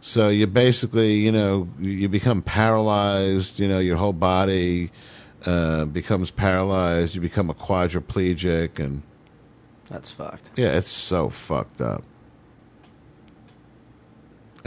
[0.00, 4.92] So you basically, you know, you become paralyzed, you know, your whole body
[5.44, 9.02] uh, becomes paralyzed, you become a quadriplegic, and
[9.90, 10.52] That's fucked.
[10.56, 12.04] yeah, it's so fucked up.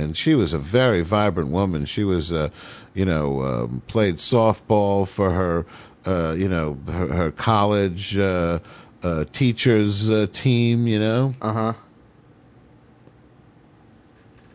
[0.02, 1.86] And she was a very vibrant woman.
[1.86, 2.50] She was, uh,
[2.94, 5.66] you know, um, played softball for her,
[6.06, 8.60] uh, you know, her, her college uh,
[9.04, 10.88] uh, teachers uh, team.
[10.88, 11.74] You know, uh huh.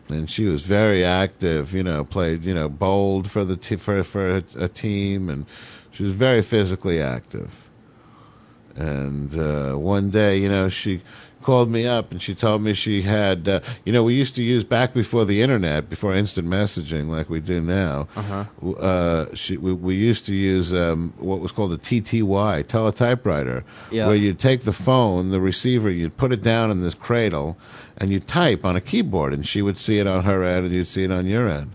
[0.09, 1.73] And she was very active.
[1.73, 5.45] You know, played, you know, bowled for the t- for for a, a team, and
[5.91, 7.69] she was very physically active.
[8.75, 11.01] And uh, one day, you know, she
[11.47, 14.43] called me up and she told me she had, uh, you know, we used to
[14.43, 18.05] use back before the internet, before instant messaging like we do now.
[18.17, 18.69] Uh-huh.
[18.73, 24.07] Uh, she, we, we used to use um, what was called a TTY, teletypewriter, Yeah.
[24.07, 27.55] where you'd take the phone, the receiver, you'd put it down in this cradle,
[27.97, 30.75] and you'd type on a keyboard, and she would see it on her end, and
[30.75, 31.71] you'd see it on your end.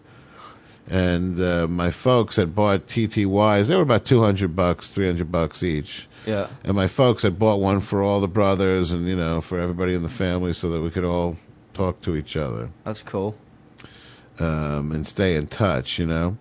[0.87, 3.69] And uh, my folks had bought TTYs.
[3.69, 6.09] They were about two hundred bucks, three hundred bucks each.
[6.27, 6.49] Yeah.
[6.65, 9.95] And my folks had bought one for all the brothers and, you know, for everybody
[9.95, 11.37] in the family so that we could all
[11.75, 12.71] talk to each other.
[12.85, 13.37] That's cool.
[14.39, 16.37] Um, and stay in touch, you know.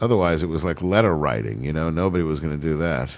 [0.00, 1.90] Otherwise, it was like letter writing, you know.
[1.90, 3.10] Nobody was going to do that.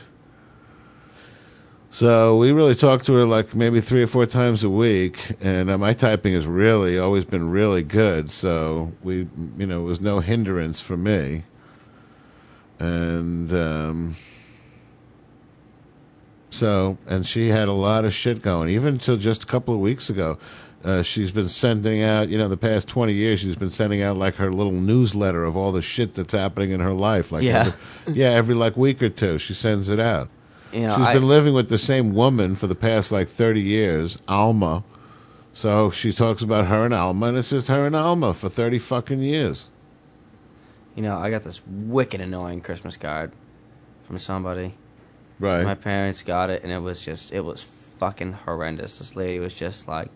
[1.90, 5.70] So we really talked to her like maybe three or four times a week, and
[5.70, 8.30] uh, my typing has really always been really good.
[8.30, 11.44] So we, you know, it was no hindrance for me.
[12.78, 14.16] And um,
[16.56, 19.80] so, and she had a lot of shit going, even until just a couple of
[19.80, 20.38] weeks ago.
[20.84, 24.16] Uh, she's been sending out, you know, the past 20 years, she's been sending out
[24.16, 27.32] like her little newsletter of all the shit that's happening in her life.
[27.32, 27.72] Like, Yeah.
[28.06, 30.28] every, yeah, every like week or two, she sends it out.
[30.72, 33.62] You know, she's I- been living with the same woman for the past like 30
[33.62, 34.84] years, Alma.
[35.52, 38.78] So she talks about her and Alma, and it's just her and Alma for 30
[38.78, 39.70] fucking years.
[40.94, 43.32] You know, I got this wicked annoying Christmas card
[44.04, 44.74] from somebody.
[45.38, 45.64] Right.
[45.64, 48.98] My parents got it, and it was just, it was fucking horrendous.
[48.98, 50.08] This lady was just like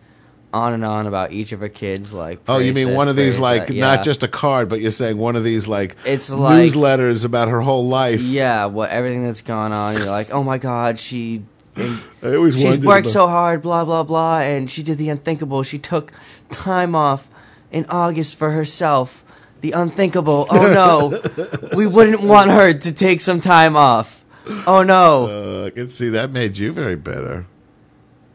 [0.53, 2.13] on and on about each of her kids.
[2.13, 3.75] Like, Oh, you mean this, one of these like that.
[3.75, 7.49] not just a card, but you're saying one of these like It's like- newsletters about
[7.49, 8.21] her whole life.
[8.23, 9.97] Yeah, what everything that's gone on.
[9.97, 11.43] You're like, oh my god, she.
[11.77, 15.63] I always she's worked so hard, blah blah blah, and she did the unthinkable.
[15.63, 16.13] She took
[16.51, 17.29] time off
[17.71, 19.23] in August for herself.
[19.61, 20.47] The unthinkable.
[20.51, 24.20] Oh no, we wouldn't want her to take some time off.
[24.67, 25.63] Oh no.
[25.63, 27.47] Uh, I can see that made you very bitter.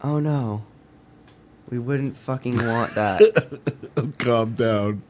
[0.04, 0.64] Oh no.
[1.70, 3.60] We wouldn't fucking want that.
[4.20, 5.02] Calm down.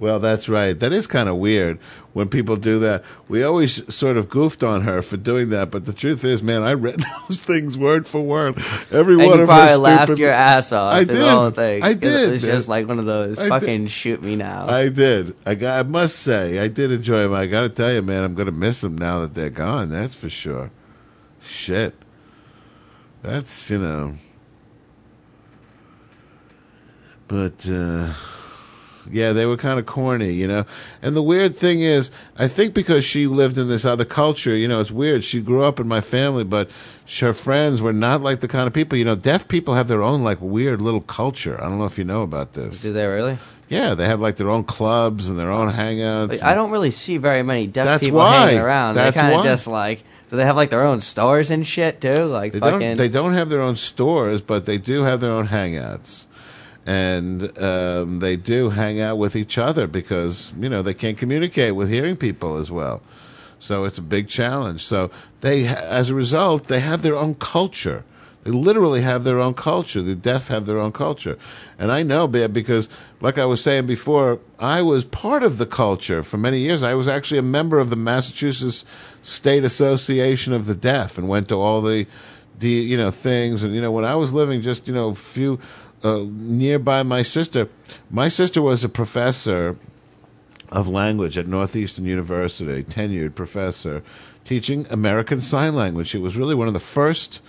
[0.00, 0.76] Well, that's right.
[0.80, 1.78] That is kind of weird
[2.14, 3.04] when people do that.
[3.28, 6.62] We always sort of goofed on her for doing that, but the truth is, man,
[6.62, 8.56] I read those things word for word.
[8.90, 10.94] Every And one you of probably laughed stupid- your ass off.
[10.94, 11.16] I did.
[11.18, 11.82] The whole thing.
[11.82, 12.28] I did.
[12.30, 12.56] It was man.
[12.56, 13.48] just like one of those I did.
[13.50, 14.66] fucking shoot me now.
[14.66, 15.36] I did.
[15.44, 15.78] I got.
[15.78, 17.34] I must say, I did enjoy them.
[17.34, 19.90] I got to tell you, man, I'm going to miss them now that they're gone.
[19.90, 20.70] That's for sure.
[21.42, 21.94] Shit.
[23.22, 24.16] That's you know.
[27.28, 28.14] But uh,
[29.12, 30.64] yeah, they were kind of corny, you know.
[31.02, 34.68] And the weird thing is, I think because she lived in this other culture, you
[34.68, 35.24] know, it's weird.
[35.24, 36.70] She grew up in my family, but
[37.20, 39.14] her friends were not like the kind of people, you know.
[39.14, 41.60] Deaf people have their own like weird little culture.
[41.60, 42.82] I don't know if you know about this.
[42.82, 43.38] Do they really?
[43.68, 46.30] Yeah, they have like their own clubs and their own hangouts.
[46.30, 48.46] Like, I don't really see very many deaf That's people why.
[48.46, 48.96] hanging around.
[48.96, 50.02] That's they kind of just like.
[50.28, 52.24] Do they have like their own stores and shit too?
[52.26, 52.80] Like They fucking.
[52.80, 52.96] don't.
[52.98, 56.26] They don't have their own stores, but they do have their own hangouts,
[56.86, 61.74] and um, they do hang out with each other because you know they can't communicate
[61.74, 63.02] with hearing people as well.
[63.58, 64.84] So it's a big challenge.
[64.84, 65.10] So
[65.42, 68.04] they, as a result, they have their own culture.
[68.42, 70.00] They literally have their own culture.
[70.00, 71.38] The deaf have their own culture,
[71.78, 72.88] and I know because,
[73.20, 76.82] like I was saying before, I was part of the culture for many years.
[76.82, 78.86] I was actually a member of the Massachusetts
[79.20, 82.06] State Association of the Deaf, and went to all the,
[82.58, 83.62] the you know things.
[83.62, 85.60] And you know when I was living just you know a few
[86.02, 87.68] uh, nearby my sister,
[88.10, 89.76] my sister was a professor
[90.70, 94.02] of language at Northeastern University, tenured professor,
[94.44, 96.14] teaching American Sign Language.
[96.14, 97.42] It was really one of the first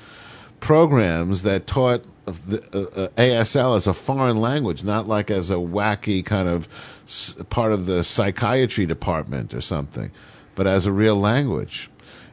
[0.60, 5.56] programs that taught the, uh, uh, ASL as a foreign language, not like as a
[5.56, 6.68] wacky kind of
[7.06, 10.11] s- part of the psychiatry department or something,
[10.56, 11.90] but as a real language.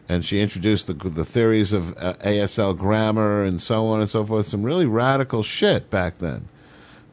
[0.08, 4.24] And she introduced the, the theories of uh, ASL grammar and so on and so
[4.24, 4.46] forth.
[4.46, 6.48] Some really radical shit back then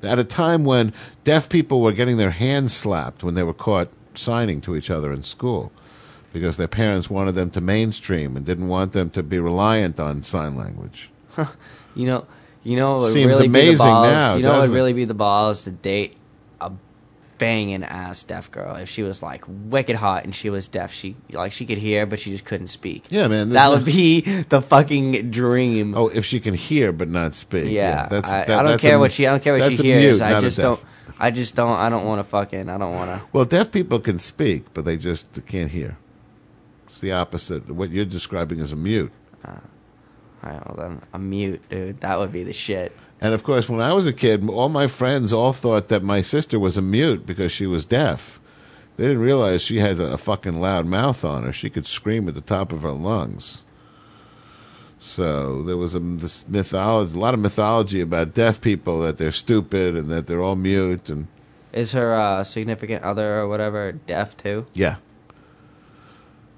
[0.06, 0.94] at a time when
[1.24, 5.12] deaf people were getting their hands slapped when they were caught signing to each other
[5.12, 5.72] in school
[6.32, 10.24] because their parents wanted them to mainstream and didn't want them to be reliant on
[10.24, 11.10] sign language.
[11.98, 12.28] You know,
[12.62, 14.08] you know, what would Seems really be the amazing balls.
[14.08, 14.74] now, you know, what would it?
[14.74, 16.18] really be the balls to date
[17.38, 20.92] banging ass deaf girl if she was like wicked hot and she was deaf.
[20.94, 23.06] She like she could hear, but she just couldn't speak.
[23.10, 23.50] Yeah, man.
[23.50, 25.96] that would be the fucking dream.
[25.96, 27.72] Oh, if she can hear but not speak.
[27.72, 29.28] yeah, that's, I, that- I don't that's care a- what she.
[29.28, 30.20] I don't care what she hears.
[30.20, 30.84] mute, I just don't.
[31.18, 31.72] I just don't.
[31.78, 32.70] I don't want to fucking.
[32.70, 33.28] I don't want to.
[33.32, 35.98] Well, deaf people can speak, but they just can't hear.
[36.88, 37.70] It's the opposite.
[37.72, 39.12] What you're describing is a mute.
[39.44, 39.60] Uh,
[40.44, 42.02] all right, well then, a mute, dude.
[42.02, 42.92] That would be the shit.
[43.22, 46.22] And of course, when I was a kid, all my friends all thought that my
[46.22, 48.40] sister was a mute because she was deaf.
[48.98, 51.52] They didn't realize she had a, fucking loud mouth on her.
[51.52, 53.64] She could scream at the top of her lungs.
[55.00, 59.32] So there was a this mythology, a lot of mythology about deaf people that they're
[59.32, 61.28] stupid and that they're all mute and
[61.74, 64.66] Is her uh, significant other or whatever deaf too?
[64.74, 64.96] yeah,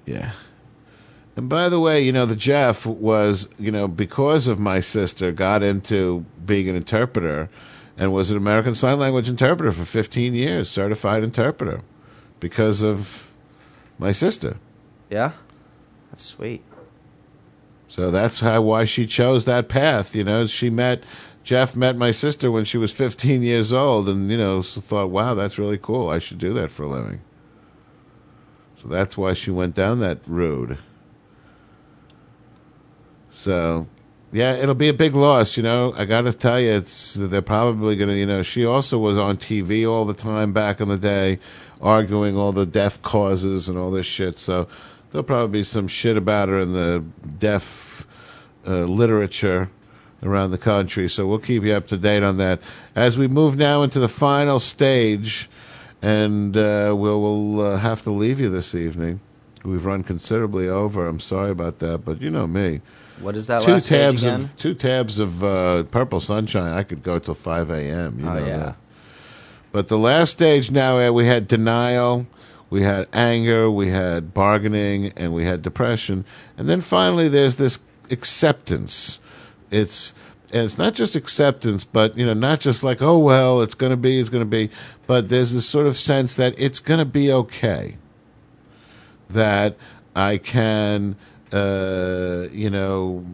[0.06, 0.32] yeah.
[1.38, 5.30] And by the way, you know, the Jeff was, you know, because of my sister,
[5.30, 7.48] got into being an interpreter
[7.96, 11.82] and was an American Sign Language interpreter for 15 years, certified interpreter,
[12.40, 13.32] because of
[13.98, 14.56] my sister.
[15.10, 15.30] Yeah,
[16.10, 16.64] that's sweet.
[17.86, 20.16] So that's how why she chose that path.
[20.16, 21.04] You know, she met
[21.44, 25.10] Jeff met my sister when she was 15 years old, and you know, so thought,
[25.10, 26.10] wow, that's really cool.
[26.10, 27.20] I should do that for a living.
[28.74, 30.78] So that's why she went down that road.
[33.38, 33.86] So,
[34.32, 35.56] yeah, it'll be a big loss.
[35.56, 38.16] You know, I got to tell you, it's they're probably going to.
[38.16, 41.38] You know, she also was on TV all the time back in the day,
[41.80, 44.38] arguing all the deaf causes and all this shit.
[44.38, 44.66] So
[45.10, 47.04] there'll probably be some shit about her in the
[47.38, 48.08] deaf
[48.66, 49.70] uh, literature
[50.20, 51.08] around the country.
[51.08, 52.60] So we'll keep you up to date on that
[52.96, 55.48] as we move now into the final stage,
[56.02, 59.20] and uh, we'll, we'll uh, have to leave you this evening.
[59.62, 61.06] We've run considerably over.
[61.06, 62.80] I'm sorry about that, but you know me.
[63.20, 64.40] What is that two last stage tabs again?
[64.42, 66.72] of two tabs of uh, purple sunshine.
[66.72, 68.20] I could go till five a.m.
[68.20, 68.56] You Oh, know yeah.
[68.58, 68.76] that.
[69.72, 72.26] But the last stage now, we had denial,
[72.70, 76.24] we had anger, we had bargaining, and we had depression,
[76.56, 77.78] and then finally there's this
[78.10, 79.20] acceptance.
[79.70, 80.14] It's
[80.50, 83.90] and it's not just acceptance, but you know, not just like oh well, it's going
[83.90, 84.70] to be, it's going to be,
[85.06, 87.96] but there's this sort of sense that it's going to be okay.
[89.28, 89.76] That
[90.16, 91.16] I can,
[91.52, 93.24] uh, you know,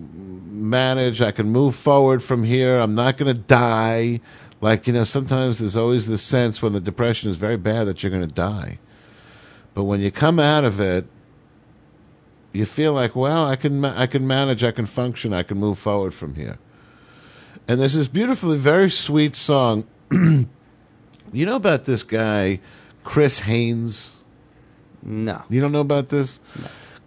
[0.44, 1.22] manage.
[1.22, 2.78] I can move forward from here.
[2.78, 4.20] I'm not going to die.
[4.60, 8.02] Like you know, sometimes there's always this sense when the depression is very bad that
[8.02, 8.78] you're going to die.
[9.74, 11.06] But when you come out of it,
[12.52, 15.58] you feel like, well, I can, ma- I can manage, I can function, I can
[15.58, 16.58] move forward from here.
[17.66, 19.86] And there's this beautifully, very sweet song.
[20.12, 20.46] you
[21.32, 22.60] know about this guy
[23.02, 24.16] Chris Haynes?
[25.02, 25.42] No.
[25.50, 26.40] You don't know about this?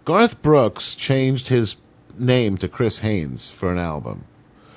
[0.08, 1.76] Garth Brooks changed his
[2.18, 4.24] name to Chris Haynes for an album.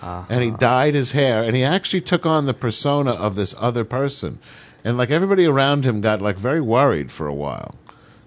[0.02, 0.58] And he uh-huh.
[0.58, 4.40] dyed his hair and he actually took on the persona of this other person.
[4.84, 7.76] And like everybody around him got like very worried for a while.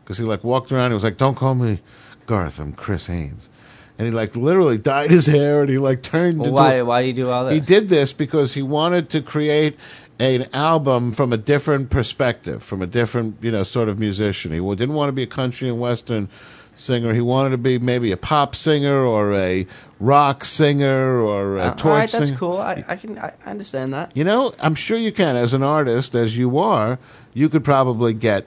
[0.03, 1.83] Because he like walked around and he was like, Don't call me
[2.25, 3.51] Garth, I'm Chris Haynes.
[3.99, 7.03] And he like literally dyed his hair and he like turned Well, into why, why
[7.03, 7.53] do you do all this?
[7.53, 9.77] he did this because he wanted to create
[10.19, 14.53] an album from a different perspective, from a different, you know, sort of musician.
[14.53, 16.31] He didn't want to be a country and western
[16.75, 17.15] singer.
[17.15, 19.67] He wanted to be maybe a pop singer or a
[20.01, 22.39] rock singer or a Uh, torch all right, that's singer.
[22.39, 22.59] cool.
[22.59, 24.13] I, I can I understand that.
[24.17, 25.37] You know, I'm sure you can.
[25.37, 26.99] As an artist, as you are,
[27.33, 28.47] you could probably get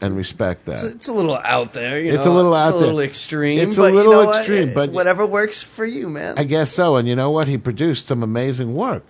[0.00, 0.74] and respect that.
[0.74, 2.00] It's, it's a little out there.
[2.00, 2.32] You It's know?
[2.32, 2.70] a little out there.
[2.72, 3.06] It's a little there.
[3.06, 3.60] extreme.
[3.60, 4.36] It's a but you little know what?
[4.38, 6.34] extreme, Eh, but- whatever works for you, man.
[6.36, 6.96] I guess so.
[6.96, 7.48] And you know what?
[7.48, 9.06] He produced some amazing work.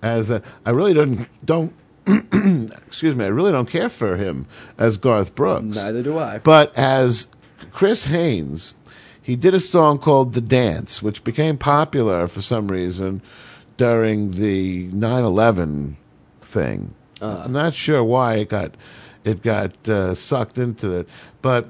[0.00, 1.74] As a, I really don't don't
[2.06, 3.24] excuse me.
[3.24, 4.46] I really don't care for him
[4.78, 5.74] as Garth Brooks.
[5.76, 6.38] Neither do I.
[6.38, 7.26] But as
[7.70, 8.74] Chris Haynes,
[9.20, 13.22] he did a song called "The Dance," which became popular for some reason
[13.76, 15.96] during the 9/11
[16.40, 16.94] thing.
[17.20, 17.42] Uh.
[17.44, 18.74] I'm not sure why it got
[19.24, 21.08] it got uh, sucked into it,
[21.42, 21.68] but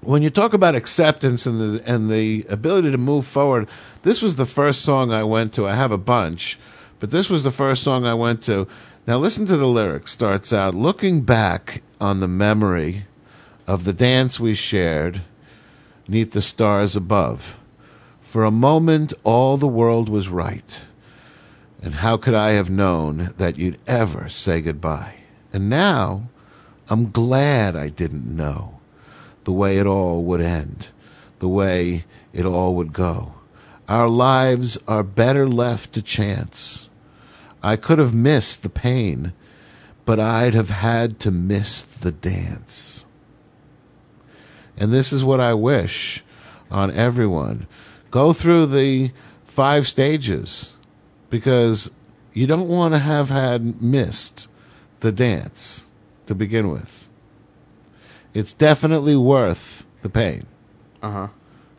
[0.00, 3.68] when you talk about acceptance and the and the ability to move forward,
[4.02, 5.66] this was the first song I went to.
[5.66, 6.58] I have a bunch,
[6.98, 8.66] but this was the first song I went to.
[9.06, 10.12] Now listen to the lyrics.
[10.12, 13.06] Starts out looking back on the memory
[13.66, 15.22] of the dance we shared
[16.08, 17.58] neath the stars above.
[18.20, 20.82] For a moment all the world was right.
[21.82, 25.16] And how could I have known that you'd ever say goodbye?
[25.52, 26.30] And now
[26.88, 28.80] I'm glad I didn't know
[29.44, 30.88] the way it all would end,
[31.40, 33.34] the way it all would go.
[33.88, 36.88] Our lives are better left to chance.
[37.62, 39.32] I could have missed the pain,
[40.04, 43.06] but I'd have had to miss the dance.
[44.82, 46.24] And this is what I wish
[46.68, 47.68] on everyone.
[48.10, 49.12] Go through the
[49.44, 50.74] five stages
[51.30, 51.92] because
[52.32, 54.48] you don't want to have had missed
[54.98, 55.92] the dance
[56.26, 57.08] to begin with.
[58.34, 60.48] It's definitely worth the pain.
[61.00, 61.28] Uh huh.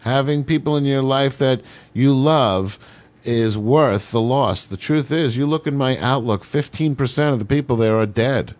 [0.03, 1.61] Having people in your life that
[1.91, 2.79] you love
[3.25, 4.65] is worth the loss.
[4.65, 8.55] The truth is, you look in my Outlook, 15% of the people there are dead.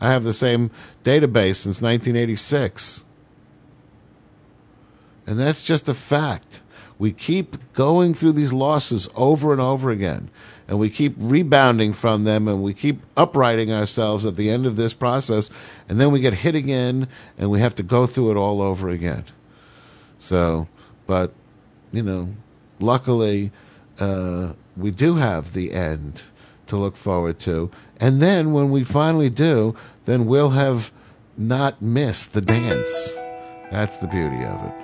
[0.00, 0.70] I have the same
[1.02, 3.04] database since 1986.
[5.26, 6.60] And that's just a fact.
[6.98, 10.30] We keep going through these losses over and over again,
[10.68, 14.76] and we keep rebounding from them, and we keep uprighting ourselves at the end of
[14.76, 15.50] this process,
[15.88, 18.88] and then we get hit again, and we have to go through it all over
[18.88, 19.24] again.
[20.18, 20.68] So,
[21.06, 21.32] but,
[21.92, 22.34] you know,
[22.78, 23.50] luckily,
[23.98, 26.22] uh, we do have the end
[26.68, 27.70] to look forward to.
[27.98, 30.92] And then when we finally do, then we'll have
[31.36, 33.12] not missed the dance.
[33.70, 34.83] That's the beauty of it.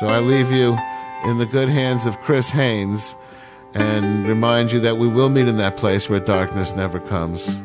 [0.00, 0.76] So I leave you
[1.24, 3.14] in the good hands of Chris Haynes
[3.74, 7.62] and remind you that we will meet in that place where darkness never comes.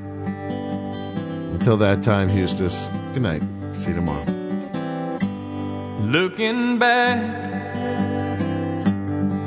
[1.54, 3.42] Until that time, Eustace, good night.
[3.74, 4.26] See you tomorrow.
[6.02, 7.20] Looking back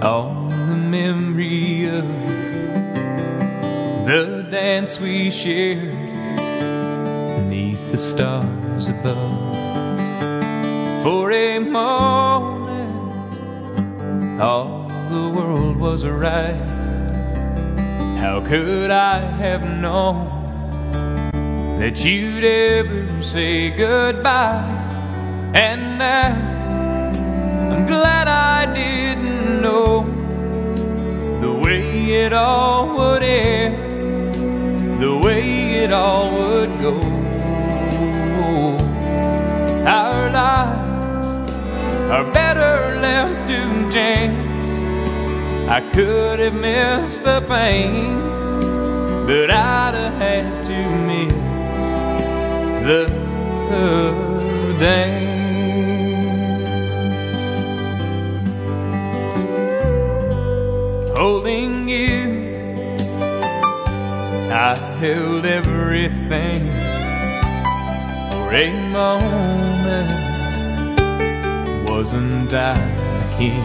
[0.03, 2.05] on the memory of
[4.07, 5.97] the dance we shared
[7.37, 9.53] beneath the stars above.
[11.05, 12.61] For a moment,
[14.41, 16.55] all the world was right.
[18.19, 20.27] How could I have known
[21.79, 24.65] that you'd ever say goodbye?
[25.55, 26.35] And now
[27.73, 30.05] I'm glad I didn't know
[31.41, 34.35] the way it all would end,
[35.03, 36.95] the way it all would go.
[39.85, 40.82] Our lives
[42.12, 44.68] are better left to chance.
[45.66, 48.16] I could have missed the pain,
[49.26, 51.32] but I'd have had to miss
[52.86, 53.07] the
[54.78, 55.41] dance.
[61.16, 62.52] Holding you,
[64.52, 66.60] I held everything
[68.31, 70.22] for a moment.
[72.02, 72.74] Wasn't I
[73.20, 73.62] the king?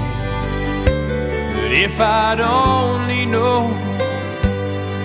[1.55, 3.73] But if I'd only known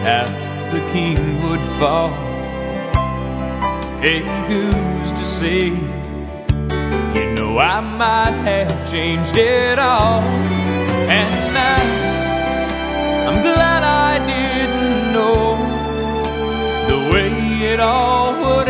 [0.05, 0.27] how
[0.71, 2.13] the king would fall,
[4.03, 5.69] hey, who's to say?
[7.17, 10.21] You know, I might have changed it all.
[11.17, 11.85] And now
[13.29, 15.57] I'm glad I didn't know
[16.87, 17.31] the way
[17.73, 18.62] it all I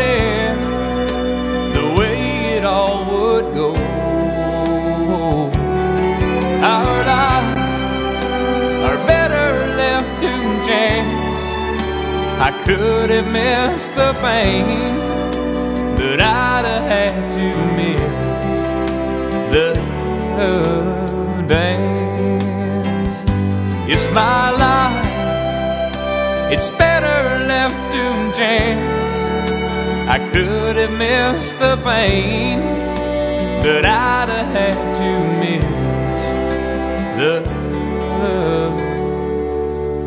[12.65, 14.97] could have missed the pain,
[15.97, 17.99] but I'd have had to miss
[19.53, 19.73] the
[21.45, 23.15] dance.
[23.91, 25.05] It's my life,
[26.53, 28.03] it's better left to
[28.37, 29.17] chance.
[30.09, 32.61] I could have missed the pain,
[33.61, 35.09] but I'd have had to
[35.41, 35.65] miss
[37.19, 37.35] the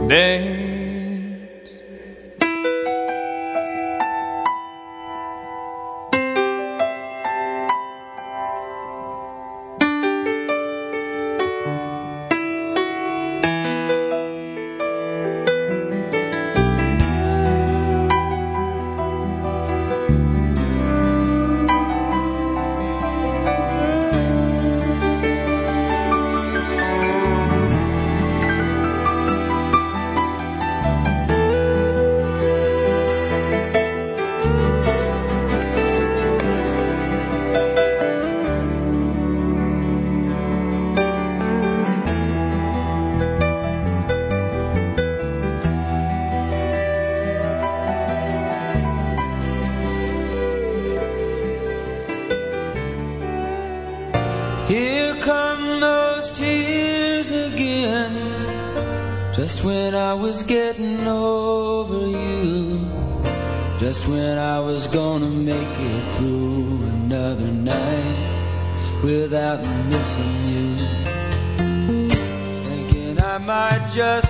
[0.09, 0.56] dance.